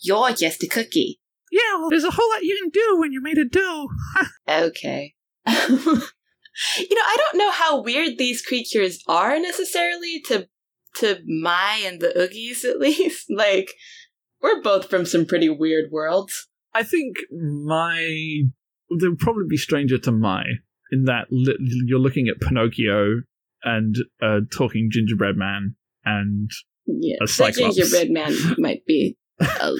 You're 0.00 0.32
just 0.32 0.62
a 0.62 0.68
cookie. 0.68 1.20
Yeah, 1.50 1.78
well, 1.78 1.90
there's 1.90 2.04
a 2.04 2.10
whole 2.10 2.28
lot 2.30 2.42
you 2.42 2.58
can 2.60 2.70
do 2.70 2.96
when 2.98 3.12
you're 3.12 3.22
made 3.22 3.38
of 3.38 3.50
dough. 3.50 3.88
Okay. 4.48 5.14
you 5.46 5.54
know, 5.54 7.02
I 7.02 7.16
don't 7.16 7.38
know 7.38 7.50
how 7.50 7.82
weird 7.82 8.18
these 8.18 8.42
creatures 8.42 9.02
are 9.06 9.38
necessarily 9.38 10.20
to 10.26 10.48
to 10.96 11.18
Mai 11.26 11.82
and 11.84 12.00
the 12.00 12.08
Oogies 12.08 12.64
at 12.68 12.78
least. 12.78 13.26
Like, 13.30 13.72
we're 14.42 14.62
both 14.62 14.88
from 14.90 15.04
some 15.06 15.26
pretty 15.26 15.48
weird 15.48 15.90
worlds. 15.92 16.48
I 16.74 16.82
think 16.82 17.16
my 17.30 17.96
they 19.00 19.08
would 19.08 19.18
probably 19.18 19.44
be 19.48 19.56
stranger 19.56 19.98
to 19.98 20.12
my 20.12 20.42
in 20.90 21.04
that 21.04 21.26
li- 21.30 21.56
you're 21.86 21.98
looking 21.98 22.28
at 22.28 22.40
Pinocchio 22.40 23.22
and 23.64 23.94
a 24.22 24.38
talking 24.50 24.88
gingerbread 24.90 25.36
man 25.36 25.74
and 26.04 26.50
Yeah, 26.86 27.16
A 27.20 27.24
the 27.26 27.28
cyclops. 27.28 27.76
gingerbread 27.76 28.10
man 28.10 28.32
might 28.58 28.84
be 28.86 29.16
a, 29.40 29.72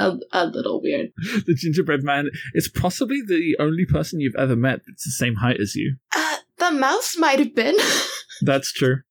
a, 0.00 0.18
a 0.32 0.46
little 0.46 0.80
weird. 0.80 1.08
the 1.46 1.54
gingerbread 1.54 2.02
man 2.02 2.30
is 2.54 2.68
possibly 2.68 3.20
the 3.26 3.56
only 3.58 3.84
person 3.84 4.20
you've 4.20 4.34
ever 4.36 4.56
met 4.56 4.80
that's 4.86 5.04
the 5.04 5.10
same 5.10 5.36
height 5.36 5.60
as 5.60 5.74
you. 5.74 5.96
Uh, 6.14 6.36
the 6.58 6.70
mouse 6.70 7.16
might 7.18 7.38
have 7.38 7.54
been. 7.54 7.76
That's 8.42 8.72
true. 8.72 9.02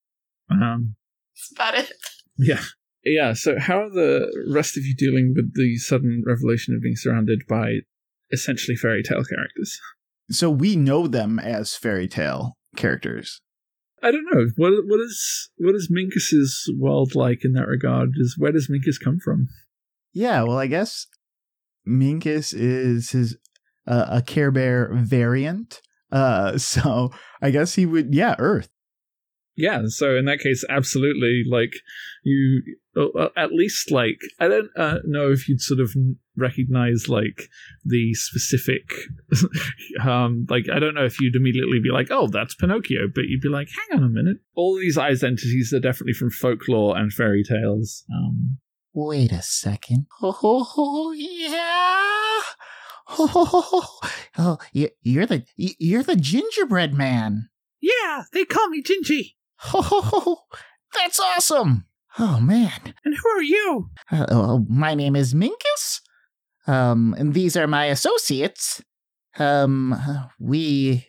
Um, 0.49 0.95
That's 1.35 1.51
about 1.51 1.75
it. 1.75 1.93
yeah. 2.37 2.61
Yeah, 3.05 3.33
so 3.33 3.57
how 3.57 3.83
are 3.83 3.89
the 3.89 4.27
rest 4.51 4.75
of 4.75 4.83
you 4.83 4.93
dealing 4.93 5.33
with 5.35 5.53
the 5.55 5.77
sudden 5.77 6.23
revelation 6.25 6.75
of 6.75 6.81
being 6.81 6.97
surrounded 6.97 7.43
by 7.47 7.79
essentially 8.31 8.75
fairy 8.75 9.03
tale 9.03 9.23
characters? 9.23 9.79
So 10.29 10.49
we 10.49 10.75
know 10.75 11.07
them 11.07 11.39
as 11.39 11.75
fairy 11.75 12.07
tale 12.07 12.57
characters. 12.75 13.41
I 14.03 14.11
don't 14.11 14.25
know. 14.31 14.47
What 14.57 14.73
what 14.85 14.99
is 14.99 15.49
what 15.57 15.75
is 15.75 15.91
Minkus's 15.91 16.71
world 16.77 17.15
like 17.15 17.43
in 17.43 17.53
that 17.53 17.67
regard? 17.67 18.11
Is 18.15 18.35
where 18.37 18.51
does 18.51 18.69
Minkus 18.69 18.99
come 19.01 19.19
from? 19.19 19.47
Yeah, 20.13 20.43
well, 20.43 20.57
I 20.57 20.67
guess 20.67 21.07
Minkus 21.87 22.53
is 22.53 23.11
his 23.11 23.37
uh, 23.87 24.05
a 24.09 24.21
Care 24.21 24.51
Bear 24.51 24.91
variant. 24.93 25.81
Uh, 26.11 26.57
so 26.57 27.11
I 27.41 27.51
guess 27.51 27.75
he 27.75 27.85
would, 27.85 28.13
yeah, 28.13 28.35
Earth. 28.39 28.69
Yeah, 29.55 29.81
so 29.87 30.15
in 30.15 30.23
that 30.25 30.39
case, 30.39 30.63
absolutely. 30.69 31.43
Like 31.45 31.73
you, 32.23 32.63
uh, 32.95 33.27
at 33.35 33.51
least 33.51 33.91
like 33.91 34.17
I 34.39 34.47
don't 34.47 34.69
uh, 34.77 34.99
know 35.03 35.33
if 35.33 35.49
you'd 35.49 35.59
sort 35.59 35.81
of 35.81 35.93
recognize 36.37 37.09
like 37.09 37.49
the 37.83 38.13
specific, 38.13 38.89
um, 40.01 40.45
like 40.49 40.67
I 40.73 40.79
don't 40.79 40.95
know 40.95 41.03
if 41.03 41.19
you'd 41.19 41.35
immediately 41.35 41.81
be 41.83 41.91
like, 41.91 42.07
oh, 42.09 42.27
that's 42.27 42.55
Pinocchio, 42.55 43.09
but 43.13 43.25
you'd 43.27 43.41
be 43.41 43.49
like, 43.49 43.67
hang 43.67 43.99
on 43.99 44.05
a 44.05 44.09
minute, 44.09 44.37
all 44.55 44.77
these 44.77 44.97
identities 44.97 45.73
are 45.73 45.81
definitely 45.81 46.13
from 46.13 46.29
folklore 46.29 46.97
and 46.97 47.11
fairy 47.11 47.43
tales. 47.43 48.05
Um, 48.15 48.59
Wait 48.93 49.31
a 49.31 49.41
second. 49.41 50.07
Oh, 50.21 51.13
yeah. 51.15 52.41
Oh, 54.37 54.57
you- 54.71 54.89
you're 55.01 55.25
the 55.25 55.43
you're 55.57 56.03
the 56.03 56.15
gingerbread 56.15 56.93
man. 56.93 57.49
Yeah, 57.81 58.23
they 58.33 58.45
call 58.45 58.69
me 58.69 58.81
Gingy. 58.83 59.33
Oh, 59.73 60.43
that's 60.93 61.19
awesome. 61.19 61.85
Oh 62.17 62.39
man. 62.39 62.93
And 63.03 63.15
who 63.15 63.29
are 63.29 63.41
you? 63.41 63.89
Uh, 64.11 64.25
oh, 64.29 64.65
my 64.69 64.93
name 64.95 65.15
is 65.15 65.33
Minkus. 65.33 66.01
Um, 66.67 67.15
and 67.17 67.33
these 67.33 67.57
are 67.57 67.67
my 67.67 67.85
associates. 67.85 68.81
Um, 69.37 69.95
we 70.39 71.07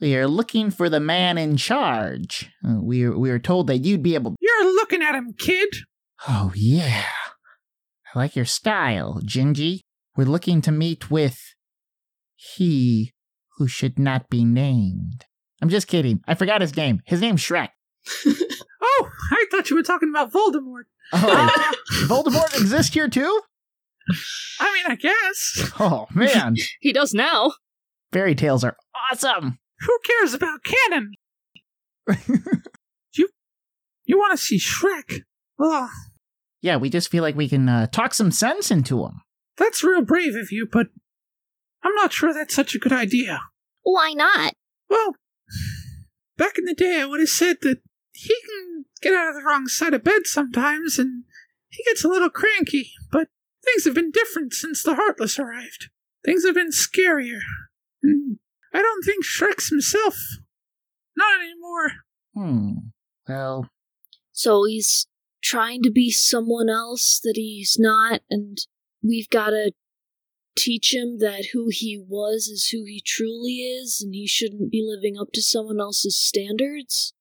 we 0.00 0.16
are 0.16 0.26
looking 0.26 0.70
for 0.70 0.88
the 0.88 1.00
man 1.00 1.38
in 1.38 1.56
charge. 1.56 2.50
Uh, 2.66 2.80
we 2.80 3.08
we 3.08 3.30
were 3.30 3.38
told 3.38 3.66
that 3.68 3.78
you'd 3.78 4.02
be 4.02 4.14
able. 4.14 4.34
You're 4.40 4.74
looking 4.74 5.02
at 5.02 5.14
him, 5.14 5.34
kid. 5.38 5.68
Oh 6.28 6.52
yeah, 6.54 7.04
I 8.14 8.18
like 8.18 8.36
your 8.36 8.44
style, 8.44 9.20
Gingy. 9.24 9.80
We're 10.16 10.24
looking 10.24 10.60
to 10.62 10.72
meet 10.72 11.10
with 11.10 11.38
he 12.36 13.12
who 13.56 13.66
should 13.66 13.98
not 13.98 14.28
be 14.30 14.44
named. 14.44 15.24
I'm 15.60 15.68
just 15.68 15.88
kidding. 15.88 16.20
I 16.26 16.34
forgot 16.34 16.60
his 16.60 16.76
name. 16.76 17.00
His 17.06 17.20
name's 17.20 17.42
Shrek. 17.42 17.68
Oh, 18.84 19.08
I 19.30 19.46
thought 19.50 19.70
you 19.70 19.76
were 19.76 19.82
talking 19.84 20.10
about 20.10 20.32
Voldemort. 20.32 20.82
Oh, 21.12 21.74
Voldemort 22.08 22.60
exists 22.60 22.92
here 22.92 23.08
too? 23.08 23.40
I 24.58 24.74
mean, 24.74 24.84
I 24.88 24.96
guess. 24.96 25.70
Oh 25.78 26.06
man, 26.12 26.56
He 26.80 26.92
does 26.92 27.14
now. 27.14 27.52
fairy 28.12 28.34
tales 28.34 28.64
are 28.64 28.76
awesome. 29.12 29.60
Who 29.82 29.98
cares 30.04 30.34
about 30.34 30.64
canon? 30.64 31.12
you 33.14 33.28
you 34.04 34.18
want 34.18 34.32
to 34.36 34.44
see 34.44 34.58
Shrek? 34.58 35.22
Oh, 35.60 35.88
Yeah, 36.62 36.76
we 36.76 36.88
just 36.88 37.10
feel 37.10 37.22
like 37.22 37.36
we 37.36 37.48
can 37.48 37.68
uh, 37.68 37.88
talk 37.88 38.14
some 38.14 38.30
sense 38.30 38.70
into 38.70 39.04
him. 39.04 39.20
that's 39.58 39.84
real 39.84 40.02
brave 40.02 40.34
of 40.36 40.50
you, 40.50 40.66
but 40.70 40.86
I'm 41.82 41.94
not 41.96 42.12
sure 42.12 42.32
that's 42.32 42.54
such 42.54 42.74
a 42.74 42.78
good 42.78 42.92
idea. 42.92 43.40
Why 43.82 44.12
not? 44.14 44.54
Well, 44.88 45.16
back 46.38 46.56
in 46.56 46.64
the 46.64 46.74
day, 46.74 47.00
I 47.00 47.04
would 47.04 47.20
have 47.20 47.28
said 47.28 47.56
that 47.62 47.78
he 48.12 48.34
can 48.46 48.84
get 49.02 49.12
out 49.12 49.28
of 49.30 49.34
the 49.34 49.42
wrong 49.44 49.66
side 49.66 49.92
of 49.92 50.04
bed 50.04 50.22
sometimes, 50.26 50.98
and 50.98 51.24
he 51.68 51.82
gets 51.84 52.04
a 52.04 52.08
little 52.08 52.30
cranky, 52.30 52.90
but 53.10 53.28
things 53.64 53.84
have 53.84 53.94
been 53.94 54.10
different 54.12 54.52
since 54.54 54.82
the 54.82 54.94
Heartless 54.94 55.38
arrived. 55.38 55.88
Things 56.24 56.44
have 56.46 56.54
been 56.54 56.70
scarier. 56.70 57.40
And 58.02 58.38
I 58.72 58.80
don't 58.80 59.02
think 59.02 59.24
Shrek's 59.24 59.68
himself. 59.70 60.16
Not 61.16 61.40
anymore. 61.40 61.90
Hmm. 62.34 62.72
Well, 63.28 63.68
So 64.32 64.64
he's 64.64 65.06
trying 65.42 65.82
to 65.82 65.90
be 65.90 66.10
someone 66.10 66.68
else 66.68 67.20
that 67.22 67.34
he's 67.36 67.76
not, 67.78 68.20
and 68.30 68.58
we've 69.02 69.28
got 69.28 69.50
to 69.50 69.72
teach 70.56 70.94
him 70.94 71.18
that 71.18 71.46
who 71.52 71.68
he 71.70 72.02
was 72.06 72.46
is 72.46 72.68
who 72.72 72.84
he 72.84 73.02
truly 73.04 73.58
is, 73.58 74.00
and 74.02 74.14
he 74.14 74.26
shouldn't 74.26 74.70
be 74.70 74.84
living 74.86 75.16
up 75.18 75.28
to 75.32 75.42
someone 75.42 75.80
else's 75.80 76.16
standards. 76.16 77.14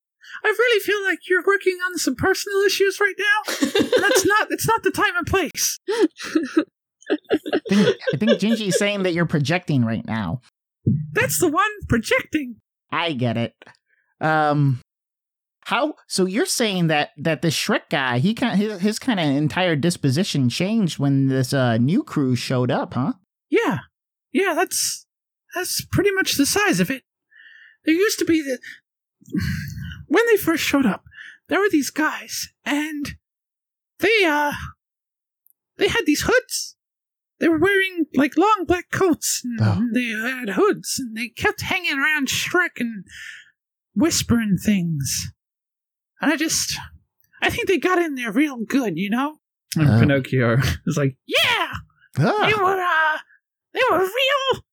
I 0.44 0.48
really 0.48 0.80
feel 0.80 1.04
like 1.04 1.20
you're 1.30 1.44
working 1.46 1.78
on 1.86 1.98
some 1.98 2.16
personal 2.16 2.62
issues 2.62 3.00
right 3.00 3.16
now. 3.18 3.54
that's 3.98 4.26
not 4.26 4.48
it's 4.52 4.68
not 4.68 4.84
the 4.84 4.92
time 4.92 5.16
and 5.18 5.28
place. 5.28 5.80
I 5.90 7.60
think, 7.70 7.98
I 8.14 8.18
think 8.18 8.32
Gingy's 8.40 8.78
saying 8.78 9.04
that 9.04 9.14
you're 9.14 9.26
projecting 9.26 9.84
right 9.84 10.06
now. 10.06 10.42
That's 11.12 11.40
the 11.40 11.50
one 11.50 11.70
projecting. 11.90 12.58
I 12.92 13.14
get 13.14 13.38
it. 13.38 13.54
Um, 14.20 14.82
how? 15.72 15.96
So 16.08 16.26
you're 16.26 16.46
saying 16.46 16.88
that 16.88 17.10
that 17.18 17.42
the 17.42 17.48
Shrek 17.48 17.90
guy, 17.90 18.20
he 18.20 18.34
kind 18.36 18.58
his, 18.60 18.80
his 18.82 19.00
kind 19.00 19.20
of 19.20 19.26
entire 19.26 19.76
disposition 19.76 20.50
changed 20.50 21.00
when 21.00 21.28
this 21.28 21.54
uh, 21.54 21.78
new 21.78 22.04
crew 22.04 22.36
showed 22.36 22.70
up, 22.70 22.94
huh? 22.94 23.14
Yeah. 23.50 23.80
Yeah, 24.32 24.54
that's 24.54 25.06
that's 25.56 25.84
pretty 25.92 26.12
much 26.12 26.36
the 26.38 26.46
size 26.46 26.80
of 26.80 26.92
it. 26.92 27.04
There 27.86 27.96
used 27.96 28.20
to 28.20 28.26
be 28.26 28.42
the 28.42 28.60
when 30.08 30.26
they 30.28 30.38
first 30.38 30.64
showed 30.64 30.86
up, 30.86 31.04
there 31.48 31.60
were 31.60 31.70
these 31.70 31.90
guys 31.90 32.50
and 32.66 33.16
they 34.00 34.24
uh 34.26 34.54
they 35.78 35.88
had 35.88 36.06
these 36.06 36.22
hoods. 36.26 36.76
They 37.40 37.50
were 37.50 37.58
wearing 37.60 38.06
like 38.14 38.38
long 38.38 38.66
black 38.68 38.92
coats 38.92 39.42
and 39.44 39.60
Oh. 39.62 39.82
they 39.94 40.10
had 40.10 40.50
hoods 40.50 40.96
and 41.00 41.18
they 41.18 41.30
kept 41.30 41.62
hanging 41.62 41.98
around 41.98 42.28
Shrek 42.28 42.80
and 42.80 43.04
whispering 43.96 44.58
things. 44.64 45.32
And 46.22 46.32
I 46.32 46.38
just 46.38 46.78
I 47.42 47.50
think 47.50 47.68
they 47.68 47.78
got 47.78 47.98
in 47.98 48.16
there 48.16 48.32
real 48.32 48.58
good, 48.58 48.98
you 48.98 49.10
know? 49.10 49.38
And 49.76 49.90
Oh. 49.90 50.00
Pinocchio 50.00 50.58
is 50.86 50.98
like, 50.98 51.16
Yeah! 51.26 51.72
They 52.18 52.24
Ah, 52.26 52.54
were, 52.62 52.82
uh, 52.82 53.20
they 53.74 53.82
were 53.90 54.00
real 54.00 54.64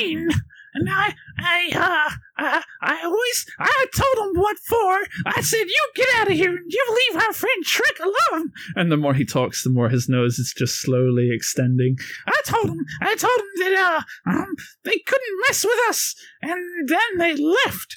mean. 0.00 0.28
And 0.74 0.88
I, 0.90 1.14
I, 1.38 1.68
uh, 1.74 2.14
I, 2.36 2.62
I 2.82 3.02
always, 3.04 3.46
I 3.58 3.86
told 3.94 4.16
them 4.34 4.40
what 4.40 4.56
for. 4.58 4.98
I 5.26 5.40
said, 5.40 5.64
you 5.66 5.88
get 5.96 6.06
out 6.16 6.28
of 6.30 6.34
here 6.34 6.50
and 6.50 6.64
you 6.70 6.98
leave 7.10 7.20
our 7.22 7.32
friend 7.32 7.64
Trick 7.64 7.98
alone. 8.00 8.52
and 8.76 8.92
the 8.92 8.96
more 8.96 9.14
he 9.14 9.24
talks, 9.24 9.64
the 9.64 9.70
more 9.70 9.88
his 9.88 10.08
nose 10.08 10.38
is 10.38 10.54
just 10.56 10.80
slowly 10.80 11.30
extending. 11.32 11.96
I 12.28 12.40
told 12.44 12.68
him, 12.68 12.84
I 13.00 13.16
told 13.16 13.40
him 13.40 13.46
that, 13.58 14.04
uh, 14.26 14.30
um, 14.30 14.54
they 14.84 14.98
couldn't 15.04 15.40
mess 15.48 15.64
with 15.64 15.78
us. 15.88 16.14
And 16.42 16.88
then 16.88 17.18
they 17.18 17.34
left. 17.34 17.96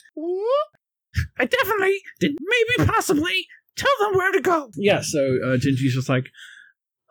I 1.42 1.46
definitely 1.46 1.98
did 2.20 2.38
maybe 2.40 2.90
possibly 2.90 3.48
tell 3.76 3.92
them 4.00 4.14
where 4.14 4.32
to 4.32 4.42
go. 4.42 4.70
Yeah, 4.76 5.02
so 5.02 5.20
uh, 5.44 5.58
Gingy's 5.58 5.96
just 5.96 6.08
like, 6.08 6.26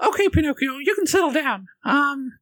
Okay, 0.03 0.29
Pinocchio, 0.29 0.79
you 0.79 0.95
can 0.95 1.07
settle 1.07 1.33
down. 1.33 1.67
Um, 1.85 2.39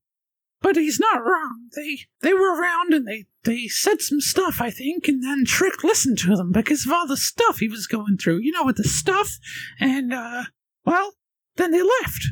but 0.60 0.76
he's 0.76 1.00
not 1.00 1.24
wrong. 1.24 1.68
They 1.74 2.00
they 2.20 2.34
were 2.34 2.60
around 2.60 2.92
and 2.92 3.06
they 3.06 3.26
they 3.44 3.68
said 3.68 4.02
some 4.02 4.20
stuff, 4.20 4.60
I 4.60 4.70
think, 4.70 5.08
and 5.08 5.22
then 5.22 5.44
Trick 5.46 5.82
listened 5.82 6.18
to 6.18 6.36
them 6.36 6.52
because 6.52 6.84
of 6.84 6.92
all 6.92 7.06
the 7.06 7.16
stuff 7.16 7.58
he 7.58 7.68
was 7.68 7.86
going 7.86 8.18
through. 8.18 8.40
You 8.42 8.52
know, 8.52 8.64
with 8.64 8.76
the 8.76 8.84
stuff, 8.84 9.38
and 9.80 10.12
uh, 10.12 10.44
well, 10.84 11.14
then 11.56 11.70
they 11.70 11.82
left. 11.82 12.26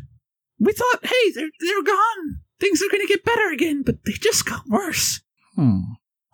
We 0.59 0.73
thought, 0.73 1.07
hey, 1.07 1.31
they're 1.35 1.51
they're 1.61 1.83
gone. 1.83 2.41
Things 2.61 2.83
are 2.83 2.91
gonna 2.91 3.07
get 3.07 3.25
better 3.25 3.51
again, 3.51 3.83
but 3.83 4.05
they 4.05 4.13
just 4.13 4.45
got 4.45 4.69
worse. 4.69 5.21
hmm. 5.55 5.81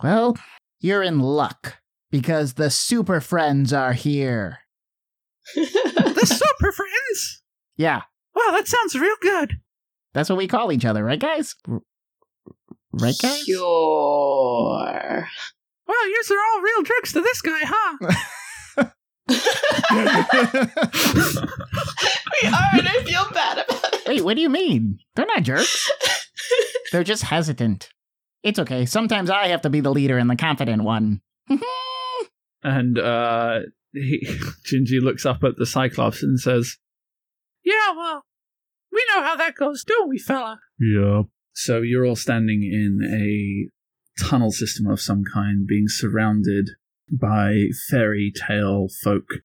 Well, 0.03 0.37
you're 0.81 1.03
in 1.03 1.21
luck 1.21 1.77
because 2.13 2.53
the 2.55 2.71
Super 2.71 3.21
Friends 3.21 3.73
are 3.73 3.93
here. 3.95 4.59
The 5.57 6.27
super 6.27 6.71
friends. 6.71 7.43
Yeah, 7.77 8.03
Wow, 8.37 8.53
that 8.53 8.69
sounds 8.69 8.95
real 8.95 9.17
good. 9.21 9.59
that's 10.15 10.29
what 10.31 10.39
we 10.39 10.47
call 10.47 10.71
each 10.71 10.85
other, 10.85 11.03
right, 11.03 11.19
guys? 11.19 11.57
R- 11.69 11.81
Right, 12.93 13.17
guys? 13.21 13.41
Sure. 13.41 15.27
Wow, 15.89 16.05
yours 16.15 16.31
are 16.31 16.39
all 16.55 16.61
real 16.61 16.83
jerks 16.85 17.13
to 17.15 17.21
this 17.23 17.43
guy, 17.43 17.61
huh? 17.65 17.97
we 20.83 22.49
are, 22.49 22.79
and 22.79 22.89
I 22.89 23.03
feel 23.05 23.25
bad 23.33 23.59
about 23.69 23.95
it. 23.95 24.03
Wait, 24.07 24.25
what 24.25 24.37
do 24.37 24.43
you 24.43 24.49
mean? 24.51 24.99
They're 25.17 25.27
not 25.27 25.43
jerks. 25.43 25.91
They're 26.93 27.05
just 27.05 27.25
hesitant. 27.25 27.91
It's 28.43 28.59
okay. 28.59 28.85
Sometimes 28.87 29.31
I 29.31 29.49
have 29.49 29.63
to 29.63 29.71
be 29.71 29.81
the 29.81 29.91
leader 29.93 30.19
and 30.19 30.29
the 30.31 30.37
confident 30.37 30.83
one. 30.85 31.21
And 32.63 32.99
uh, 32.99 33.61
he, 33.93 34.27
Gingy 34.65 35.01
looks 35.01 35.27
up 35.27 35.45
at 35.45 35.57
the 35.57 35.67
Cyclops 35.67 36.23
and 36.23 36.39
says, 36.39 36.79
Yeah, 37.65 37.93
well, 37.97 38.25
we 38.93 39.05
know 39.15 39.23
how 39.23 39.37
that 39.37 39.55
goes, 39.55 39.85
don't 39.85 40.09
we, 40.09 40.19
fella? 40.19 40.61
Yep. 40.79 41.27
So 41.55 41.83
you're 41.83 42.07
all 42.07 42.17
standing 42.17 42.63
in 42.63 43.01
a 43.05 43.69
tunnel 44.25 44.53
system 44.53 44.87
of 44.87 45.01
some 45.01 45.25
kind, 45.25 45.67
being 45.67 45.89
surrounded 45.89 46.71
by 47.11 47.67
fairy 47.91 48.33
tale 48.35 48.89
folk. 49.03 49.43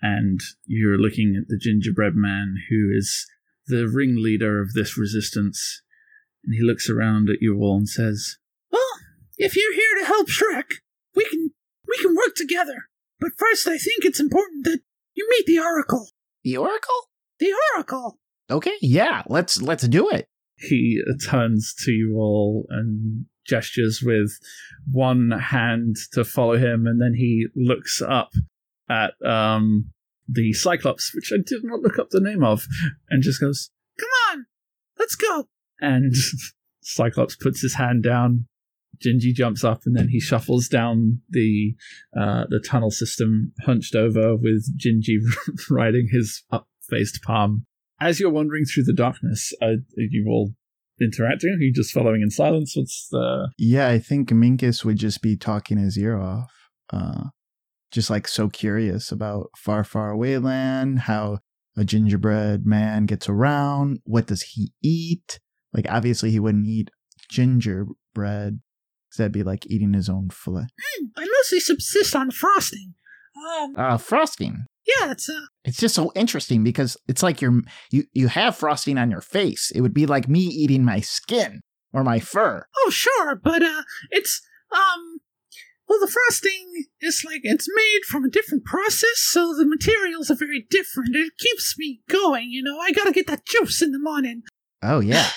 And 0.00 0.40
you're 0.66 0.98
looking 0.98 1.36
at 1.40 1.48
the 1.48 1.58
gingerbread 1.58 2.14
man, 2.16 2.56
who 2.68 2.90
is 2.92 3.26
the 3.66 3.86
ringleader 3.86 4.60
of 4.60 4.72
this 4.72 4.98
resistance. 4.98 5.82
And 6.44 6.54
he 6.54 6.62
looks 6.62 6.90
around 6.90 7.30
at 7.30 7.40
you 7.40 7.58
all 7.60 7.76
and 7.76 7.88
says, 7.88 8.38
Well, 8.72 8.82
if 9.38 9.56
you're 9.56 9.74
here 9.74 10.00
to 10.00 10.06
help 10.06 10.28
Shrek, 10.28 10.80
we 11.14 11.24
can 11.26 11.50
we 11.96 12.02
can 12.02 12.14
work 12.16 12.34
together. 12.34 12.88
But 13.20 13.30
first, 13.38 13.66
I 13.68 13.78
think 13.78 14.04
it's 14.04 14.20
important 14.20 14.64
that 14.64 14.80
you 15.14 15.28
meet 15.30 15.46
the 15.46 15.60
Oracle. 15.60 16.08
The 16.44 16.56
Oracle? 16.56 17.08
The 17.38 17.52
Oracle. 17.74 18.18
Okay, 18.50 18.74
yeah, 18.80 19.22
let's 19.28 19.62
let's 19.62 19.86
do 19.86 20.08
it. 20.10 20.26
he 20.56 21.00
turns 21.28 21.74
to 21.84 21.92
you 21.92 22.16
all 22.16 22.66
and 22.70 23.26
gestures 23.46 24.02
with 24.04 24.30
one 24.90 25.30
hand 25.32 25.96
to 26.12 26.24
follow 26.24 26.56
him, 26.56 26.86
and 26.86 27.00
then 27.00 27.14
he 27.14 27.46
looks 27.56 28.00
up 28.02 28.30
at 28.90 29.14
um, 29.24 29.90
the 30.28 30.52
Cyclops, 30.52 31.14
which 31.14 31.32
I 31.32 31.38
did 31.44 31.64
not 31.64 31.80
look 31.80 31.98
up 31.98 32.10
the 32.10 32.20
name 32.20 32.44
of, 32.44 32.66
and 33.08 33.22
just 33.22 33.40
goes, 33.40 33.70
Come 33.98 34.08
on, 34.30 34.46
let's 34.98 35.14
go. 35.16 35.48
and 35.80 36.12
Cyclops 36.82 37.36
puts 37.36 37.62
his 37.62 37.74
hand 37.74 38.02
down. 38.02 38.46
Gingy 39.02 39.34
jumps 39.34 39.64
up 39.64 39.82
and 39.84 39.96
then 39.96 40.08
he 40.08 40.20
shuffles 40.20 40.68
down 40.68 41.20
the 41.28 41.74
uh, 42.18 42.44
the 42.48 42.62
tunnel 42.66 42.90
system, 42.90 43.52
hunched 43.64 43.94
over 43.94 44.36
with 44.36 44.66
Gingy 44.78 45.18
riding 45.70 46.08
his 46.10 46.42
up-faced 46.50 47.22
palm. 47.22 47.66
As 48.00 48.18
you're 48.18 48.30
wandering 48.30 48.64
through 48.64 48.84
the 48.84 48.92
darkness, 48.92 49.52
uh, 49.62 49.76
you 49.96 50.26
all 50.28 50.52
interacting? 51.00 51.50
Are 51.50 51.62
you 51.62 51.72
just 51.72 51.92
following 51.92 52.22
in 52.22 52.30
silence? 52.30 52.76
What's 52.76 53.08
the. 53.10 53.48
Yeah, 53.58 53.88
I 53.88 53.98
think 53.98 54.30
Minkus 54.30 54.84
would 54.84 54.96
just 54.96 55.22
be 55.22 55.36
talking 55.36 55.78
his 55.78 55.98
ear 55.98 56.18
off. 56.18 56.50
Uh, 56.92 57.24
just 57.90 58.10
like 58.10 58.26
so 58.26 58.48
curious 58.48 59.12
about 59.12 59.50
far, 59.56 59.84
far 59.84 60.10
away 60.10 60.38
land, 60.38 61.00
how 61.00 61.38
a 61.76 61.84
gingerbread 61.84 62.66
man 62.66 63.06
gets 63.06 63.28
around, 63.28 64.00
what 64.04 64.26
does 64.26 64.42
he 64.42 64.72
eat? 64.82 65.38
Like, 65.72 65.86
obviously, 65.88 66.30
he 66.30 66.40
wouldn't 66.40 66.66
eat 66.66 66.90
gingerbread. 67.30 68.60
'Cause 69.12 69.18
That'd 69.18 69.32
be 69.32 69.42
like 69.42 69.66
eating 69.66 69.92
his 69.92 70.08
own 70.08 70.30
fillet. 70.30 70.66
Hmm, 70.80 71.06
I 71.16 71.26
mostly 71.26 71.60
subsist 71.60 72.16
on 72.16 72.30
frosting. 72.30 72.94
Um, 73.36 73.74
Uh, 73.76 73.98
frosting. 73.98 74.64
yeah, 74.86 75.10
it's 75.12 75.28
uh, 75.28 75.46
It's 75.64 75.78
just 75.78 75.94
so 75.94 76.10
interesting 76.14 76.64
because 76.64 76.96
it's 77.08 77.22
like 77.22 77.40
you're 77.42 77.60
you 77.90 78.04
you 78.12 78.28
have 78.28 78.56
frosting 78.56 78.98
on 78.98 79.10
your 79.10 79.20
face. 79.20 79.70
It 79.74 79.80
would 79.82 79.94
be 79.94 80.06
like 80.06 80.28
me 80.28 80.40
eating 80.40 80.84
my 80.84 81.00
skin 81.00 81.60
or 81.92 82.02
my 82.04 82.20
fur. 82.20 82.64
oh 82.78 82.90
sure, 82.90 83.34
but 83.36 83.62
uh, 83.62 83.82
it's 84.10 84.40
um, 84.72 85.20
well, 85.88 86.00
the 86.00 86.06
frosting 86.10 86.86
is 87.02 87.22
like 87.24 87.40
it's 87.44 87.68
made 87.74 88.00
from 88.08 88.24
a 88.24 88.30
different 88.30 88.64
process, 88.64 89.18
so 89.18 89.54
the 89.54 89.66
materials 89.66 90.30
are 90.30 90.34
very 90.36 90.66
different. 90.70 91.14
It 91.14 91.32
keeps 91.38 91.76
me 91.78 92.00
going, 92.08 92.50
you 92.50 92.62
know. 92.62 92.78
I 92.78 92.92
gotta 92.92 93.12
get 93.12 93.26
that 93.26 93.44
juice 93.46 93.82
in 93.82 93.92
the 93.92 93.98
morning. 93.98 94.42
Oh 94.82 95.00
yeah. 95.00 95.28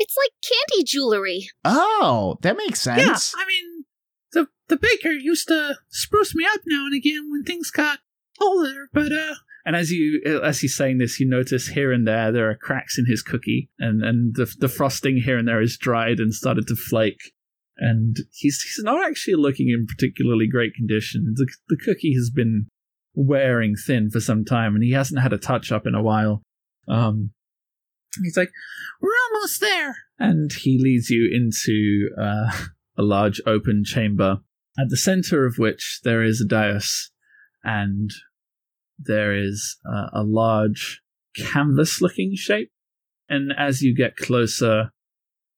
It's 0.00 0.14
like 0.16 0.30
candy 0.48 0.84
jewelry. 0.84 1.48
oh, 1.64 2.38
that 2.42 2.56
makes 2.56 2.80
sense. 2.80 3.34
Yeah, 3.34 3.42
I 3.42 3.46
mean, 3.48 3.84
the 4.32 4.46
the 4.68 4.76
baker 4.76 5.10
used 5.10 5.48
to 5.48 5.74
spruce 5.88 6.36
me 6.36 6.44
up 6.44 6.60
now 6.66 6.86
and 6.86 6.94
again 6.94 7.28
when 7.32 7.42
things 7.42 7.72
got 7.72 7.98
older, 8.40 8.88
but 8.92 9.10
uh, 9.10 9.34
And 9.66 9.74
as 9.74 9.90
you 9.90 10.22
as 10.40 10.60
he's 10.60 10.76
saying 10.76 10.98
this, 10.98 11.18
you 11.18 11.28
notice 11.28 11.66
here 11.66 11.92
and 11.92 12.06
there 12.06 12.30
there 12.30 12.48
are 12.48 12.54
cracks 12.54 12.96
in 12.96 13.06
his 13.06 13.22
cookie, 13.22 13.70
and 13.80 14.04
and 14.04 14.36
the 14.36 14.46
the 14.60 14.68
frosting 14.68 15.16
here 15.16 15.36
and 15.36 15.48
there 15.48 15.60
is 15.60 15.76
dried 15.76 16.20
and 16.20 16.32
started 16.32 16.68
to 16.68 16.76
flake. 16.76 17.32
And 17.76 18.16
he's 18.32 18.62
he's 18.62 18.84
not 18.84 19.04
actually 19.04 19.34
looking 19.34 19.68
in 19.68 19.84
particularly 19.84 20.46
great 20.46 20.74
condition. 20.74 21.34
The 21.36 21.48
the 21.68 21.76
cookie 21.76 22.14
has 22.14 22.30
been 22.30 22.68
wearing 23.14 23.74
thin 23.74 24.10
for 24.10 24.20
some 24.20 24.44
time, 24.44 24.76
and 24.76 24.84
he 24.84 24.92
hasn't 24.92 25.20
had 25.20 25.32
a 25.32 25.38
touch 25.38 25.72
up 25.72 25.88
in 25.88 25.96
a 25.96 26.02
while. 26.02 26.42
Um, 26.86 27.32
he's 28.22 28.36
like, 28.36 28.50
we're 29.00 29.10
almost 29.32 29.60
there. 29.60 29.96
and 30.18 30.52
he 30.52 30.78
leads 30.80 31.10
you 31.10 31.30
into 31.32 32.10
uh, 32.20 32.50
a 32.96 33.02
large 33.02 33.40
open 33.46 33.84
chamber, 33.84 34.38
at 34.78 34.88
the 34.88 34.96
center 34.96 35.46
of 35.46 35.58
which 35.58 36.00
there 36.04 36.22
is 36.22 36.40
a 36.40 36.46
dais, 36.46 37.10
and 37.62 38.10
there 38.98 39.32
is 39.34 39.76
uh, 39.88 40.08
a 40.12 40.22
large 40.22 41.00
canvas 41.36 42.00
looking 42.00 42.34
shape. 42.34 42.70
And 43.28 43.52
as 43.56 43.82
you 43.82 43.94
get 43.94 44.16
closer, 44.16 44.90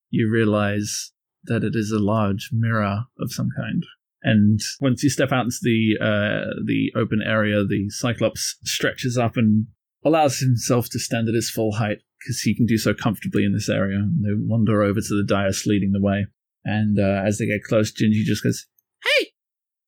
you 0.09 0.29
realize 0.29 1.11
that 1.45 1.63
it 1.63 1.75
is 1.75 1.91
a 1.91 1.99
large 1.99 2.49
mirror 2.51 3.05
of 3.19 3.31
some 3.31 3.49
kind. 3.55 3.83
And 4.23 4.59
once 4.79 5.03
you 5.03 5.09
step 5.09 5.31
out 5.31 5.45
into 5.45 5.57
the 5.63 5.97
uh, 5.99 6.61
the 6.63 6.91
open 6.95 7.21
area, 7.25 7.63
the 7.65 7.89
Cyclops 7.89 8.57
stretches 8.63 9.17
up 9.17 9.35
and 9.35 9.67
allows 10.03 10.39
himself 10.39 10.89
to 10.91 10.99
stand 10.99 11.27
at 11.27 11.33
his 11.33 11.49
full 11.49 11.73
height 11.73 11.99
because 12.21 12.39
he 12.41 12.55
can 12.55 12.65
do 12.65 12.77
so 12.77 12.93
comfortably 12.93 13.43
in 13.43 13.53
this 13.53 13.69
area. 13.69 13.97
And 13.97 14.23
they 14.23 14.29
wander 14.33 14.81
over 14.83 14.99
to 15.01 15.07
the 15.15 15.25
dais 15.27 15.65
leading 15.65 15.91
the 15.91 16.01
way. 16.01 16.27
And 16.63 16.99
uh, 16.99 17.23
as 17.25 17.37
they 17.39 17.47
get 17.47 17.63
close, 17.63 17.91
Gingy 17.91 18.23
just 18.23 18.43
goes, 18.43 18.67
Hey, 19.03 19.27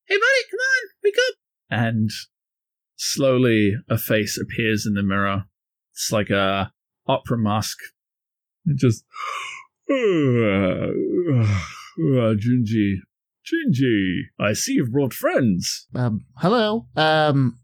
hey, 0.08 0.16
buddy, 0.16 0.44
come 0.50 0.60
on, 0.60 0.90
wake 1.04 1.16
up. 1.30 1.36
and 1.70 2.10
slowly 2.96 3.76
a 3.90 3.98
face 3.98 4.40
appears 4.42 4.86
in 4.88 4.94
the 4.96 5.04
mirror. 5.04 5.44
It's 5.92 6.12
like 6.12 6.30
a 6.32 6.72
opera 7.08 7.38
mask. 7.38 7.78
It 8.66 8.78
just, 8.78 9.04
uh, 9.90 9.94
Gingy, 12.00 12.96
Gingy, 13.46 14.22
I 14.40 14.54
see 14.54 14.74
you've 14.74 14.92
brought 14.92 15.14
friends. 15.14 15.88
Um, 15.94 16.26
hello. 16.38 16.88
Um, 16.96 17.60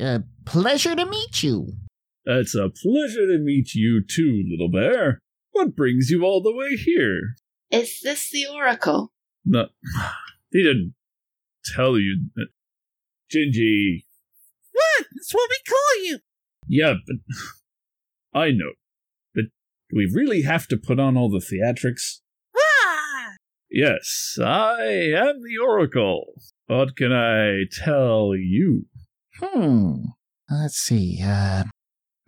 uh, 0.00 0.18
pleasure 0.44 0.94
to 0.96 1.06
meet 1.06 1.42
you. 1.42 1.72
It's 2.24 2.54
a 2.54 2.68
pleasure 2.70 3.26
to 3.26 3.38
meet 3.38 3.74
you 3.74 4.02
too, 4.04 4.44
little 4.48 4.70
bear. 4.70 5.18
What 5.52 5.74
brings 5.76 6.08
you 6.10 6.24
all 6.24 6.40
the 6.42 6.54
way 6.54 6.76
here? 6.76 7.34
Is 7.70 8.00
this 8.02 8.30
the 8.30 8.46
Oracle? 8.52 9.12
No, 9.44 9.66
he 10.52 10.62
didn't 10.62 10.94
tell 11.74 11.98
you. 11.98 12.28
that- 12.36 12.48
Gingy, 13.34 14.04
What? 14.72 15.06
That's 15.14 15.32
what 15.34 15.48
we 15.48 15.58
call 15.66 16.04
you. 16.04 16.18
Yeah, 16.68 16.94
but 17.06 17.16
I 18.38 18.50
know. 18.50 18.72
But 19.34 19.44
do 19.88 19.96
we 19.96 20.04
really 20.12 20.42
have 20.42 20.68
to 20.68 20.76
put 20.76 21.00
on 21.00 21.16
all 21.16 21.30
the 21.30 21.38
theatrics? 21.38 22.20
Ah, 22.54 23.30
Yes, 23.70 24.36
I 24.38 24.82
am 25.16 25.40
the 25.42 25.56
Oracle. 25.62 26.34
What 26.66 26.94
can 26.94 27.10
I 27.10 27.62
tell 27.72 28.32
you? 28.36 28.84
Hmm. 29.40 29.94
Let's 30.50 30.76
see. 30.76 31.22
Uh, 31.24 31.64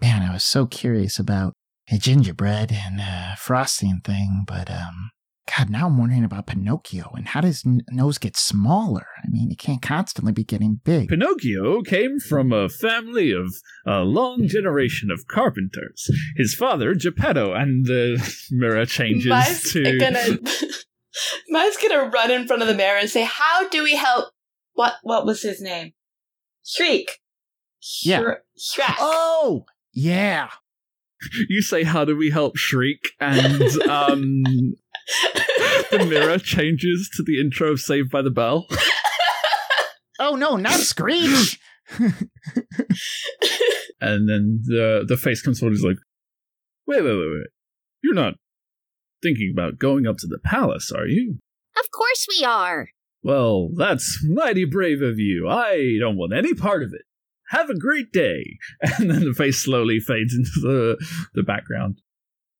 man, 0.05 0.21
I 0.23 0.35
was 0.35 0.45
so 0.45 0.67
curious 0.67 1.19
about 1.19 1.55
a 1.91 1.97
gingerbread 1.97 2.71
and 2.71 3.01
uh, 3.01 3.37
frosting 3.37 4.03
thing, 4.05 4.45
but 4.47 4.71
um, 4.71 5.11
God, 5.57 5.71
now 5.71 5.87
I'm 5.87 5.97
wondering 5.97 6.25
about 6.25 6.47
Pinocchio 6.47 7.11
and 7.15 7.29
how 7.29 7.41
does 7.41 7.63
n- 7.67 7.81
nose 7.91 8.19
get 8.19 8.37
smaller? 8.37 9.07
I 9.23 9.29
mean, 9.31 9.51
it 9.51 9.59
can't 9.59 9.81
constantly 9.81 10.33
be 10.33 10.45
getting 10.45 10.81
big. 10.85 11.09
Pinocchio 11.09 11.81
came 11.83 12.19
from 12.21 12.53
a 12.53 12.69
family 12.69 13.33
of 13.33 13.47
a 13.87 14.01
long 14.01 14.47
generation 14.47 15.11
of 15.11 15.27
carpenters. 15.27 16.11
His 16.37 16.53
father, 16.55 16.95
Geppetto, 16.95 17.55
and 17.55 17.87
the 17.87 18.19
mirror 18.51 18.85
changes 18.85 19.29
Mine's 19.31 19.73
to. 19.73 19.99
gonna 19.99 20.39
Mine's 21.49 21.77
gonna 21.79 22.11
run 22.11 22.31
in 22.31 22.47
front 22.47 22.61
of 22.61 22.69
the 22.69 22.75
mirror 22.75 22.99
and 22.99 23.09
say, 23.09 23.23
How 23.25 23.67
do 23.71 23.83
we 23.83 23.97
help 23.97 24.33
what 24.75 24.97
what 25.03 25.25
was 25.25 25.41
his 25.41 25.63
name? 25.63 25.93
Shriek. 26.63 27.09
Yeah. 28.03 28.21
Shre- 28.21 28.37
Shrek. 28.59 28.97
Oh, 28.99 29.65
yeah. 29.95 30.49
You 31.49 31.63
say, 31.63 31.85
"How 31.85 32.05
do 32.05 32.15
we 32.15 32.29
help?" 32.29 32.59
Shriek, 32.59 33.13
and 33.19 33.63
um, 33.89 34.43
the 35.91 36.07
mirror 36.07 36.39
changes 36.39 37.09
to 37.17 37.23
the 37.23 37.41
intro 37.41 37.71
of 37.73 37.81
Saved 37.81 38.11
by 38.11 38.21
the 38.21 38.31
Bell. 38.31 38.67
Oh 40.19 40.37
no, 40.37 40.57
not 40.57 40.81
Screech. 40.81 41.59
And 44.05 44.29
then 44.29 44.61
the 44.65 45.05
the 45.07 45.17
face 45.17 45.41
comes 45.41 45.59
forward. 45.59 45.73
He's 45.73 45.85
like, 45.85 45.97
"Wait, 46.87 47.03
wait, 47.03 47.17
wait, 47.17 47.31
wait! 47.31 47.47
You're 48.03 48.15
not 48.15 48.35
thinking 49.23 49.51
about 49.51 49.79
going 49.79 50.07
up 50.07 50.19
to 50.19 50.27
the 50.27 50.39
palace, 50.45 50.93
are 50.93 51.07
you?" 51.07 51.39
Of 51.83 51.91
course 51.91 52.27
we 52.29 52.45
are. 52.45 52.89
Well, 53.23 53.71
that's 53.75 54.23
mighty 54.29 54.67
brave 54.67 55.01
of 55.01 55.19
you. 55.19 55.49
I 55.49 55.97
don't 55.99 56.19
want 56.19 56.35
any 56.35 56.53
part 56.53 56.83
of 56.83 56.93
it. 56.93 57.07
Have 57.51 57.71
a 57.71 57.79
great 57.79 58.13
day. 58.13 58.59
And 58.99 59.11
then 59.11 59.25
the 59.25 59.35
face 59.35 59.59
slowly 59.59 60.01
fades 60.01 60.35
into 60.35 60.61
the 60.61 60.97
the 61.35 61.43
background. 61.43 62.01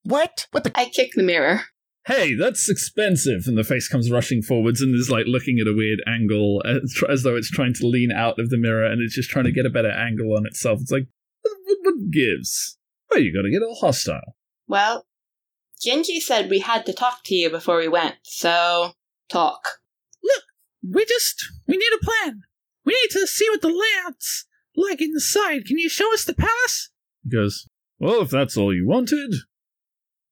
what? 0.03 0.47
What 0.51 0.63
the? 0.63 0.71
I 0.77 0.85
kick 0.85 1.11
the 1.15 1.23
mirror. 1.23 1.61
Hey, 2.05 2.35
that's 2.35 2.69
expensive. 2.69 3.47
And 3.47 3.57
the 3.57 3.63
face 3.63 3.87
comes 3.87 4.11
rushing 4.11 4.43
forwards 4.43 4.79
and 4.79 4.93
is 4.93 5.09
like 5.09 5.25
looking 5.25 5.57
at 5.59 5.67
a 5.67 5.73
weird 5.75 6.01
angle 6.05 6.61
as, 6.63 7.03
as 7.09 7.23
though 7.23 7.35
it's 7.35 7.49
trying 7.49 7.73
to 7.73 7.87
lean 7.87 8.11
out 8.11 8.37
of 8.37 8.51
the 8.51 8.57
mirror 8.59 8.85
and 8.85 9.01
it's 9.01 9.15
just 9.15 9.31
trying 9.31 9.45
to 9.45 9.51
get 9.51 9.65
a 9.65 9.71
better 9.71 9.89
angle 9.89 10.35
on 10.37 10.45
itself. 10.45 10.81
It's 10.81 10.91
like, 10.91 11.07
what, 11.41 11.57
what, 11.65 11.77
what 11.81 12.11
gives? 12.11 12.77
Well, 13.09 13.21
you 13.21 13.33
gotta 13.33 13.49
get 13.49 13.63
all 13.63 13.75
hostile. 13.75 14.35
Well, 14.67 15.07
Gingy 15.83 16.19
said 16.19 16.49
we 16.49 16.59
had 16.59 16.85
to 16.85 16.93
talk 16.93 17.21
to 17.25 17.35
you 17.35 17.49
before 17.49 17.77
we 17.77 17.87
went, 17.87 18.15
so 18.23 18.91
talk. 19.29 19.61
Look, 20.23 20.43
we 20.93 21.05
just 21.05 21.43
we 21.67 21.75
need 21.75 21.91
a 22.01 22.05
plan. 22.05 22.41
We 22.85 22.93
need 22.93 23.19
to 23.19 23.25
see 23.25 23.49
what 23.49 23.61
the 23.61 23.69
layout's 23.69 24.45
like 24.75 25.01
inside. 25.01 25.65
Can 25.65 25.77
you 25.77 25.89
show 25.89 26.11
us 26.13 26.25
the 26.25 26.33
palace? 26.33 26.91
He 27.23 27.29
goes, 27.29 27.67
Well, 27.99 28.21
if 28.21 28.29
that's 28.29 28.57
all 28.57 28.73
you 28.73 28.87
wanted. 28.87 29.33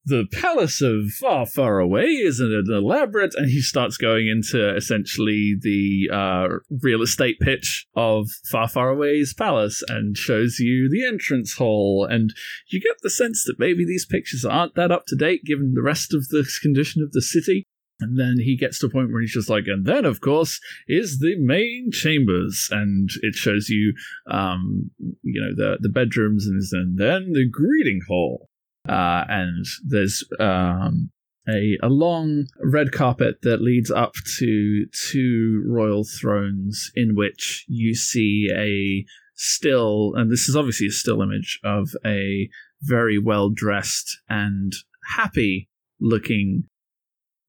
The 0.05 0.25
palace 0.33 0.81
of 0.81 1.11
Far, 1.11 1.45
Far 1.45 1.79
Away 1.79 2.07
is 2.07 2.41
an 2.41 2.65
elaborate, 2.67 3.33
and 3.35 3.49
he 3.49 3.61
starts 3.61 3.95
going 3.95 4.27
into 4.27 4.75
essentially 4.75 5.55
the 5.57 6.09
uh, 6.13 6.47
real 6.81 7.01
estate 7.01 7.39
pitch 7.39 7.87
of 7.95 8.27
Far, 8.51 8.67
Far 8.67 8.89
Away's 8.89 9.33
palace 9.33 9.81
and 9.87 10.17
shows 10.17 10.59
you 10.59 10.89
the 10.89 11.05
entrance 11.05 11.53
hall. 11.53 12.05
And 12.09 12.33
you 12.67 12.81
get 12.81 12.97
the 13.01 13.09
sense 13.09 13.45
that 13.45 13.59
maybe 13.59 13.85
these 13.85 14.05
pictures 14.05 14.43
aren't 14.43 14.75
that 14.75 14.91
up 14.91 15.05
to 15.07 15.15
date 15.15 15.45
given 15.45 15.73
the 15.73 15.81
rest 15.81 16.13
of 16.13 16.27
the 16.27 16.45
condition 16.61 17.01
of 17.01 17.13
the 17.13 17.21
city. 17.21 17.65
And 17.99 18.19
then 18.19 18.37
he 18.39 18.57
gets 18.57 18.79
to 18.79 18.87
a 18.87 18.89
point 18.89 19.11
where 19.11 19.21
he's 19.21 19.33
just 19.33 19.49
like, 19.49 19.65
and 19.67 19.85
then, 19.85 20.05
of 20.05 20.19
course, 20.19 20.59
is 20.87 21.19
the 21.19 21.35
main 21.37 21.89
chambers, 21.91 22.67
and 22.71 23.09
it 23.21 23.35
shows 23.35 23.69
you, 23.69 23.93
um, 24.29 24.91
you 25.21 25.41
know, 25.41 25.55
the 25.55 25.77
the 25.79 25.89
bedrooms, 25.89 26.47
and 26.47 26.61
and 26.71 26.97
then 26.97 27.31
the 27.33 27.47
greeting 27.49 28.01
hall, 28.07 28.49
uh, 28.89 29.23
and 29.29 29.65
there's 29.85 30.23
um, 30.39 31.11
a 31.47 31.77
a 31.81 31.87
long 31.87 32.47
red 32.61 32.91
carpet 32.91 33.35
that 33.43 33.61
leads 33.61 33.91
up 33.91 34.13
to 34.37 34.85
two 35.11 35.63
royal 35.67 36.03
thrones, 36.03 36.91
in 36.95 37.15
which 37.15 37.65
you 37.67 37.93
see 37.93 38.49
a 38.53 39.05
still, 39.35 40.13
and 40.15 40.31
this 40.31 40.49
is 40.49 40.55
obviously 40.55 40.87
a 40.87 40.91
still 40.91 41.21
image 41.21 41.59
of 41.63 41.89
a 42.05 42.49
very 42.81 43.17
well 43.17 43.49
dressed 43.49 44.19
and 44.29 44.73
happy 45.15 45.69
looking 45.99 46.65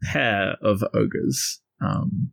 pair 0.04 0.56
of 0.62 0.82
ogres 0.94 1.60
um, 1.80 2.32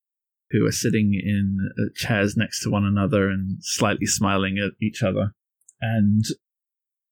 who 0.52 0.66
are 0.66 0.72
sitting 0.72 1.14
in 1.14 1.58
uh, 1.78 1.90
chairs 1.96 2.36
next 2.38 2.62
to 2.64 2.70
one 2.70 2.86
another 2.86 3.30
and 3.30 3.58
slightly 3.62 4.06
smiling 4.06 4.58
at 4.58 4.72
each 4.86 5.02
other. 5.02 5.34
And 5.82 6.24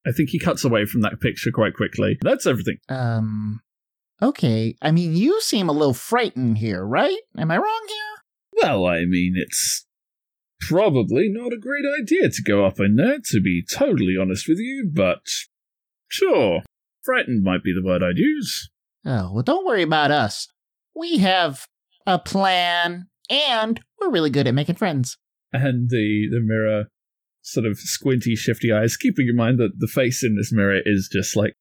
I 0.05 0.11
think 0.11 0.29
he 0.29 0.39
cuts 0.39 0.63
away 0.63 0.85
from 0.85 1.01
that 1.01 1.19
picture 1.19 1.51
quite 1.51 1.73
quickly. 1.73 2.17
That's 2.21 2.45
everything. 2.45 2.77
Um, 2.87 3.61
okay. 4.21 4.75
I 4.81 4.91
mean, 4.91 5.15
you 5.15 5.41
seem 5.41 5.69
a 5.69 5.73
little 5.73 5.93
frightened 5.93 6.57
here, 6.57 6.83
right? 6.83 7.17
Am 7.37 7.51
I 7.51 7.57
wrong 7.57 7.85
here? 7.87 8.61
Well, 8.61 8.85
I 8.85 9.05
mean, 9.05 9.35
it's 9.37 9.85
probably 10.61 11.29
not 11.29 11.53
a 11.53 11.59
great 11.59 11.85
idea 12.01 12.29
to 12.29 12.43
go 12.43 12.65
up 12.65 12.79
in 12.79 12.95
there, 12.95 13.17
to 13.31 13.41
be 13.41 13.63
totally 13.63 14.15
honest 14.19 14.47
with 14.47 14.59
you, 14.59 14.89
but 14.93 15.21
sure, 16.07 16.61
frightened 17.03 17.43
might 17.43 17.63
be 17.63 17.73
the 17.73 17.85
word 17.85 18.03
I'd 18.03 18.17
use. 18.17 18.69
Oh, 19.05 19.31
well, 19.33 19.43
don't 19.43 19.65
worry 19.65 19.83
about 19.83 20.11
us. 20.11 20.47
We 20.95 21.17
have 21.19 21.67
a 22.05 22.19
plan, 22.19 23.07
and 23.29 23.79
we're 23.99 24.11
really 24.11 24.29
good 24.29 24.47
at 24.47 24.53
making 24.53 24.75
friends. 24.75 25.17
And 25.53 25.89
the, 25.89 26.27
the 26.31 26.41
mirror 26.41 26.85
sort 27.41 27.65
of 27.65 27.79
squinty, 27.79 28.35
shifty 28.35 28.71
eyes, 28.71 28.97
keeping 28.97 29.27
in 29.27 29.35
mind 29.35 29.59
that 29.59 29.79
the 29.79 29.87
face 29.87 30.23
in 30.23 30.35
this 30.35 30.51
mirror 30.51 30.79
is 30.83 31.09
just 31.11 31.35
like 31.35 31.53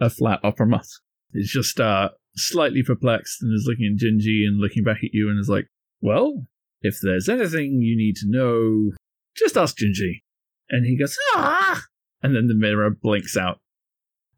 a 0.00 0.10
flat 0.10 0.40
upper 0.42 0.66
mouth. 0.66 0.88
It's 1.32 1.52
just 1.52 1.80
uh, 1.80 2.10
slightly 2.36 2.82
perplexed 2.82 3.42
and 3.42 3.54
is 3.54 3.66
looking 3.66 3.94
at 3.94 4.02
Gingy 4.02 4.46
and 4.46 4.60
looking 4.60 4.84
back 4.84 4.98
at 4.98 5.12
you 5.12 5.28
and 5.28 5.38
is 5.38 5.48
like, 5.48 5.66
well, 6.00 6.46
if 6.80 6.98
there's 7.02 7.28
anything 7.28 7.80
you 7.80 7.96
need 7.96 8.16
to 8.16 8.26
know, 8.26 8.92
just 9.36 9.56
ask 9.56 9.76
Gingy. 9.76 10.22
And 10.70 10.86
he 10.86 10.98
goes, 10.98 11.16
ah! 11.34 11.82
And 12.22 12.34
then 12.34 12.46
the 12.46 12.54
mirror 12.54 12.90
blinks 12.90 13.36
out. 13.36 13.60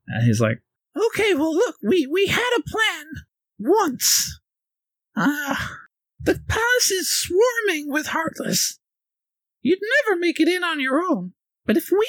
And 0.08 0.26
he's 0.26 0.40
like, 0.40 0.60
Okay, 0.96 1.34
well, 1.34 1.54
look, 1.54 1.76
we, 1.82 2.06
we 2.06 2.26
had 2.26 2.50
a 2.56 2.62
plan 2.62 3.06
once. 3.58 4.40
Ah, 5.16 5.76
the 6.20 6.40
palace 6.48 6.90
is 6.90 7.10
swarming 7.10 7.90
with 7.90 8.08
Heartless. 8.08 8.78
You'd 9.62 9.80
never 10.06 10.18
make 10.18 10.40
it 10.40 10.48
in 10.48 10.64
on 10.64 10.80
your 10.80 11.02
own. 11.02 11.32
But 11.66 11.76
if 11.76 11.90
we 11.90 12.08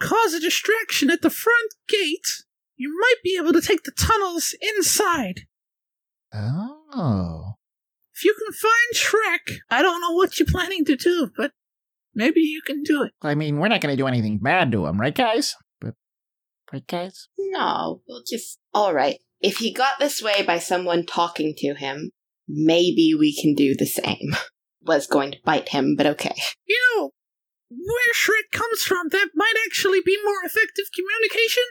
cause 0.00 0.34
a 0.34 0.40
distraction 0.40 1.10
at 1.10 1.22
the 1.22 1.30
front 1.30 1.74
gate, 1.88 2.44
you 2.76 2.92
might 3.00 3.22
be 3.22 3.38
able 3.40 3.52
to 3.52 3.62
take 3.62 3.84
the 3.84 3.92
tunnels 3.92 4.54
inside. 4.60 5.42
Oh. 6.34 7.52
If 8.14 8.24
you 8.24 8.34
can 8.34 8.52
find 8.52 8.94
Shrek, 8.94 9.58
I 9.70 9.82
don't 9.82 10.00
know 10.00 10.12
what 10.12 10.38
you're 10.38 10.46
planning 10.50 10.84
to 10.86 10.96
do, 10.96 11.30
but 11.36 11.52
maybe 12.14 12.40
you 12.40 12.60
can 12.66 12.82
do 12.82 13.02
it. 13.02 13.12
I 13.22 13.34
mean, 13.34 13.58
we're 13.58 13.68
not 13.68 13.80
going 13.80 13.92
to 13.92 14.02
do 14.02 14.08
anything 14.08 14.38
bad 14.38 14.72
to 14.72 14.86
him, 14.86 15.00
right, 15.00 15.14
guys? 15.14 15.54
But, 16.66 16.72
right, 16.72 16.86
guys? 16.86 17.28
No, 17.38 18.02
we'll 18.08 18.22
just. 18.28 18.58
Alright. 18.74 19.20
If 19.40 19.58
he 19.58 19.72
got 19.72 19.98
this 19.98 20.22
way 20.22 20.42
by 20.42 20.58
someone 20.58 21.04
talking 21.04 21.54
to 21.58 21.74
him, 21.74 22.10
maybe 22.48 23.12
we 23.18 23.34
can 23.34 23.54
do 23.54 23.74
the 23.74 23.86
same. 23.86 24.34
Was 24.82 25.06
going 25.06 25.32
to 25.32 25.38
bite 25.44 25.70
him, 25.70 25.96
but 25.96 26.06
okay. 26.06 26.34
You 26.64 26.78
know, 26.94 27.10
where 27.70 28.14
Shrek 28.14 28.52
comes 28.52 28.82
from, 28.82 29.08
that 29.08 29.30
might 29.34 29.54
actually 29.66 30.00
be 30.00 30.16
more 30.24 30.44
effective 30.44 30.84
communication. 30.94 31.64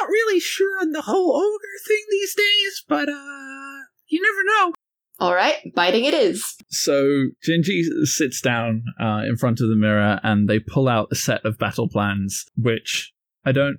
Not 0.00 0.08
really 0.08 0.40
sure 0.40 0.78
on 0.80 0.92
the 0.92 1.02
whole 1.02 1.34
ogre 1.34 1.78
thing 1.86 2.04
these 2.10 2.34
days, 2.34 2.84
but, 2.86 3.08
uh, 3.08 3.78
you 4.08 4.20
never 4.20 4.44
know. 4.44 4.74
Alright, 5.20 5.74
biting 5.74 6.04
it 6.04 6.12
is. 6.12 6.56
So 6.68 7.28
Gingy 7.48 7.82
sits 8.02 8.40
down 8.40 8.84
uh, 9.00 9.22
in 9.26 9.36
front 9.36 9.60
of 9.60 9.68
the 9.68 9.76
mirror 9.76 10.20
and 10.22 10.48
they 10.48 10.58
pull 10.58 10.88
out 10.88 11.08
a 11.12 11.14
set 11.14 11.44
of 11.46 11.56
battle 11.56 11.88
plans, 11.88 12.44
which 12.56 13.12
I 13.44 13.52
don't. 13.52 13.78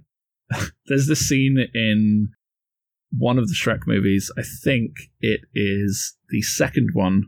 There's 0.88 1.08
this 1.08 1.28
scene 1.28 1.58
in 1.74 2.30
one 3.18 3.38
of 3.38 3.48
the 3.48 3.56
Shrek 3.56 3.88
movies. 3.88 4.32
I 4.38 4.41
think 4.64 4.91
it 5.22 5.41
is 5.54 6.16
the 6.30 6.41
second 6.41 6.89
one 6.93 7.24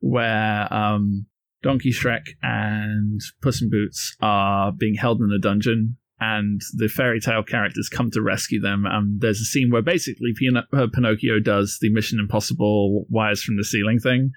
where 0.00 0.72
um, 0.72 1.26
Donkey 1.62 1.90
Shrek 1.90 2.26
and 2.42 3.20
Puss 3.40 3.62
in 3.62 3.70
Boots 3.70 4.16
are 4.20 4.72
being 4.72 4.94
held 4.94 5.20
in 5.20 5.32
a 5.32 5.38
dungeon. 5.38 5.96
And 6.20 6.60
the 6.74 6.86
fairy 6.86 7.18
tale 7.18 7.42
characters 7.42 7.88
come 7.88 8.08
to 8.12 8.22
rescue 8.22 8.60
them. 8.60 8.86
Um, 8.86 9.18
there's 9.20 9.40
a 9.40 9.44
scene 9.44 9.70
where 9.72 9.82
basically 9.82 10.32
Pin- 10.38 10.62
Pinocchio 10.92 11.40
does 11.40 11.78
the 11.80 11.92
Mission 11.92 12.20
Impossible 12.20 13.06
wires 13.08 13.42
from 13.42 13.56
the 13.56 13.64
ceiling 13.64 13.98
thing, 13.98 14.30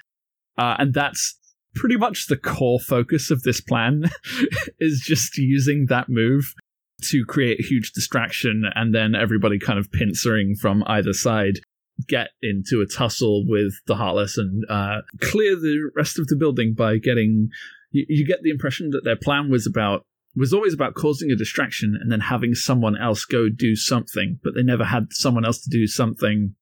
uh, 0.58 0.78
and 0.80 0.96
that's 0.96 1.38
pretty 1.76 1.96
much 1.96 2.26
the 2.26 2.38
core 2.38 2.80
focus 2.80 3.30
of 3.30 3.44
this 3.44 3.62
plan 3.62 4.06
is 4.80 5.04
just 5.06 5.38
using 5.38 5.86
that 5.90 6.10
move 6.10 6.56
to 7.04 7.26
create 7.26 7.60
a 7.60 7.64
huge 7.64 7.92
distraction 7.92 8.64
and 8.76 8.94
then 8.94 9.16
everybody 9.16 9.60
kind 9.60 9.78
of 9.78 9.92
pincering 9.92 10.56
from 10.56 10.84
either 10.88 11.14
side 11.14 11.60
get 12.08 12.30
into 12.42 12.82
a 12.82 12.86
tussle 12.94 13.46
with 13.48 13.74
the 13.88 13.96
heartless 13.96 14.38
and 14.38 14.66
uh, 14.70 15.02
clear 15.22 15.56
the 15.56 15.90
rest 15.96 16.20
of 16.20 16.28
the 16.28 16.36
building 16.36 16.74
by 16.74 16.98
getting 16.98 17.50
you, 17.92 18.06
you 18.10 18.26
get 18.26 18.42
the 18.44 18.50
impression 18.50 18.90
that 18.92 19.04
their 19.04 19.16
plan 19.16 19.50
was 19.50 19.66
about 19.66 20.04
was 20.36 20.54
always 20.54 20.74
about 20.74 20.96
causing 20.96 21.32
a 21.32 21.36
distraction 21.36 21.98
and 22.00 22.12
then 22.12 22.20
having 22.20 22.54
someone 22.54 22.98
else 22.98 23.24
go 23.24 23.48
do 23.50 23.76
something 23.76 24.40
but 24.44 24.54
they 24.56 24.64
never 24.64 24.84
had 24.84 25.08
someone 25.12 25.46
else 25.46 25.62
to 25.62 25.70
do 25.70 25.88
something 25.88 26.54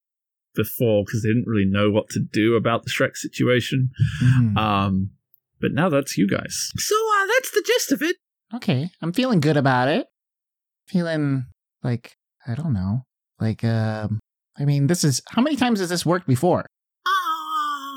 before 0.55 1.03
because 1.05 1.23
they 1.23 1.29
didn't 1.29 1.47
really 1.47 1.65
know 1.69 1.89
what 1.89 2.09
to 2.09 2.19
do 2.19 2.55
about 2.55 2.84
the 2.84 2.91
Shrek 2.91 3.15
situation. 3.15 3.89
Mhm. 4.23 4.57
Um, 4.57 5.11
but 5.59 5.71
now 5.71 5.89
that's 5.89 6.17
you 6.17 6.27
guys. 6.27 6.71
So, 6.77 6.95
uh, 6.95 7.25
that's 7.27 7.51
the 7.51 7.63
gist 7.65 7.91
of 7.91 8.01
it. 8.01 8.17
Okay, 8.53 8.89
I'm 9.01 9.13
feeling 9.13 9.39
good 9.39 9.57
about 9.57 9.88
it. 9.88 10.05
Feeling 10.88 11.45
like 11.84 12.15
I 12.47 12.55
don't 12.55 12.73
know, 12.73 13.03
like 13.39 13.63
um, 13.63 14.19
I 14.57 14.65
mean, 14.65 14.88
this 14.88 15.03
is 15.03 15.21
how 15.29 15.41
many 15.41 15.55
times 15.55 15.79
has 15.79 15.89
this 15.89 16.05
worked 16.05 16.27
before? 16.27 16.65
Ah. 17.07 17.93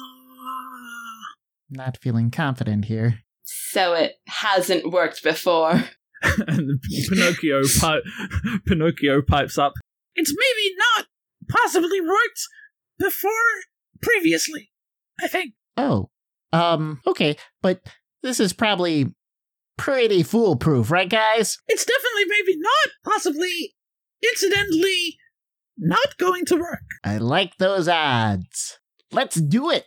Not 1.70 1.98
feeling 1.98 2.30
confident 2.30 2.86
here. 2.86 3.20
So 3.44 3.94
it 3.94 4.14
hasn't 4.26 4.90
worked 4.90 5.22
before. 5.22 5.84
and 6.22 6.80
Pinocchio 7.08 7.62
pi- 7.78 8.00
Pinocchio 8.66 9.22
pipes 9.22 9.58
up. 9.58 9.74
It's 10.14 10.32
maybe 10.32 10.74
not 10.96 11.06
possibly 11.48 12.00
worked 12.00 12.40
before 12.98 13.30
previously, 14.00 14.70
I 15.20 15.28
think. 15.28 15.52
Oh, 15.76 16.08
um, 16.52 17.00
okay, 17.06 17.36
but 17.60 17.80
this 18.22 18.40
is 18.40 18.52
probably 18.52 19.14
pretty 19.76 20.22
foolproof, 20.22 20.90
right, 20.90 21.08
guys? 21.08 21.58
It's 21.68 21.84
definitely 21.84 22.24
maybe 22.28 22.58
not 22.58 23.12
possibly 23.12 23.74
incidentally 24.22 25.18
not 25.78 26.16
going 26.18 26.44
to 26.46 26.56
work. 26.56 26.82
I 27.04 27.18
like 27.18 27.56
those 27.58 27.88
odds. 27.88 28.78
Let's 29.12 29.40
do 29.40 29.70
it. 29.70 29.86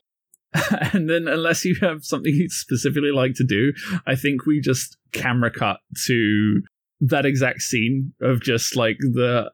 and 0.93 1.09
then, 1.09 1.27
unless 1.27 1.63
you 1.63 1.75
have 1.81 2.03
something 2.03 2.33
you'd 2.33 2.51
specifically 2.51 3.11
like 3.11 3.33
to 3.35 3.43
do, 3.43 3.73
I 4.07 4.15
think 4.15 4.45
we 4.45 4.61
just 4.61 4.97
camera 5.11 5.51
cut 5.51 5.77
to 6.07 6.61
that 7.01 7.25
exact 7.25 7.61
scene 7.61 8.13
of 8.21 8.41
just 8.41 8.75
like 8.75 8.97
the 8.99 9.49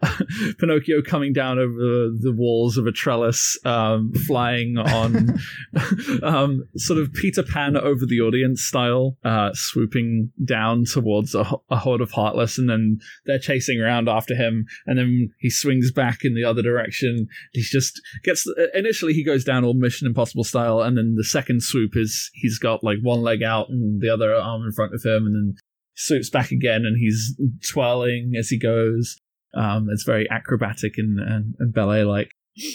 Pinocchio 0.59 1.01
coming 1.01 1.31
down 1.31 1.59
over 1.59 1.73
the 1.73 2.33
walls 2.35 2.77
of 2.77 2.87
a 2.87 2.91
trellis, 2.91 3.57
um, 3.65 4.11
flying 4.25 4.77
on 4.77 5.37
um, 6.23 6.63
sort 6.75 6.99
of 6.99 7.13
Peter 7.13 7.43
Pan 7.43 7.77
over 7.77 8.05
the 8.05 8.21
audience 8.21 8.63
style, 8.63 9.17
uh, 9.23 9.51
swooping 9.53 10.31
down 10.43 10.85
towards 10.85 11.35
a, 11.35 11.45
a 11.69 11.77
horde 11.77 12.01
of 12.01 12.11
Heartless, 12.11 12.57
and 12.57 12.69
then 12.69 12.99
they're 13.25 13.39
chasing 13.39 13.79
around 13.79 14.09
after 14.09 14.35
him, 14.35 14.65
and 14.87 14.97
then 14.97 15.29
he 15.39 15.49
swings 15.49 15.91
back 15.91 16.19
in 16.23 16.33
the 16.33 16.43
other 16.43 16.63
direction. 16.63 17.27
He's 17.53 17.69
just 17.69 18.01
gets 18.23 18.47
initially 18.73 19.13
he 19.13 19.23
goes 19.23 19.43
down 19.43 19.63
all 19.63 19.75
Mission 19.75 20.07
Impossible 20.07 20.43
style, 20.43 20.81
and 20.81 20.97
then 20.97 21.13
the 21.15 21.23
second 21.23 21.61
swoop 21.61 21.91
is 21.95 22.31
he's 22.33 22.57
got 22.57 22.83
like 22.83 22.97
one 23.01 23.21
leg 23.21 23.43
out 23.43 23.69
and 23.69 24.01
the 24.01 24.09
other 24.09 24.33
arm 24.33 24.63
in 24.63 24.71
front 24.71 24.95
of 24.95 25.03
him, 25.03 25.27
and 25.27 25.35
then 25.35 25.55
swoops 25.95 26.29
back 26.29 26.51
again 26.51 26.85
and 26.85 26.97
he's 26.97 27.39
twirling 27.67 28.33
as 28.37 28.49
he 28.49 28.59
goes. 28.59 29.17
Um, 29.53 29.87
it's 29.91 30.03
very 30.03 30.29
acrobatic 30.29 30.93
and, 30.97 31.19
and, 31.19 31.55
and 31.59 31.73
ballet 31.73 32.03
like. 32.03 32.31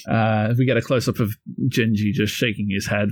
Uh, 0.07 0.53
we 0.59 0.67
get 0.67 0.77
a 0.77 0.83
close 0.83 1.09
up 1.09 1.21
of 1.21 1.37
Gingy 1.69 2.13
just 2.13 2.35
shaking 2.35 2.69
his 2.71 2.87
head, 2.87 3.11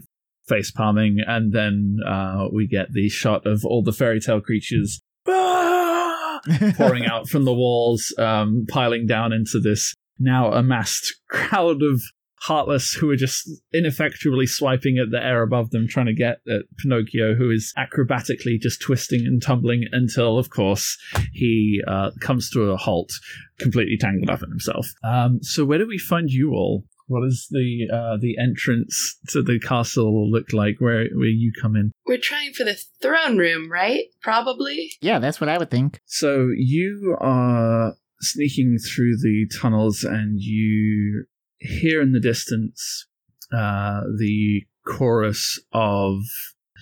face 0.48 0.70
palming, 0.70 1.18
and 1.26 1.52
then 1.52 1.98
uh, 2.06 2.46
we 2.52 2.66
get 2.66 2.92
the 2.92 3.09
shot 3.09 3.46
of 3.46 3.64
all 3.64 3.82
the 3.82 3.92
fairy 3.92 4.20
tale 4.20 4.40
creatures 4.40 5.00
"Ah!" 5.26 6.40
pouring 6.76 7.06
out 7.06 7.28
from 7.28 7.44
the 7.44 7.54
walls, 7.54 8.14
um, 8.18 8.66
piling 8.68 9.06
down 9.06 9.32
into 9.32 9.61
this 9.61 9.94
now 10.18 10.52
amassed 10.52 11.14
crowd 11.30 11.82
of 11.82 12.02
heartless 12.43 12.93
who 12.93 13.11
are 13.11 13.16
just 13.16 13.49
ineffectually 13.72 14.47
swiping 14.47 14.99
at 14.99 15.11
the 15.11 15.24
air 15.24 15.43
above 15.43 15.70
them, 15.70 15.89
trying 15.89 16.07
to 16.07 16.14
get 16.14 16.39
at 16.49 16.62
Pinocchio, 16.78 17.34
who 17.34 17.51
is 17.51 17.72
acrobatically 17.76 18.61
just 18.61 18.80
twisting 18.80 19.26
and 19.26 19.43
tumbling 19.43 19.84
until, 19.93 20.39
of 20.39 20.51
course, 20.51 20.97
he 21.32 21.80
uh, 21.86 22.11
comes 22.20 22.51
to 22.51 22.70
a 22.70 22.76
halt, 22.76 23.11
completely 23.59 23.97
tangled 23.99 24.30
up 24.30 24.43
in 24.43 24.51
himself. 24.51 24.86
Um, 25.05 25.39
so, 25.43 25.64
where 25.64 25.78
do 25.78 25.86
we 25.86 25.99
find 25.99 26.30
you 26.30 26.53
all? 26.53 26.84
What 27.07 27.22
does 27.22 27.49
the 27.51 27.89
uh, 27.91 28.18
the 28.20 28.36
entrance 28.39 29.18
to 29.28 29.43
the 29.43 29.59
castle 29.59 30.30
look 30.30 30.53
like? 30.53 30.76
Where 30.78 31.07
where 31.14 31.28
you 31.28 31.53
come 31.61 31.74
in? 31.74 31.91
We're 32.07 32.18
trying 32.18 32.53
for 32.53 32.64
the 32.64 32.78
throne 33.01 33.39
room, 33.39 33.72
right? 33.72 34.05
Probably. 34.20 34.91
Yeah, 35.01 35.18
that's 35.18 35.41
what 35.41 35.49
I 35.49 35.57
would 35.57 35.70
think. 35.70 36.01
So 36.05 36.49
you 36.55 37.16
are 37.18 37.95
sneaking 38.20 38.76
through 38.78 39.16
the 39.22 39.47
tunnels, 39.59 40.05
and 40.05 40.39
you 40.39 41.24
hear 41.59 42.00
in 42.00 42.12
the 42.12 42.20
distance 42.20 43.06
uh, 43.52 44.02
the 44.18 44.62
chorus 44.86 45.61
of 45.72 46.20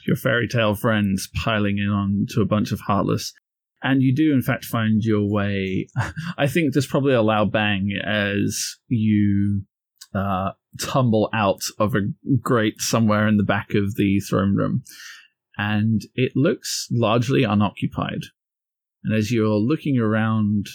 your 0.07 0.17
fairy 0.17 0.49
tale 0.49 0.75
friends 0.75 1.29
piling 1.35 1.79
in 1.79 1.89
onto 1.89 2.41
a 2.41 2.47
bunch 2.47 2.73
of 2.73 2.81
heartless. 2.81 3.33
And 3.83 4.03
you 4.03 4.15
do, 4.15 4.33
in 4.33 4.43
fact, 4.43 4.65
find 4.65 5.03
your 5.03 5.29
way. 5.29 5.89
I 6.39 6.47
think 6.47 6.73
there's 6.73 6.87
probably 6.87 7.15
a 7.15 7.23
loud 7.23 7.53
bang 7.53 7.91
as 8.05 8.77
you 8.89 9.63
uh, 10.15 10.53
tumble 10.81 11.29
out 11.33 11.63
of 11.79 11.95
a 11.95 12.01
grate 12.41 12.81
somewhere 12.81 13.29
in 13.29 13.37
the 13.37 13.43
back 13.43 13.75
of 13.75 13.97
the 13.97 14.21
throne 14.21 14.57
room. 14.57 14.83
And 15.59 16.03
it 16.15 16.33
looks 16.35 16.89
largely 16.91 17.43
unoccupied. 17.43 18.23
And 19.05 19.15
as 19.15 19.31
you're 19.31 19.49
looking 19.57 19.99
around 19.99 20.67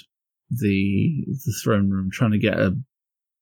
the, 0.50 1.26
the 1.28 1.54
throne 1.64 1.90
room, 1.90 2.10
trying 2.12 2.32
to 2.32 2.40
get 2.40 2.60
a 2.60 2.76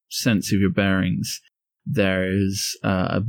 sense 0.09 0.51
of 0.53 0.59
your 0.59 0.71
bearings, 0.71 1.41
there 1.85 2.29
is 2.31 2.77
uh, 2.83 3.19
a 3.19 3.21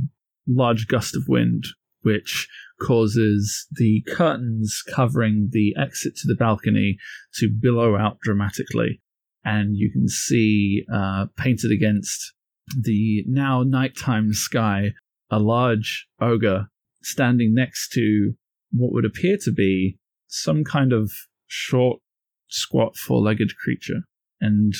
large 0.47 0.87
gust 0.87 1.15
of 1.15 1.23
wind 1.27 1.65
which 2.03 2.47
causes 2.81 3.67
the 3.71 4.03
curtains 4.07 4.83
covering 4.93 5.49
the 5.51 5.75
exit 5.79 6.15
to 6.15 6.27
the 6.27 6.35
balcony 6.35 6.97
to 7.35 7.49
billow 7.49 7.95
out 7.95 8.17
dramatically. 8.23 8.99
And 9.43 9.75
you 9.75 9.91
can 9.91 10.07
see 10.07 10.83
uh, 10.91 11.27
painted 11.37 11.71
against 11.71 12.33
the 12.79 13.23
now 13.27 13.63
nighttime 13.63 14.33
sky 14.33 14.91
a 15.29 15.39
large 15.39 16.07
ogre 16.19 16.67
standing 17.01 17.53
next 17.53 17.89
to 17.93 18.33
what 18.71 18.91
would 18.91 19.05
appear 19.05 19.37
to 19.43 19.51
be 19.51 19.97
some 20.27 20.63
kind 20.63 20.93
of 20.93 21.11
short, 21.47 21.99
squat, 22.47 22.95
four 22.95 23.21
legged 23.21 23.55
creature. 23.57 24.01
And 24.39 24.73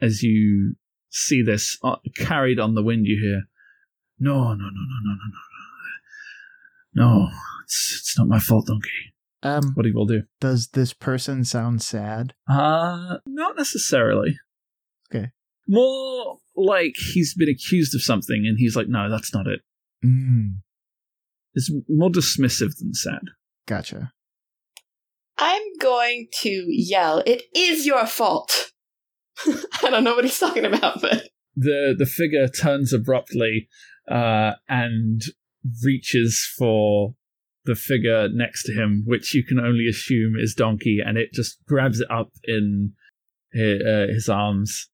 as 0.00 0.22
you 0.22 0.74
see 1.10 1.42
this 1.42 1.78
uh, 1.82 1.96
carried 2.16 2.58
on 2.58 2.74
the 2.74 2.82
wind, 2.82 3.06
you 3.06 3.18
hear, 3.20 3.42
No, 4.18 4.34
no, 4.34 4.54
no, 4.54 4.54
no, 4.54 4.64
no, 5.04 5.12
no, 5.14 5.14
no. 5.14 5.38
No, 6.94 7.28
it's, 7.64 7.96
it's 8.00 8.18
not 8.18 8.28
my 8.28 8.38
fault, 8.38 8.66
Donkey. 8.66 8.88
Um, 9.42 9.72
What 9.74 9.86
he 9.86 9.92
will 9.92 10.06
do. 10.06 10.22
does 10.40 10.68
this 10.68 10.92
person 10.92 11.44
sound 11.44 11.80
sad? 11.82 12.34
Uh, 12.48 13.18
not 13.26 13.56
necessarily. 13.56 14.36
Okay. 15.14 15.30
More 15.68 16.38
like 16.56 16.94
he's 17.12 17.34
been 17.34 17.48
accused 17.48 17.94
of 17.94 18.02
something 18.02 18.44
and 18.48 18.58
he's 18.58 18.74
like, 18.74 18.88
no, 18.88 19.08
that's 19.08 19.32
not 19.32 19.46
it. 19.46 19.60
Mm, 20.04 20.56
It's 21.54 21.70
more 21.88 22.10
dismissive 22.10 22.76
than 22.78 22.94
sad. 22.94 23.20
gotcha. 23.66 24.12
I'm 25.40 25.62
going 25.80 26.26
to 26.40 26.64
yell, 26.68 27.22
It 27.24 27.42
is 27.54 27.86
your 27.86 28.06
fault! 28.06 28.72
I 29.82 29.90
don't 29.90 30.04
know 30.04 30.14
what 30.14 30.24
he's 30.24 30.38
talking 30.38 30.64
about, 30.64 31.00
but. 31.00 31.24
The 31.56 31.94
the 31.98 32.06
figure 32.06 32.46
turns 32.46 32.92
abruptly 32.92 33.68
uh, 34.08 34.52
and 34.68 35.22
reaches 35.84 36.48
for 36.56 37.14
the 37.64 37.74
figure 37.74 38.28
next 38.28 38.64
to 38.64 38.72
him, 38.72 39.02
which 39.06 39.34
you 39.34 39.44
can 39.44 39.58
only 39.58 39.86
assume 39.88 40.36
is 40.36 40.54
Donkey, 40.54 41.00
and 41.04 41.18
it 41.18 41.32
just 41.32 41.58
grabs 41.66 42.00
it 42.00 42.10
up 42.10 42.30
in 42.44 42.92
his, 43.52 43.82
uh, 43.82 44.06
his 44.08 44.28
arms. 44.28 44.88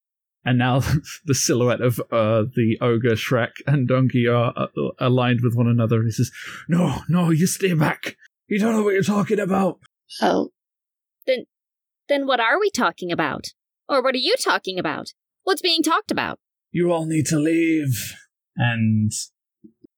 And 0.44 0.58
now 0.58 0.80
the 1.24 1.34
silhouette 1.34 1.80
of 1.80 2.00
uh, 2.10 2.44
the 2.54 2.76
ogre, 2.80 3.14
Shrek, 3.14 3.52
and 3.66 3.86
Donkey 3.88 4.26
are 4.26 4.52
uh, 4.56 4.66
aligned 4.98 5.40
with 5.42 5.54
one 5.54 5.68
another. 5.68 5.96
And 5.96 6.06
he 6.06 6.12
says, 6.12 6.30
"No, 6.68 7.02
no, 7.08 7.30
you 7.30 7.46
stay 7.46 7.74
back. 7.74 8.16
You 8.48 8.58
don't 8.58 8.72
know 8.72 8.82
what 8.82 8.94
you're 8.94 9.02
talking 9.02 9.40
about." 9.40 9.78
Oh, 10.20 10.50
Then 11.26 12.26
what 12.26 12.40
are 12.40 12.60
we 12.60 12.70
talking 12.70 13.10
about? 13.10 13.48
Or 13.88 14.02
what 14.02 14.14
are 14.14 14.18
you 14.18 14.34
talking 14.42 14.78
about? 14.78 15.12
What's 15.42 15.62
being 15.62 15.82
talked 15.82 16.10
about? 16.10 16.38
you 16.76 16.90
all 16.90 17.06
need 17.06 17.24
to 17.26 17.38
leave. 17.38 18.14
And 18.56 19.12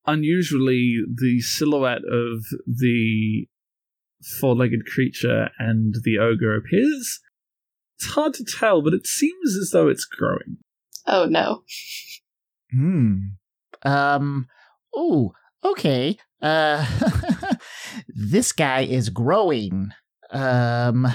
unusually, 0.06 0.98
the 1.14 1.40
silhouette 1.40 2.02
of 2.10 2.44
the 2.66 3.46
four 4.40 4.54
legged 4.54 4.84
creature 4.86 5.48
and 5.58 5.94
the 6.04 6.18
ogre 6.18 6.54
appears. 6.56 7.20
It's 7.98 8.08
hard 8.10 8.34
to 8.34 8.44
tell, 8.44 8.82
but 8.82 8.92
it 8.92 9.06
seems 9.06 9.56
as 9.56 9.70
though 9.72 9.88
it's 9.88 10.04
growing. 10.04 10.58
oh 11.06 11.24
no. 11.26 11.62
Hmm. 12.70 13.16
Um. 13.82 14.46
Oh. 14.94 15.32
Okay. 15.64 16.18
Uh. 16.42 16.84
this 18.08 18.52
guy 18.52 18.82
is 18.82 19.08
growing. 19.08 19.92
Um. 20.30 21.06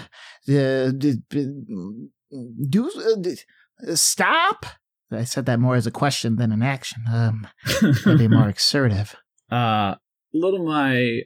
The. 0.48 1.22
the- 1.30 2.10
do 2.70 2.90
uh, 2.90 3.16
d- 3.20 3.96
stop. 3.96 4.66
I 5.12 5.24
said 5.26 5.46
that 5.48 5.60
more 5.60 5.76
as 5.76 5.86
a 5.88 5.92
question 5.92 6.38
than 6.38 6.52
an 6.52 6.64
action. 6.64 7.04
Um. 7.12 7.48
Gotta 7.82 8.18
be 8.18 8.28
more 8.28 8.50
assertive. 8.56 9.16
uh, 9.52 9.96
Little 10.34 10.66
Mai, 10.66 11.24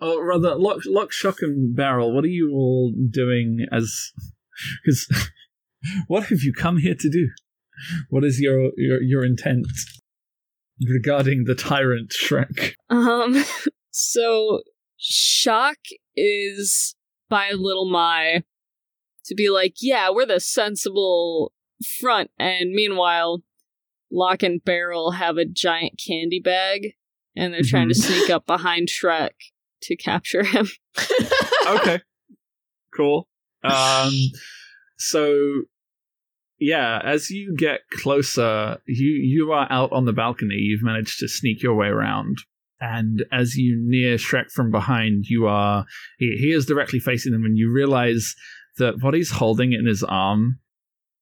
or 0.00 0.24
rather, 0.24 0.54
Lock, 0.54 0.82
Lock, 0.86 1.10
Shock, 1.10 1.38
and 1.42 1.74
Barrel, 1.74 2.14
what 2.14 2.22
are 2.24 2.28
you 2.28 2.52
all 2.52 2.92
doing 3.10 3.66
as. 3.72 4.12
Because. 4.84 5.08
what 6.06 6.26
have 6.26 6.42
you 6.42 6.52
come 6.52 6.76
here 6.78 6.94
to 6.98 7.10
do? 7.10 7.28
What 8.08 8.22
is 8.24 8.38
your, 8.40 8.70
your, 8.76 9.02
your 9.02 9.24
intent 9.24 9.66
regarding 10.80 11.44
the 11.44 11.56
tyrant 11.56 12.12
Shrek? 12.12 12.74
Um, 12.88 13.44
so 13.90 14.60
Shock 14.96 15.78
is 16.16 16.94
by 17.28 17.50
Little 17.50 17.90
Mai 17.90 18.44
to 19.26 19.34
be 19.34 19.48
like, 19.50 19.74
yeah, 19.80 20.10
we're 20.10 20.26
the 20.26 20.40
sensible 20.40 21.52
front, 22.00 22.30
and 22.38 22.70
meanwhile, 22.72 23.42
Lock 24.10 24.42
and 24.42 24.64
Barrel 24.64 25.12
have 25.12 25.36
a 25.38 25.44
giant 25.44 26.00
candy 26.04 26.40
bag, 26.40 26.94
and 27.36 27.52
they're 27.52 27.62
trying 27.62 27.88
to 27.88 27.94
Mhm. 27.94 28.04
sneak 28.04 28.30
up 28.30 28.46
behind 28.46 28.88
Shrek 28.88 29.30
to 29.82 29.96
capture 29.96 30.44
him. 30.44 30.68
okay 31.66 32.00
cool 32.94 33.28
um 33.64 34.12
so 34.98 35.62
yeah 36.58 37.00
as 37.04 37.30
you 37.30 37.54
get 37.56 37.80
closer 37.90 38.78
you 38.86 39.08
you 39.08 39.52
are 39.52 39.66
out 39.70 39.90
on 39.92 40.04
the 40.04 40.12
balcony 40.12 40.54
you've 40.54 40.82
managed 40.82 41.18
to 41.18 41.28
sneak 41.28 41.62
your 41.62 41.74
way 41.74 41.88
around 41.88 42.38
and 42.80 43.24
as 43.32 43.56
you 43.56 43.76
near 43.80 44.16
shrek 44.16 44.50
from 44.52 44.70
behind 44.70 45.24
you 45.26 45.46
are 45.46 45.84
he, 46.18 46.36
he 46.38 46.52
is 46.52 46.66
directly 46.66 47.00
facing 47.00 47.32
them 47.32 47.44
and 47.44 47.58
you 47.58 47.72
realize 47.72 48.34
that 48.78 49.02
what 49.02 49.14
he's 49.14 49.32
holding 49.32 49.72
in 49.72 49.86
his 49.86 50.02
arm 50.02 50.58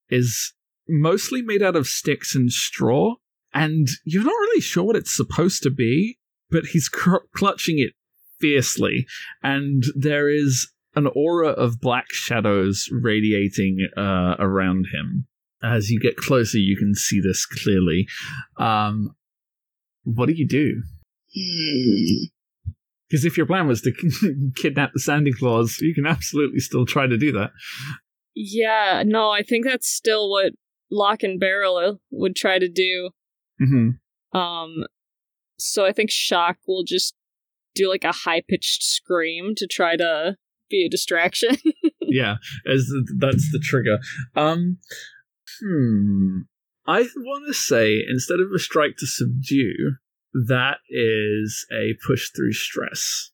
is 0.09 0.53
mostly 0.89 1.43
made 1.43 1.63
out 1.63 1.77
of 1.77 1.87
sticks 1.87 2.35
and 2.35 2.53
straw 2.53 3.15
and 3.55 3.89
you're 4.05 4.25
not 4.25 4.31
really 4.31 4.61
sure 4.61 4.85
what 4.85 4.97
it's 4.97 5.15
supposed 5.15 5.63
to 5.63 5.71
be 5.71 6.19
but 6.51 6.67
he's 6.67 6.89
cr- 6.93 7.17
clutching 7.35 7.79
it 7.79 7.93
fiercely 8.41 9.07
and 9.43 9.85
there 9.95 10.29
is 10.29 10.73
an 10.95 11.09
aura 11.15 11.49
of 11.49 11.81
black 11.81 12.11
shadows 12.11 12.89
radiating 12.93 13.89
uh, 13.97 14.37
around 14.39 14.87
him. 14.93 15.27
As 15.63 15.91
you 15.91 16.01
get 16.01 16.17
closer, 16.17 16.59
you 16.59 16.77
can 16.77 16.95
see 16.95 17.21
this 17.21 17.47
clearly. 17.47 18.07
Um, 18.59 19.15
what 20.05 20.27
do 20.27 20.33
you 20.33 20.47
do? 20.47 20.83
Because 23.13 23.27
if 23.27 23.37
your 23.37 23.45
plan 23.45 23.69
was 23.69 23.83
to 23.83 23.93
kidnap 24.57 24.95
the 24.95 25.01
Sandy 25.01 25.33
Claws, 25.35 25.79
you 25.81 25.95
can 25.95 26.07
absolutely 26.07 26.61
still 26.61 26.87
try 26.87 27.07
to 27.07 27.19
do 27.19 27.31
that. 27.33 27.51
Yeah, 28.35 29.03
no, 29.05 29.29
I 29.29 29.43
think 29.43 29.67
that's 29.67 29.87
still 29.87 30.31
what 30.31 30.55
Lock 30.91 31.23
and 31.23 31.39
Barrel 31.39 32.01
would 32.11 32.35
try 32.35 32.59
to 32.59 32.71
do. 32.71 33.11
Mm-hmm. 33.61 34.39
Um, 34.39 34.85
so 35.59 35.85
I 35.85 35.93
think 35.93 36.11
Shock 36.11 36.57
will 36.67 36.85
just 36.85 37.15
do 37.75 37.87
like 37.87 38.05
a 38.05 38.13
high 38.13 38.43
pitched 38.49 38.83
scream 38.83 39.53
to 39.57 39.67
try 39.67 39.97
to 39.97 40.37
be 40.71 40.87
a 40.87 40.89
distraction. 40.89 41.57
yeah, 42.01 42.37
as 42.67 42.87
the, 42.87 43.15
that's 43.19 43.53
the 43.53 43.59
trigger. 43.63 43.99
Um, 44.35 44.79
hmm. 45.61 46.39
I 46.87 47.03
want 47.15 47.45
to 47.47 47.53
say 47.53 48.03
instead 48.09 48.41
of 48.41 48.51
a 48.55 48.59
strike 48.59 48.97
to 49.01 49.07
subdue, 49.07 49.97
that 50.33 50.79
is 50.89 51.67
a 51.73 51.95
push 52.07 52.31
through 52.35 52.53
stress, 52.53 53.31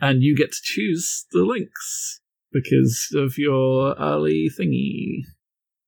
and 0.00 0.22
you 0.22 0.36
get 0.36 0.52
to 0.52 0.58
choose 0.62 1.26
the 1.32 1.42
links 1.42 2.20
because 2.52 3.08
of 3.14 3.38
your 3.38 3.94
early 3.98 4.48
thingy, 4.58 5.22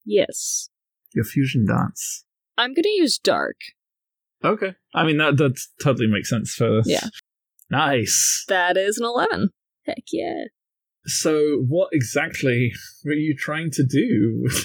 yes. 0.04 0.68
your 1.14 1.24
fusion 1.24 1.66
dance. 1.66 2.24
I'm 2.58 2.74
gonna 2.74 2.88
use 2.88 3.18
Dark. 3.18 3.56
Okay, 4.44 4.74
I 4.94 5.04
mean 5.04 5.18
that 5.18 5.36
that 5.38 5.60
totally 5.82 6.08
makes 6.08 6.30
sense 6.30 6.54
for 6.54 6.76
this. 6.76 6.88
Yeah. 6.88 7.08
Nice. 7.70 8.44
That 8.48 8.76
is 8.76 8.98
an 8.98 9.04
11. 9.04 9.50
Heck 9.86 10.02
yeah. 10.12 10.44
So, 11.06 11.64
what 11.68 11.90
exactly 11.92 12.72
were 13.04 13.12
you 13.12 13.34
trying 13.36 13.70
to 13.72 13.84
do? 13.84 14.48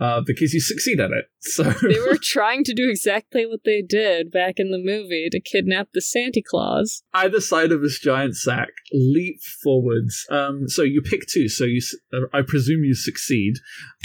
Uh, 0.00 0.20
because 0.24 0.52
you 0.54 0.60
succeed 0.60 1.00
at 1.00 1.10
it. 1.10 1.24
So 1.40 1.64
They 1.64 1.98
were 1.98 2.16
trying 2.22 2.62
to 2.64 2.72
do 2.74 2.88
exactly 2.88 3.46
what 3.46 3.60
they 3.64 3.82
did 3.82 4.30
back 4.30 4.54
in 4.58 4.70
the 4.70 4.78
movie 4.78 5.28
to 5.32 5.40
kidnap 5.40 5.88
the 5.92 6.00
Santa 6.00 6.40
Claus. 6.48 7.02
either 7.14 7.40
side 7.40 7.72
of 7.72 7.82
this 7.82 7.98
giant 7.98 8.36
sack 8.36 8.68
leap 8.92 9.40
forwards. 9.62 10.24
Um, 10.30 10.68
so 10.68 10.82
you 10.82 11.02
pick 11.02 11.26
two. 11.26 11.48
So 11.48 11.64
you, 11.64 11.80
uh, 12.12 12.26
I 12.32 12.42
presume 12.42 12.84
you 12.84 12.94
succeed. 12.94 13.54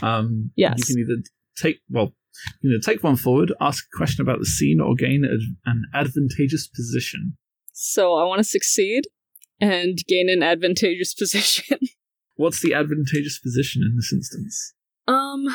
Um, 0.01 0.51
Yes. 0.55 0.75
You 0.89 0.95
can 0.95 1.03
either 1.03 1.21
take 1.57 1.79
well 1.89 2.13
going 2.63 2.79
to 2.81 2.83
take 2.83 3.03
one 3.03 3.15
forward, 3.15 3.53
ask 3.61 3.85
a 3.93 3.97
question 3.97 4.23
about 4.23 4.39
the 4.39 4.45
scene, 4.45 4.79
or 4.81 4.95
gain 4.95 5.23
ad- 5.23 5.55
an 5.71 5.83
advantageous 5.93 6.67
position. 6.67 7.37
So 7.73 8.15
I 8.15 8.23
want 8.25 8.39
to 8.39 8.43
succeed 8.43 9.03
and 9.61 9.99
gain 10.07 10.27
an 10.29 10.41
advantageous 10.41 11.13
position. 11.19 11.77
What's 12.35 12.61
the 12.61 12.73
advantageous 12.73 13.37
position 13.39 13.83
in 13.83 13.95
this 13.95 14.11
instance? 14.11 14.73
um, 15.07 15.45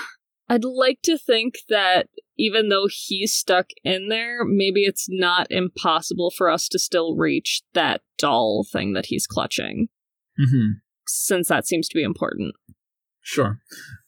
I'd 0.48 0.64
like 0.64 1.00
to 1.02 1.18
think 1.18 1.58
that 1.68 2.08
even 2.38 2.68
though 2.68 2.88
he's 2.90 3.34
stuck 3.34 3.66
in 3.84 4.08
there, 4.08 4.44
maybe 4.44 4.82
it's 4.82 5.06
not 5.08 5.46
impossible 5.50 6.30
for 6.30 6.48
us 6.48 6.68
to 6.68 6.78
still 6.78 7.16
reach 7.16 7.62
that 7.74 8.00
doll 8.16 8.64
thing 8.70 8.92
that 8.94 9.06
he's 9.06 9.26
clutching, 9.26 9.88
Mm-hmm. 10.40 10.78
since 11.06 11.48
that 11.48 11.66
seems 11.66 11.88
to 11.88 11.94
be 11.96 12.04
important. 12.04 12.54
Sure. 13.20 13.58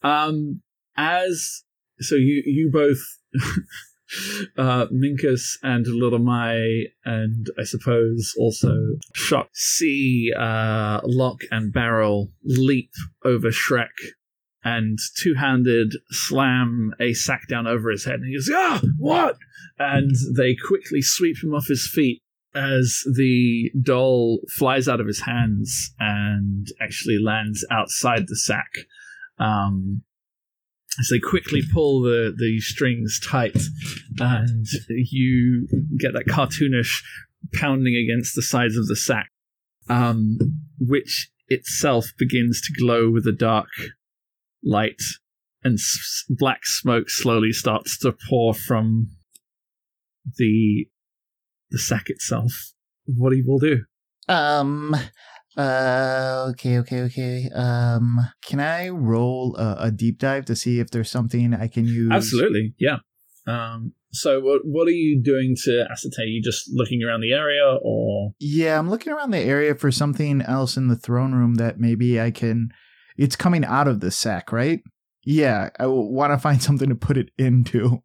Um, 0.03 0.63
as 0.97 1.65
so, 1.99 2.15
you 2.15 2.43
you 2.47 2.71
both, 2.73 3.01
uh, 4.57 4.87
Minkus 4.87 5.59
and 5.63 5.87
Little 5.87 6.21
Mai, 6.21 6.85
and 7.05 7.49
I 7.59 7.65
suppose 7.65 8.33
also 8.39 8.75
Shock, 9.13 9.49
see 9.53 10.33
uh, 10.39 11.01
Lock 11.05 11.41
and 11.51 11.73
Barrel 11.73 12.31
leap 12.45 12.93
over 13.25 13.49
Shrek 13.49 13.89
and 14.65 14.99
two 15.17 15.35
handed 15.35 15.95
slam 16.11 16.93
a 17.01 17.15
sack 17.15 17.49
down 17.49 17.67
over 17.67 17.91
his 17.91 18.05
head. 18.05 18.17
And 18.17 18.27
he 18.27 18.35
goes, 18.35 18.51
Ah, 18.53 18.81
what? 18.99 19.37
And 19.79 20.15
they 20.37 20.55
quickly 20.55 21.01
sweep 21.01 21.43
him 21.43 21.55
off 21.55 21.67
his 21.67 21.87
feet 21.87 22.23
as 22.55 23.03
the 23.17 23.71
doll 23.81 24.41
flies 24.51 24.89
out 24.89 25.01
of 25.01 25.07
his 25.07 25.21
hands 25.21 25.95
and 25.99 26.67
actually 26.81 27.19
lands 27.19 27.65
outside 27.71 28.27
the 28.27 28.37
sack. 28.37 28.71
Um, 29.39 30.03
as 30.99 31.09
they 31.09 31.21
quickly 31.21 31.63
pull 31.73 32.03
the, 32.03 32.35
the 32.37 32.61
strings 32.61 33.21
tight, 33.21 33.57
and 34.19 34.67
you 34.89 35.69
get 35.97 36.13
that 36.13 36.27
cartoonish 36.27 37.03
pounding 37.55 37.95
against 37.95 38.35
the 38.35 38.43
sides 38.43 38.77
of 38.77 38.89
the 38.89 38.97
sack, 38.97 39.31
um, 39.89 40.37
which 40.79 41.31
itself 41.49 42.11
begins 42.19 42.61
to 42.61 42.73
glow 42.73 43.09
with 43.09 43.27
a 43.27 43.33
dark 43.33 43.69
light, 44.65 45.01
and 45.63 45.75
s- 45.75 46.25
black 46.29 46.61
smoke 46.65 47.09
slowly 47.11 47.53
starts 47.53 47.99
to 47.99 48.15
pour 48.29 48.55
from 48.55 49.09
the 50.37 50.87
the 51.71 51.79
sack 51.79 52.05
itself. 52.09 52.53
What 53.07 53.33
he 53.33 53.43
will 53.43 53.59
do? 53.59 53.85
Um. 54.29 54.95
Uh. 55.57 56.47
Okay. 56.51 56.79
Okay. 56.79 57.03
Okay. 57.03 57.49
Um. 57.55 58.19
Can 58.45 58.61
I 58.61 58.89
roll 58.89 59.57
a, 59.57 59.77
a 59.87 59.91
deep 59.91 60.19
dive 60.19 60.45
to 60.47 60.57
see 60.57 60.81
if 60.81 60.91
there's 60.91 61.11
something 61.11 61.55
I 61.55 61.67
can 61.69 61.87
use? 61.87 62.11
Absolutely, 62.13 62.75
yeah. 62.79 62.99
Um, 63.47 63.95
so, 64.13 64.41
what 64.41 64.61
what 64.65 64.87
are 64.87 64.93
you 64.93 65.21
doing 65.23 65.57
to 65.65 65.87
ascertain? 65.91 66.29
you 66.29 66.43
just 66.43 66.71
looking 66.73 67.03
around 67.03 67.21
the 67.21 67.33
area, 67.33 67.79
or 67.83 68.33
Yeah, 68.39 68.79
I'm 68.79 68.91
looking 68.91 69.13
around 69.13 69.31
the 69.31 69.39
area 69.39 69.75
for 69.75 69.91
something 69.91 70.43
else 70.43 70.77
in 70.77 70.89
the 70.89 70.97
throne 70.97 71.33
room 71.33 71.55
that 71.55 71.79
maybe 71.81 72.21
I 72.21 72.31
can. 72.31 72.71
It's 73.21 73.37
coming 73.37 73.65
out 73.65 73.87
of 73.87 74.01
the 74.01 74.11
sack, 74.11 74.51
right? 74.51 74.81
Yeah, 75.25 75.69
I 75.79 75.87
want 75.87 76.33
to 76.33 76.39
find 76.39 76.63
something 76.69 76.89
to 76.89 76.95
put 76.95 77.17
it 77.19 77.31
into. 77.39 78.03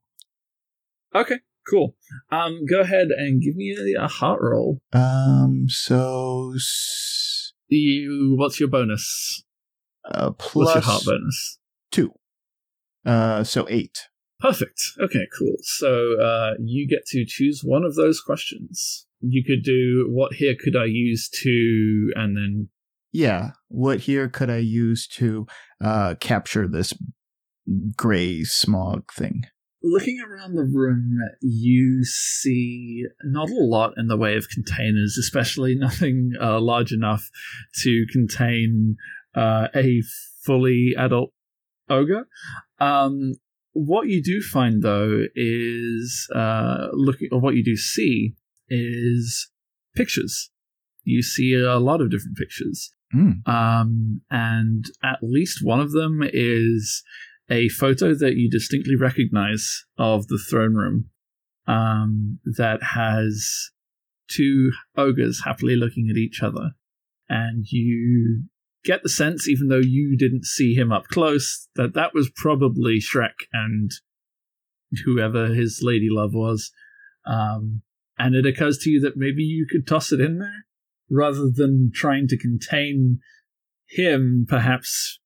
okay, 1.15 1.39
cool. 1.69 1.95
Um, 2.31 2.65
go 2.69 2.81
ahead 2.81 3.07
and 3.15 3.41
give 3.41 3.55
me 3.55 3.75
a, 3.95 4.03
a 4.03 4.07
heart 4.07 4.41
roll. 4.41 4.81
Um. 4.93 5.65
So. 5.69 6.53
s- 6.55 7.53
You, 7.69 8.35
what's 8.37 8.59
your 8.59 8.69
bonus? 8.69 9.43
Uh, 10.03 10.29
What's 10.31 10.51
plus 10.51 10.75
your 10.75 10.83
heart 10.83 11.03
bonus? 11.05 11.59
two. 11.91 12.11
Uh. 13.05 13.43
So 13.43 13.65
eight. 13.69 14.09
Perfect. 14.39 14.79
Okay, 15.01 15.25
cool. 15.39 15.55
So 15.61 16.19
uh, 16.21 16.51
you 16.59 16.87
get 16.87 17.05
to 17.07 17.25
choose 17.25 17.61
one 17.63 17.83
of 17.85 17.95
those 17.95 18.19
questions. 18.19 19.07
You 19.21 19.43
could 19.43 19.63
do 19.63 20.07
what 20.11 20.33
here 20.33 20.55
could 20.61 20.75
I 20.75 20.85
use 20.85 21.29
to, 21.41 22.11
and 22.15 22.35
then 22.37 22.69
Yeah. 23.15 23.51
What 23.69 24.01
here 24.01 24.27
could 24.27 24.49
I 24.49 24.57
use 24.57 25.07
to 25.19 25.47
uh 25.83 26.15
capture 26.19 26.67
this 26.67 26.93
gray 27.95 28.43
smog 28.43 29.11
thing? 29.13 29.43
looking 29.85 30.19
around 30.19 30.55
the 30.55 30.63
room, 30.63 31.19
you 31.41 32.03
see 32.03 33.03
not 33.23 33.49
a 33.49 33.53
lot 33.53 33.93
in 33.97 34.07
the 34.07 34.17
way 34.17 34.35
of 34.35 34.49
containers, 34.49 35.15
especially 35.17 35.75
nothing 35.79 36.31
uh, 36.41 36.59
large 36.59 36.91
enough 36.91 37.29
to 37.83 38.05
contain 38.11 38.95
uh, 39.35 39.67
a 39.75 40.01
fully 40.43 40.93
adult 40.97 41.31
ogre. 41.89 42.27
Um, 42.79 43.33
what 43.73 44.07
you 44.07 44.23
do 44.23 44.41
find, 44.41 44.81
though, 44.81 45.25
is 45.35 46.27
uh, 46.33 46.87
looking, 46.93 47.29
or 47.31 47.39
what 47.39 47.55
you 47.55 47.63
do 47.63 47.75
see 47.75 48.33
is 48.69 49.51
pictures. 49.95 50.49
You 51.03 51.21
see 51.21 51.53
a 51.53 51.77
lot 51.77 52.01
of 52.01 52.09
different 52.09 52.37
pictures. 52.37 52.94
Mm. 53.15 53.47
Um, 53.47 54.21
and 54.29 54.85
at 55.03 55.19
least 55.21 55.59
one 55.63 55.79
of 55.79 55.91
them 55.91 56.21
is 56.23 57.03
a 57.49 57.69
photo 57.69 58.13
that 58.15 58.35
you 58.35 58.49
distinctly 58.49 58.95
recognize 58.95 59.85
of 59.97 60.27
the 60.27 60.39
throne 60.49 60.73
room 60.73 61.09
um, 61.67 62.39
that 62.57 62.81
has 62.81 63.69
two 64.29 64.71
ogres 64.97 65.43
happily 65.45 65.75
looking 65.75 66.09
at 66.09 66.17
each 66.17 66.41
other. 66.41 66.71
And 67.29 67.65
you 67.69 68.43
get 68.83 69.03
the 69.03 69.09
sense, 69.09 69.47
even 69.47 69.67
though 69.67 69.77
you 69.77 70.17
didn't 70.17 70.45
see 70.45 70.73
him 70.73 70.91
up 70.91 71.05
close, 71.07 71.67
that 71.75 71.93
that 71.93 72.13
was 72.13 72.31
probably 72.35 72.99
Shrek 72.99 73.47
and 73.53 73.91
whoever 75.05 75.47
his 75.47 75.79
lady 75.81 76.07
love 76.09 76.33
was. 76.33 76.71
Um, 77.25 77.81
and 78.17 78.35
it 78.35 78.45
occurs 78.45 78.77
to 78.79 78.89
you 78.89 78.99
that 79.01 79.17
maybe 79.17 79.43
you 79.43 79.67
could 79.69 79.87
toss 79.87 80.11
it 80.11 80.21
in 80.21 80.39
there 80.39 80.65
rather 81.09 81.49
than 81.53 81.91
trying 81.93 82.27
to 82.27 82.37
contain 82.37 83.19
him, 83.87 84.45
perhaps 84.47 85.19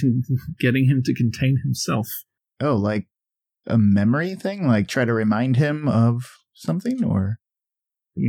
con- 0.00 0.22
getting 0.60 0.86
him 0.86 1.02
to 1.04 1.14
contain 1.14 1.60
himself. 1.64 2.08
Oh, 2.60 2.76
like 2.76 3.06
a 3.66 3.78
memory 3.78 4.34
thing? 4.34 4.66
Like 4.66 4.88
try 4.88 5.04
to 5.04 5.12
remind 5.12 5.56
him 5.56 5.88
of 5.88 6.24
something 6.54 7.04
or 7.04 7.38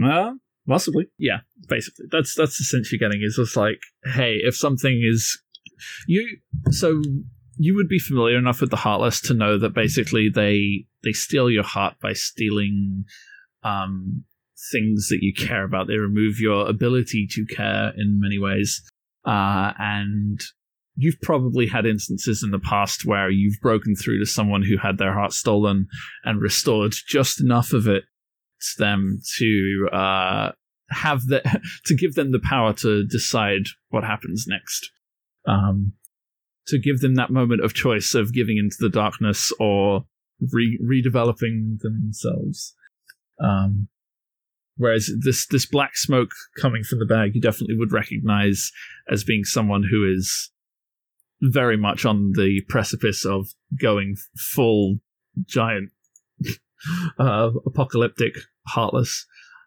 Uh, 0.04 0.34
possibly. 0.68 1.08
Yeah, 1.18 1.40
basically. 1.68 2.06
That's 2.12 2.34
that's 2.36 2.58
the 2.58 2.64
sense 2.64 2.92
you're 2.92 3.00
getting 3.00 3.22
is 3.24 3.36
just 3.36 3.56
like, 3.56 3.80
hey, 4.04 4.38
if 4.44 4.56
something 4.56 5.02
is 5.04 5.40
you 6.08 6.38
so 6.72 7.02
you 7.58 7.76
would 7.76 7.88
be 7.88 8.00
familiar 8.00 8.38
enough 8.38 8.62
with 8.62 8.70
the 8.70 8.78
Heartless 8.78 9.22
to 9.22 9.34
know 9.34 9.58
that 9.58 9.74
basically 9.74 10.30
they 10.34 10.86
they 11.04 11.12
steal 11.12 11.50
your 11.50 11.64
heart 11.64 11.96
by 12.02 12.14
stealing 12.14 13.06
um 13.64 14.24
things 14.72 15.08
that 15.10 15.20
you 15.22 15.34
care 15.34 15.64
about. 15.64 15.88
They 15.88 15.98
remove 15.98 16.40
your 16.40 16.68
ability 16.68 17.28
to 17.32 17.46
care 17.46 17.94
in 17.98 18.20
many 18.20 18.40
ways. 18.40 18.82
Uh 19.26 19.74
and 19.78 20.40
you've 20.96 21.20
probably 21.22 21.68
had 21.68 21.86
instances 21.86 22.42
in 22.44 22.52
the 22.52 22.60
past 22.60 23.06
where 23.06 23.30
you've 23.30 23.60
broken 23.62 23.96
through 23.96 24.20
to 24.20 24.26
someone 24.26 24.64
who 24.64 24.78
had 24.78 24.98
their 24.98 25.14
heart 25.14 25.34
stolen 25.34 25.88
and 26.24 26.42
restored 26.42 26.94
just 27.08 27.42
enough 27.42 27.74
of 27.74 27.88
it 27.88 28.04
to 28.62 28.80
them 28.80 29.20
to 29.38 29.90
uh, 29.92 30.52
have 30.90 31.22
the 31.24 31.42
to 31.86 31.96
give 31.96 32.14
them 32.14 32.32
the 32.32 32.40
power 32.40 32.74
to 32.74 33.06
decide 33.06 33.64
what 33.90 34.04
happens 34.04 34.46
next. 34.48 34.92
Um, 35.48 35.94
to 36.68 36.80
give 36.80 37.02
them 37.02 37.14
that 37.16 37.30
moment 37.30 37.64
of 37.64 37.76
choice 37.76 38.16
of 38.16 38.34
giving 38.34 38.58
into 38.58 38.78
the 38.80 38.90
darkness 38.90 39.54
or 39.60 40.06
re- 40.52 40.80
redeveloping 40.84 41.78
themselves. 41.80 42.74
Um, 43.40 43.88
whereas 44.78 45.10
this 45.24 45.48
this 45.48 45.66
black 45.66 45.98
smoke 45.98 46.32
coming 46.60 46.84
from 46.84 47.00
the 47.00 47.06
bag, 47.06 47.36
you 47.36 47.42
definitely 47.42 47.78
would 47.78 47.92
recognize 47.92 48.72
as 49.10 49.24
being 49.24 49.44
someone 49.44 49.84
who 49.90 50.10
is 50.10 50.52
very 51.42 51.78
much 51.78 52.06
on 52.06 52.32
the 52.36 52.62
precipice 52.70 53.26
of 53.26 53.48
going 53.80 54.16
full 54.38 54.98
giant 55.46 55.92
uh, 57.20 57.52
apocalyptic 57.66 58.36
heartless. 58.68 59.26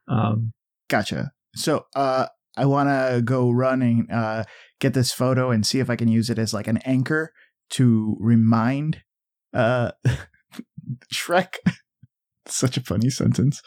Um, 0.09 0.53
Gotcha. 0.89 1.33
So, 1.55 1.87
uh, 1.95 2.27
I 2.57 2.67
want 2.67 2.89
to 2.89 3.23
go 3.23 3.51
run 3.51 3.83
and 3.83 4.11
uh, 4.11 4.45
get 4.81 4.95
this 4.95 5.13
photo 5.13 5.51
and 5.51 5.65
see 5.65 5.79
if 5.79 5.89
I 5.89 5.97
can 5.97 6.09
use 6.09 6.29
it 6.29 6.39
as 6.39 6.53
like 6.53 6.67
an 6.67 6.79
anchor 6.79 7.33
to 7.71 8.17
remind 8.19 9.03
uh, 9.55 9.93
Shrek. 11.13 11.57
Such 12.49 12.77
a 12.77 12.83
funny 12.83 13.11
sentence. 13.11 13.63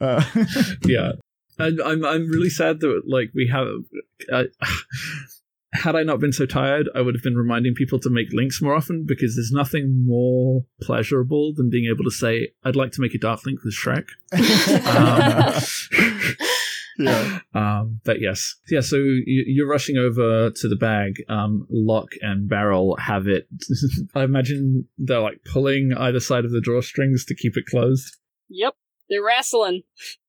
Uh, 0.00 0.24
yeah, 0.84 1.12
and 1.58 1.80
I'm 1.82 2.04
I'm 2.04 2.28
really 2.28 2.50
sad 2.50 2.80
that 2.80 3.02
like 3.06 3.30
we 3.34 3.48
have. 3.52 3.68
Uh, 4.32 4.44
had 5.72 5.94
I 5.94 6.02
not 6.02 6.18
been 6.18 6.32
so 6.32 6.46
tired, 6.46 6.88
I 6.96 7.00
would 7.00 7.14
have 7.14 7.22
been 7.22 7.36
reminding 7.36 7.74
people 7.74 8.00
to 8.00 8.10
make 8.10 8.32
links 8.32 8.60
more 8.60 8.74
often 8.74 9.04
because 9.06 9.36
there's 9.36 9.52
nothing 9.52 10.04
more 10.04 10.64
pleasurable 10.82 11.54
than 11.54 11.70
being 11.70 11.88
able 11.88 12.02
to 12.04 12.10
say, 12.10 12.48
"I'd 12.64 12.76
like 12.76 12.90
to 12.92 13.00
make 13.00 13.14
a 13.14 13.18
dark 13.18 13.46
link 13.46 13.60
with 13.62 13.74
Shrek." 13.74 14.06
Um, 14.86 16.36
Yeah. 17.00 17.38
Um, 17.54 18.00
but 18.04 18.20
yes, 18.20 18.56
yeah. 18.68 18.80
So 18.80 18.96
you, 18.96 19.44
you're 19.46 19.68
rushing 19.68 19.96
over 19.96 20.50
to 20.50 20.68
the 20.68 20.76
bag. 20.76 21.14
Um, 21.28 21.66
Lock 21.70 22.08
and 22.20 22.48
Barrel 22.48 22.96
have 22.96 23.26
it. 23.26 23.48
I 24.14 24.22
imagine 24.22 24.86
they're 24.98 25.20
like 25.20 25.40
pulling 25.44 25.92
either 25.96 26.20
side 26.20 26.44
of 26.44 26.50
the 26.50 26.60
drawstrings 26.60 27.26
to 27.26 27.34
keep 27.34 27.56
it 27.56 27.66
closed. 27.66 28.16
Yep, 28.50 28.74
they're 29.08 29.24
wrestling. 29.24 29.82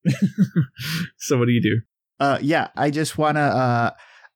so 1.17 1.38
what 1.38 1.45
do 1.45 1.51
you 1.51 1.61
do? 1.61 1.82
Uh, 2.19 2.38
yeah, 2.41 2.67
I 2.76 2.91
just 2.91 3.17
want 3.17 3.38
to 3.38 3.41
uh, 3.41 3.91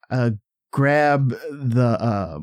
uh, 0.10 0.32
grab 0.72 1.30
the 1.30 1.98
uh, 2.02 2.40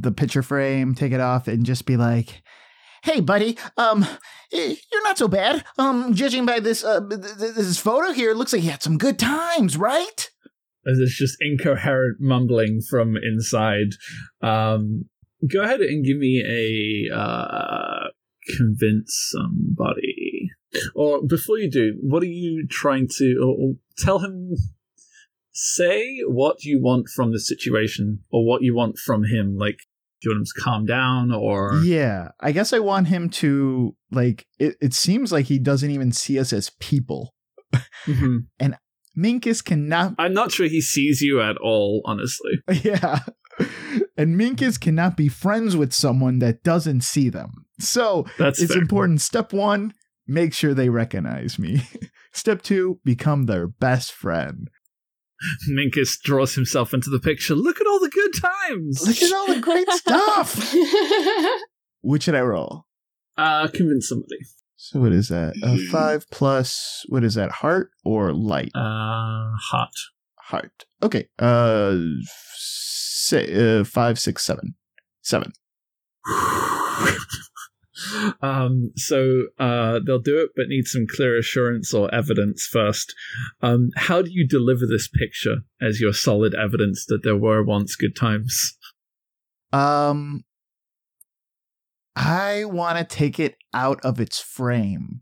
the 0.00 0.12
picture 0.12 0.42
frame, 0.42 0.94
take 0.94 1.12
it 1.12 1.20
off, 1.20 1.46
and 1.46 1.64
just 1.64 1.86
be 1.86 1.96
like, 1.96 2.42
"Hey, 3.04 3.20
buddy, 3.20 3.56
um, 3.76 4.04
you're 4.50 5.04
not 5.04 5.16
so 5.16 5.28
bad. 5.28 5.64
Um, 5.78 6.12
judging 6.14 6.44
by 6.44 6.58
this 6.58 6.84
uh, 6.84 7.00
th- 7.08 7.20
th- 7.38 7.54
this 7.54 7.78
photo 7.78 8.12
here, 8.12 8.32
it 8.32 8.36
looks 8.36 8.52
like 8.52 8.62
you 8.62 8.70
had 8.70 8.82
some 8.82 8.98
good 8.98 9.18
times, 9.18 9.76
right?" 9.76 10.30
As 10.86 10.98
it's 10.98 11.16
just 11.16 11.36
incoherent 11.40 12.18
mumbling 12.20 12.80
from 12.90 13.16
inside. 13.16 13.94
Um, 14.42 15.04
go 15.48 15.62
ahead 15.62 15.80
and 15.80 16.04
give 16.04 16.18
me 16.18 16.42
a 16.44 17.16
uh, 17.16 18.08
convince 18.56 19.30
somebody. 19.32 20.23
Or 20.94 21.22
before 21.26 21.58
you 21.58 21.70
do, 21.70 21.94
what 22.02 22.22
are 22.22 22.26
you 22.26 22.66
trying 22.68 23.08
to 23.18 23.36
or, 23.42 23.54
or 23.58 23.74
tell 23.98 24.18
him? 24.20 24.54
Say 25.52 26.18
what 26.26 26.64
you 26.64 26.80
want 26.82 27.08
from 27.14 27.30
the 27.32 27.38
situation, 27.38 28.20
or 28.32 28.44
what 28.44 28.62
you 28.62 28.74
want 28.74 28.98
from 28.98 29.22
him. 29.24 29.56
Like, 29.56 29.78
do 30.20 30.28
you 30.28 30.30
want 30.32 30.40
him 30.40 30.44
to 30.46 30.60
calm 30.60 30.84
down, 30.86 31.32
or 31.32 31.80
Yeah, 31.84 32.30
I 32.40 32.50
guess 32.50 32.72
I 32.72 32.80
want 32.80 33.06
him 33.06 33.30
to 33.30 33.94
like. 34.10 34.46
It, 34.58 34.74
it 34.80 34.94
seems 34.94 35.30
like 35.30 35.46
he 35.46 35.60
doesn't 35.60 35.90
even 35.90 36.10
see 36.12 36.38
us 36.40 36.52
as 36.52 36.70
people. 36.80 37.34
Mhm. 38.06 38.46
Minkus 39.16 39.64
cannot. 39.64 40.14
I'm 40.18 40.34
not 40.34 40.50
sure 40.50 40.66
he 40.66 40.80
sees 40.80 41.20
you 41.20 41.40
at 41.40 41.56
all. 41.58 42.02
Honestly, 42.04 42.52
Yeah. 42.82 43.20
And 44.18 44.34
Minkus 44.40 44.80
cannot 44.80 45.16
be 45.16 45.28
friends 45.28 45.76
with 45.76 45.92
someone 45.92 46.40
that 46.40 46.64
doesn't 46.64 47.02
see 47.02 47.28
them. 47.28 47.66
So 47.78 48.26
that's 48.38 48.60
it's 48.60 48.72
fair. 48.72 48.82
important. 48.82 49.20
Step 49.20 49.52
one, 49.52 49.94
make 50.26 50.52
sure 50.54 50.74
they 50.74 50.88
recognize 50.88 51.58
me. 51.58 51.82
Step 52.32 52.62
two, 52.62 53.00
become 53.04 53.46
their 53.46 53.66
best 53.66 54.12
friend. 54.12 54.70
Minkus 55.70 56.20
draws 56.22 56.54
himself 56.54 56.94
into 56.94 57.10
the 57.10 57.20
picture. 57.20 57.54
Look 57.54 57.80
at 57.80 57.86
all 57.86 58.00
the 58.00 58.08
good 58.08 58.32
times. 58.40 59.06
Look 59.06 59.22
at 59.22 59.32
all 59.32 59.54
the 59.54 59.60
great 59.60 59.88
stuff. 59.92 60.74
Which 62.02 62.24
should 62.24 62.34
I 62.34 62.40
roll? 62.40 62.86
Uh, 63.36 63.68
convince 63.68 64.08
somebody. 64.08 64.38
So 64.76 65.00
what 65.00 65.12
is 65.12 65.28
that? 65.28 65.54
Uh, 65.62 65.76
five 65.90 66.28
plus 66.30 67.04
what 67.08 67.24
is 67.24 67.34
that? 67.34 67.50
Heart 67.50 67.90
or 68.04 68.32
light? 68.32 68.70
Uh, 68.74 69.50
hot. 69.70 69.92
Heart. 70.36 70.84
Okay. 71.02 71.28
Uh, 71.38 71.96
say, 72.56 73.80
uh 73.80 73.84
five, 73.84 74.18
six, 74.18 74.44
seven, 74.44 74.74
seven. 75.22 75.52
Um, 78.40 78.90
so 78.96 79.44
uh, 79.58 80.00
they'll 80.06 80.18
do 80.18 80.38
it, 80.38 80.50
but 80.56 80.68
need 80.68 80.86
some 80.86 81.06
clear 81.06 81.38
assurance 81.38 81.94
or 81.94 82.12
evidence 82.14 82.66
first. 82.66 83.14
Um, 83.62 83.90
how 83.96 84.22
do 84.22 84.30
you 84.30 84.46
deliver 84.46 84.86
this 84.86 85.08
picture 85.08 85.58
as 85.80 86.00
your 86.00 86.12
solid 86.12 86.54
evidence 86.54 87.06
that 87.06 87.22
there 87.22 87.36
were 87.36 87.62
once 87.62 87.96
good 87.96 88.16
times? 88.16 88.76
Um, 89.72 90.44
I 92.16 92.64
want 92.64 92.98
to 92.98 93.04
take 93.04 93.40
it 93.40 93.56
out 93.72 94.00
of 94.04 94.20
its 94.20 94.40
frame. 94.40 95.20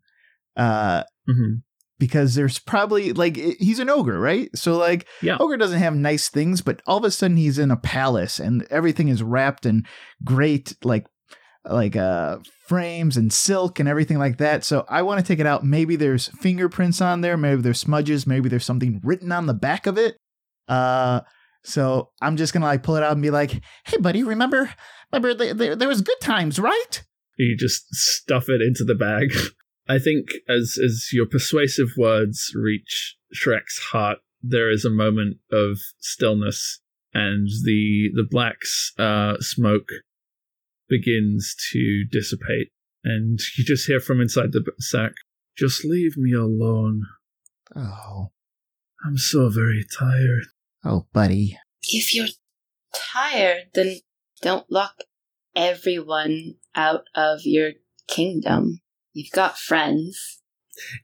Uh, 0.57 1.05
hmm 1.27 1.55
because 1.99 2.35
there's 2.35 2.59
probably 2.59 3.13
like 3.13 3.37
he's 3.37 3.79
an 3.79 3.89
ogre, 3.89 4.19
right? 4.19 4.51
So 4.57 4.77
like 4.77 5.07
Yeah. 5.21 5.37
ogre 5.39 5.57
doesn't 5.57 5.79
have 5.79 5.95
nice 5.95 6.29
things, 6.29 6.61
but 6.61 6.83
all 6.85 6.99
of 6.99 7.05
a 7.05 7.13
sudden 7.13 7.37
he's 7.37 7.61
in 7.61 7.71
a 7.71 7.77
palace 7.77 8.41
and 8.41 8.67
everything 8.71 9.07
is 9.07 9.23
wrapped 9.23 9.65
in 9.65 9.85
great 10.25 10.75
like 10.83 11.07
like 11.65 11.97
uh 11.97 12.39
frames 12.67 13.17
and 13.17 13.33
silk 13.33 13.79
and 13.79 13.89
everything 13.89 14.19
like 14.19 14.39
that. 14.39 14.65
So 14.65 14.85
I 14.89 15.03
want 15.03 15.21
to 15.21 15.27
take 15.27 15.39
it 15.39 15.47
out. 15.47 15.65
Maybe 15.65 15.97
there's 15.97 16.29
fingerprints 16.29 17.01
on 17.01 17.21
there, 17.21 17.37
maybe 17.37 17.63
there's 17.63 17.81
smudges, 17.81 18.27
maybe 18.27 18.49
there's 18.49 18.65
something 18.65 19.01
written 19.05 19.33
on 19.33 19.47
the 19.47 19.55
back 19.55 19.87
of 19.87 19.99
it. 19.99 20.17
Uh 20.69 21.21
so 21.65 22.11
I'm 22.21 22.37
just 22.37 22.53
gonna 22.53 22.67
like 22.67 22.83
pull 22.83 22.97
it 22.97 23.03
out 23.03 23.13
and 23.13 23.23
be 23.23 23.31
like, 23.31 23.63
"Hey, 23.85 23.99
buddy, 23.99 24.23
remember, 24.23 24.71
remember 25.13 25.35
there, 25.35 25.55
there, 25.55 25.77
there 25.77 25.89
was 25.89 26.01
good 26.01 26.21
times, 26.21 26.59
right?" 26.59 27.05
You 27.37 27.57
just 27.57 27.95
stuff 27.95 28.49
it 28.49 28.61
into 28.61 28.85
the 28.85 28.95
bag. 28.95 29.33
I 29.89 29.99
think 29.99 30.29
as 30.49 30.79
as 30.85 31.09
your 31.13 31.27
persuasive 31.27 31.91
words 31.97 32.53
reach 32.55 33.17
Shrek's 33.35 33.79
heart, 33.91 34.19
there 34.43 34.71
is 34.71 34.85
a 34.85 34.91
moment 34.91 35.39
of 35.53 35.79
stillness, 36.01 36.81
and 37.15 37.49
the 37.65 38.11
the 38.15 38.27
black's 38.29 38.93
uh, 38.99 39.37
smoke 39.41 39.89
begins 40.93 41.57
to 41.73 42.05
dissipate, 42.11 42.69
and 43.03 43.39
you 43.57 43.65
just 43.65 43.87
hear 43.87 44.01
from 44.01 44.21
inside 44.21 44.53
the 44.53 44.63
sack, 44.79 45.13
"Just 45.57 45.85
leave 45.85 46.17
me 46.17 46.33
alone. 46.33 47.07
Oh, 47.75 48.33
I'm 49.05 49.17
so 49.17 49.49
very 49.49 49.85
tired." 49.99 50.45
oh, 50.85 51.07
buddy. 51.13 51.57
if 51.85 52.15
you're 52.15 52.35
tired, 52.93 53.71
then 53.75 53.97
don't 54.41 54.71
lock 54.71 55.05
everyone 55.55 56.55
out 56.75 57.05
of 57.15 57.41
your 57.45 57.73
kingdom. 58.09 58.81
You've 59.13 59.33
got 59.33 59.59
friends. 59.59 60.41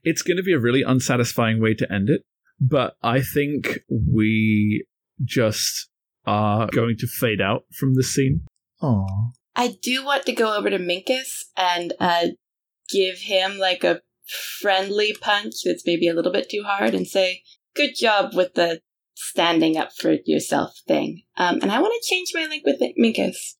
It's 0.03 0.21
going 0.21 0.37
to 0.37 0.43
be 0.43 0.53
a 0.53 0.59
really 0.59 0.83
unsatisfying 0.83 1.61
way 1.61 1.73
to 1.75 1.91
end 1.91 2.09
it, 2.09 2.23
but 2.59 2.95
I 3.01 3.21
think 3.21 3.79
we 3.89 4.85
just 5.23 5.89
are 6.25 6.67
going 6.71 6.97
to 6.97 7.07
fade 7.07 7.41
out 7.41 7.63
from 7.71 7.95
the 7.95 8.03
scene. 8.03 8.45
Oh. 8.81 9.31
I 9.59 9.75
do 9.81 10.05
want 10.05 10.25
to 10.25 10.31
go 10.31 10.55
over 10.55 10.69
to 10.69 10.79
Minkus 10.79 11.43
and 11.57 11.91
uh, 11.99 12.27
give 12.89 13.17
him 13.17 13.57
like 13.57 13.83
a 13.83 13.99
friendly 14.61 15.13
punch 15.19 15.55
that's 15.65 15.85
maybe 15.85 16.07
a 16.07 16.13
little 16.13 16.31
bit 16.31 16.49
too 16.49 16.63
hard 16.65 16.93
and 16.93 17.05
say, 17.05 17.43
Good 17.75 17.91
job 17.93 18.33
with 18.33 18.53
the 18.53 18.79
standing 19.15 19.75
up 19.75 19.89
for 19.91 20.15
yourself 20.25 20.79
thing. 20.87 21.23
Um, 21.35 21.59
and 21.61 21.73
I 21.73 21.81
want 21.81 21.93
to 21.93 22.09
change 22.09 22.29
my 22.33 22.45
link 22.45 22.63
with 22.65 22.81
Minkus. 22.97 23.55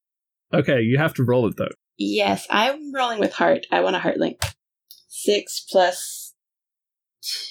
Okay, 0.53 0.79
you 0.79 0.97
have 0.97 1.13
to 1.15 1.23
roll 1.23 1.47
it 1.47 1.57
though. 1.57 1.67
Yes, 1.97 2.47
I'm 2.49 2.93
rolling 2.95 3.19
with 3.19 3.33
heart. 3.33 3.65
I 3.69 3.81
want 3.81 3.97
a 3.97 3.99
heart 3.99 4.17
link. 4.17 4.39
Six 5.09 5.65
plus 5.69 6.33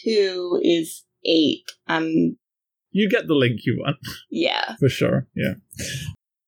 two 0.00 0.58
is 0.62 1.04
eight. 1.26 1.64
Um, 1.86 2.38
You 2.92 3.10
get 3.10 3.26
the 3.26 3.34
link 3.34 3.60
you 3.66 3.76
want 3.78 3.98
yeah. 4.30 4.76
for 4.80 4.88
sure. 4.88 5.26
Yeah. 5.36 5.54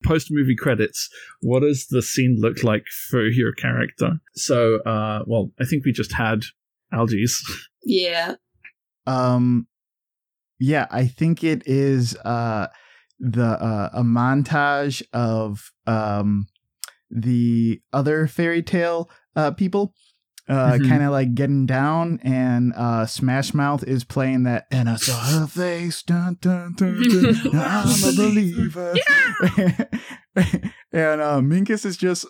Post 0.05 0.29
movie 0.31 0.57
credits. 0.57 1.09
What 1.41 1.61
does 1.61 1.87
the 1.89 2.03
scene 2.03 2.39
look 2.41 2.65
like 2.65 2.87
for 3.11 3.27
your 3.27 3.53
character? 3.53 4.13
So, 4.35 4.77
uh, 4.87 5.25
well, 5.27 5.51
I 5.61 5.65
think 5.65 5.85
we 5.85 5.93
just 5.93 6.13
had 6.13 6.43
algaes. 6.93 7.43
Yeah. 7.83 8.35
Um, 9.07 9.67
yeah, 10.59 10.87
I 10.91 11.07
think 11.07 11.43
it 11.43 11.63
is 11.67 12.15
uh 12.17 12.67
the 13.19 13.47
uh, 13.47 13.89
a 13.95 14.03
montage 14.03 15.03
of 15.15 15.73
um 15.87 16.47
the 17.11 17.81
other 17.93 18.27
fairy 18.27 18.63
tale 18.63 19.11
uh 19.35 19.53
people 19.53 19.95
uh 20.51 20.73
Mhm. 20.79 20.89
kind 20.89 21.03
of 21.05 21.11
like 21.13 21.35
getting 21.35 21.65
down 21.65 22.19
and 22.25 22.73
uh 22.77 23.07
smash 23.07 23.55
mouth 23.55 23.85
is 23.85 24.03
playing 24.05 24.43
that 24.45 24.67
and 24.73 24.89
i 24.91 24.97
saw 24.97 25.19
her 25.41 25.47
face 25.47 26.03
dun, 26.03 26.37
dun, 26.41 26.75
dun, 26.77 27.01
dun, 27.03 27.37
i'm 27.55 27.89
a 28.05 28.13
believer 28.17 28.95
Yeah! 28.95 29.85
and 30.93 31.21
uh 31.21 31.41
minkus 31.41 31.85
is 31.87 31.97
just 31.97 32.27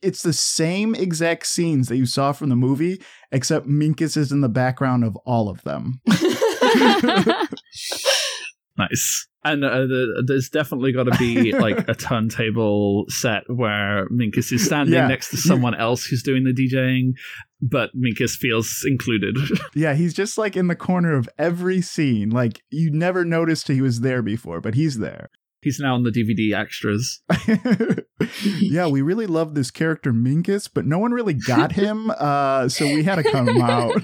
it's 0.00 0.22
the 0.22 0.32
same 0.32 0.94
exact 0.94 1.44
scenes 1.46 1.88
that 1.88 1.96
you 1.96 2.06
saw 2.06 2.30
from 2.32 2.50
the 2.50 2.56
movie 2.56 3.02
except 3.32 3.66
minkus 3.66 4.16
is 4.16 4.30
in 4.30 4.40
the 4.40 4.48
background 4.48 5.02
of 5.04 5.16
all 5.26 5.48
of 5.48 5.60
them 5.64 6.00
Nice. 8.78 9.26
And 9.44 9.64
uh, 9.64 9.86
the, 9.86 10.24
there's 10.26 10.48
definitely 10.50 10.92
got 10.92 11.04
to 11.04 11.16
be 11.18 11.52
like 11.58 11.88
a 11.88 11.94
turntable 11.94 13.04
set 13.08 13.42
where 13.48 14.06
Minkus 14.08 14.52
is 14.52 14.64
standing 14.64 14.94
Yeah. 14.94 15.06
next 15.08 15.30
to 15.30 15.36
someone 15.36 15.74
else 15.78 16.04
who's 16.04 16.22
doing 16.22 16.44
the 16.44 16.52
DJing, 16.52 17.12
but 17.60 17.90
Minkus 17.96 18.32
feels 18.36 18.84
included. 18.86 19.36
Yeah, 19.74 19.94
he's 19.94 20.12
just 20.14 20.38
like 20.38 20.56
in 20.56 20.66
the 20.68 20.76
corner 20.76 21.16
of 21.16 21.28
every 21.38 21.80
scene. 21.80 22.30
Like 22.30 22.62
you 22.70 22.90
never 22.90 23.24
noticed 23.24 23.68
he 23.68 23.80
was 23.80 24.00
there 24.00 24.22
before, 24.22 24.60
but 24.60 24.74
he's 24.74 24.98
there. 24.98 25.30
He's 25.60 25.80
now 25.80 25.94
on 25.94 26.04
the 26.04 26.10
DVD 26.10 26.56
extras. 26.56 27.20
yeah, 28.60 28.86
we 28.86 29.02
really 29.02 29.26
love 29.26 29.54
this 29.54 29.70
character 29.70 30.12
Minkus, 30.12 30.68
but 30.72 30.86
no 30.86 30.98
one 30.98 31.12
really 31.12 31.34
got 31.34 31.72
him, 31.72 32.10
uh, 32.16 32.68
so 32.68 32.86
we 32.86 33.02
had 33.04 33.16
to 33.16 33.24
cut 33.24 33.48
him 33.48 33.60
out. 33.60 34.02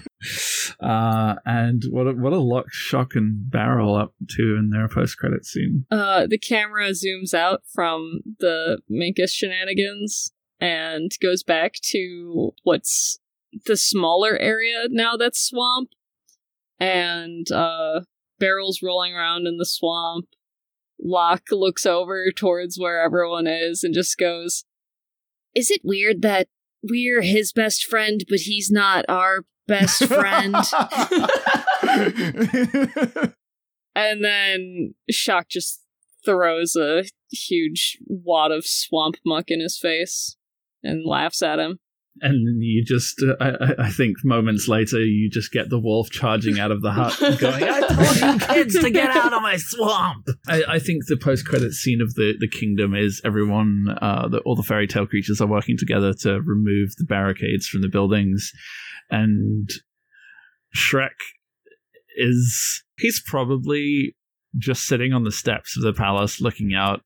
Uh, 0.80 1.36
and 1.44 1.84
what 1.90 2.06
a, 2.06 2.12
what 2.12 2.32
a 2.32 2.38
lock, 2.38 2.66
shock, 2.70 3.14
and 3.14 3.50
barrel 3.50 3.94
up 3.94 4.14
to 4.30 4.56
in 4.56 4.70
their 4.70 4.88
post 4.88 5.18
credit 5.18 5.44
scene. 5.44 5.86
Uh, 5.90 6.26
the 6.26 6.38
camera 6.38 6.90
zooms 6.90 7.34
out 7.34 7.62
from 7.72 8.20
the 8.38 8.80
Minkus 8.90 9.30
shenanigans 9.30 10.32
and 10.60 11.10
goes 11.20 11.42
back 11.42 11.74
to 11.90 12.52
what's 12.62 13.18
the 13.66 13.76
smaller 13.76 14.36
area 14.38 14.86
now 14.90 15.16
that's 15.16 15.40
swamp. 15.40 15.90
and 16.80 17.50
uh, 17.52 18.00
Barrel's 18.38 18.80
rolling 18.82 19.14
around 19.14 19.46
in 19.46 19.58
the 19.58 19.66
swamp. 19.66 20.26
Lock 21.00 21.42
looks 21.50 21.86
over 21.86 22.30
towards 22.30 22.78
where 22.78 23.02
everyone 23.02 23.46
is 23.46 23.84
and 23.84 23.94
just 23.94 24.16
goes, 24.18 24.64
Is 25.54 25.70
it 25.70 25.82
weird 25.84 26.22
that 26.22 26.48
we're 26.82 27.22
his 27.22 27.52
best 27.52 27.84
friend, 27.84 28.24
but 28.28 28.40
he's 28.40 28.70
not 28.70 29.04
our 29.08 29.44
best 29.66 30.04
friend? 30.04 30.54
and 33.94 34.24
then 34.24 34.94
Shock 35.10 35.48
just 35.48 35.80
throws 36.24 36.74
a 36.76 37.04
huge 37.30 37.98
wad 38.06 38.50
of 38.50 38.66
swamp 38.66 39.16
muck 39.24 39.44
in 39.48 39.60
his 39.60 39.78
face 39.78 40.36
and 40.82 41.06
laughs 41.06 41.42
at 41.42 41.58
him. 41.58 41.78
And 42.20 42.62
you 42.62 42.84
just, 42.84 43.20
uh, 43.22 43.34
I, 43.40 43.86
I 43.86 43.90
think 43.90 44.18
moments 44.22 44.68
later, 44.68 45.00
you 45.00 45.28
just 45.28 45.50
get 45.50 45.68
the 45.68 45.80
wolf 45.80 46.10
charging 46.10 46.60
out 46.60 46.70
of 46.70 46.80
the 46.80 46.92
hut 46.92 47.18
going, 47.40 47.64
I 47.64 47.80
told 47.80 48.16
you 48.16 48.46
kids 48.46 48.78
to 48.78 48.90
get 48.90 49.10
out 49.10 49.32
of 49.32 49.42
my 49.42 49.56
swamp. 49.56 50.28
I, 50.46 50.62
I 50.68 50.78
think 50.78 51.06
the 51.08 51.16
post 51.16 51.44
credit 51.44 51.72
scene 51.72 52.00
of 52.00 52.14
the, 52.14 52.34
the 52.38 52.46
kingdom 52.46 52.94
is 52.94 53.20
everyone, 53.24 53.98
uh, 54.00 54.28
the, 54.28 54.38
all 54.40 54.54
the 54.54 54.62
fairy 54.62 54.86
tale 54.86 55.08
creatures 55.08 55.40
are 55.40 55.48
working 55.48 55.76
together 55.76 56.14
to 56.20 56.40
remove 56.40 56.94
the 56.98 57.04
barricades 57.04 57.66
from 57.66 57.82
the 57.82 57.88
buildings. 57.88 58.52
And 59.14 59.70
Shrek 60.76 61.10
is, 62.16 62.82
he's 62.98 63.22
probably 63.24 64.16
just 64.58 64.86
sitting 64.86 65.12
on 65.12 65.24
the 65.24 65.32
steps 65.32 65.76
of 65.76 65.82
the 65.82 65.92
palace 65.92 66.40
looking 66.40 66.74
out 66.74 67.00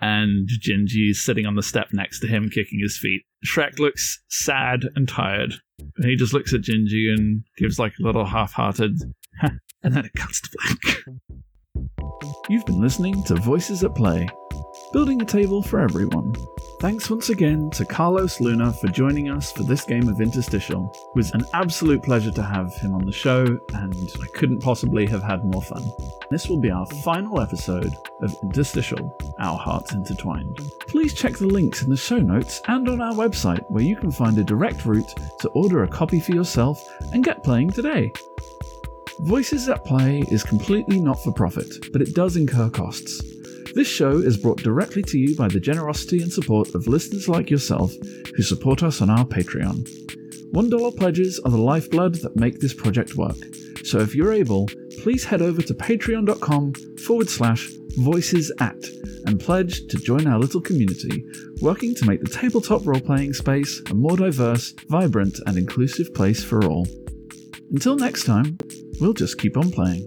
and 0.00 0.48
Gingy's 0.62 1.22
sitting 1.22 1.46
on 1.46 1.56
the 1.56 1.62
step 1.62 1.88
next 1.92 2.20
to 2.20 2.26
him, 2.26 2.50
kicking 2.50 2.80
his 2.80 2.98
feet. 2.98 3.22
Shrek 3.46 3.78
looks 3.78 4.22
sad 4.28 4.84
and 4.94 5.08
tired. 5.08 5.54
And 5.78 6.08
he 6.08 6.16
just 6.16 6.32
looks 6.32 6.54
at 6.54 6.62
Gingy 6.62 7.12
and 7.14 7.44
gives 7.58 7.78
like 7.78 7.94
a 8.00 8.06
little 8.06 8.24
half 8.24 8.52
hearted, 8.52 8.98
and 9.42 9.94
then 9.94 10.04
it 10.04 10.12
cuts 10.14 10.40
to 10.40 10.50
black. 10.52 10.98
You've 12.48 12.64
been 12.66 12.80
listening 12.80 13.22
to 13.24 13.34
Voices 13.34 13.84
at 13.84 13.94
Play, 13.94 14.28
building 14.94 15.20
a 15.20 15.24
table 15.24 15.60
for 15.60 15.80
everyone. 15.80 16.32
Thanks 16.78 17.10
once 17.10 17.28
again 17.28 17.68
to 17.70 17.84
Carlos 17.84 18.40
Luna 18.40 18.72
for 18.74 18.86
joining 18.86 19.28
us 19.28 19.50
for 19.50 19.64
this 19.64 19.84
game 19.84 20.08
of 20.08 20.20
Interstitial. 20.20 20.88
It 20.94 21.16
was 21.16 21.32
an 21.32 21.44
absolute 21.52 22.00
pleasure 22.00 22.30
to 22.30 22.42
have 22.44 22.72
him 22.76 22.94
on 22.94 23.04
the 23.04 23.10
show, 23.10 23.44
and 23.72 24.12
I 24.22 24.26
couldn't 24.28 24.62
possibly 24.62 25.04
have 25.06 25.24
had 25.24 25.44
more 25.44 25.62
fun. 25.62 25.82
This 26.30 26.48
will 26.48 26.60
be 26.60 26.70
our 26.70 26.86
final 27.02 27.40
episode 27.40 27.92
of 28.22 28.36
Interstitial, 28.44 29.12
Our 29.40 29.58
Hearts 29.58 29.94
Intertwined. 29.94 30.58
Please 30.86 31.12
check 31.12 31.32
the 31.38 31.48
links 31.48 31.82
in 31.82 31.90
the 31.90 31.96
show 31.96 32.18
notes 32.18 32.62
and 32.68 32.88
on 32.88 33.00
our 33.00 33.14
website 33.14 33.68
where 33.72 33.82
you 33.82 33.96
can 33.96 34.12
find 34.12 34.38
a 34.38 34.44
direct 34.44 34.86
route 34.86 35.12
to 35.40 35.48
order 35.48 35.82
a 35.82 35.88
copy 35.88 36.20
for 36.20 36.36
yourself 36.36 36.80
and 37.12 37.24
get 37.24 37.42
playing 37.42 37.70
today. 37.70 38.12
Voices 39.22 39.68
at 39.68 39.84
Play 39.84 40.22
is 40.30 40.44
completely 40.44 41.00
not 41.00 41.20
for 41.24 41.32
profit, 41.32 41.90
but 41.92 42.00
it 42.00 42.14
does 42.14 42.36
incur 42.36 42.70
costs. 42.70 43.33
This 43.74 43.88
show 43.88 44.18
is 44.18 44.36
brought 44.36 44.62
directly 44.62 45.02
to 45.02 45.18
you 45.18 45.34
by 45.34 45.48
the 45.48 45.58
generosity 45.58 46.22
and 46.22 46.32
support 46.32 46.76
of 46.76 46.86
listeners 46.86 47.28
like 47.28 47.50
yourself 47.50 47.92
who 48.36 48.42
support 48.44 48.84
us 48.84 49.00
on 49.00 49.10
our 49.10 49.24
Patreon. 49.24 49.82
$1 50.52 50.96
pledges 50.96 51.40
are 51.44 51.50
the 51.50 51.56
lifeblood 51.58 52.14
that 52.16 52.36
make 52.36 52.60
this 52.60 52.72
project 52.72 53.16
work. 53.16 53.36
So 53.82 53.98
if 53.98 54.14
you're 54.14 54.32
able, 54.32 54.68
please 55.02 55.24
head 55.24 55.42
over 55.42 55.60
to 55.60 55.74
patreon.com 55.74 56.74
forward 57.04 57.28
slash 57.28 57.68
voices 57.96 58.52
at 58.60 58.76
and 59.26 59.40
pledge 59.40 59.88
to 59.88 59.98
join 59.98 60.28
our 60.28 60.38
little 60.38 60.60
community, 60.60 61.24
working 61.60 61.96
to 61.96 62.06
make 62.06 62.20
the 62.20 62.30
tabletop 62.30 62.86
role 62.86 63.00
playing 63.00 63.32
space 63.32 63.82
a 63.90 63.94
more 63.94 64.16
diverse, 64.16 64.72
vibrant, 64.88 65.40
and 65.46 65.58
inclusive 65.58 66.14
place 66.14 66.44
for 66.44 66.64
all. 66.64 66.86
Until 67.72 67.96
next 67.96 68.22
time, 68.22 68.56
we'll 69.00 69.14
just 69.14 69.38
keep 69.38 69.56
on 69.56 69.72
playing. 69.72 70.06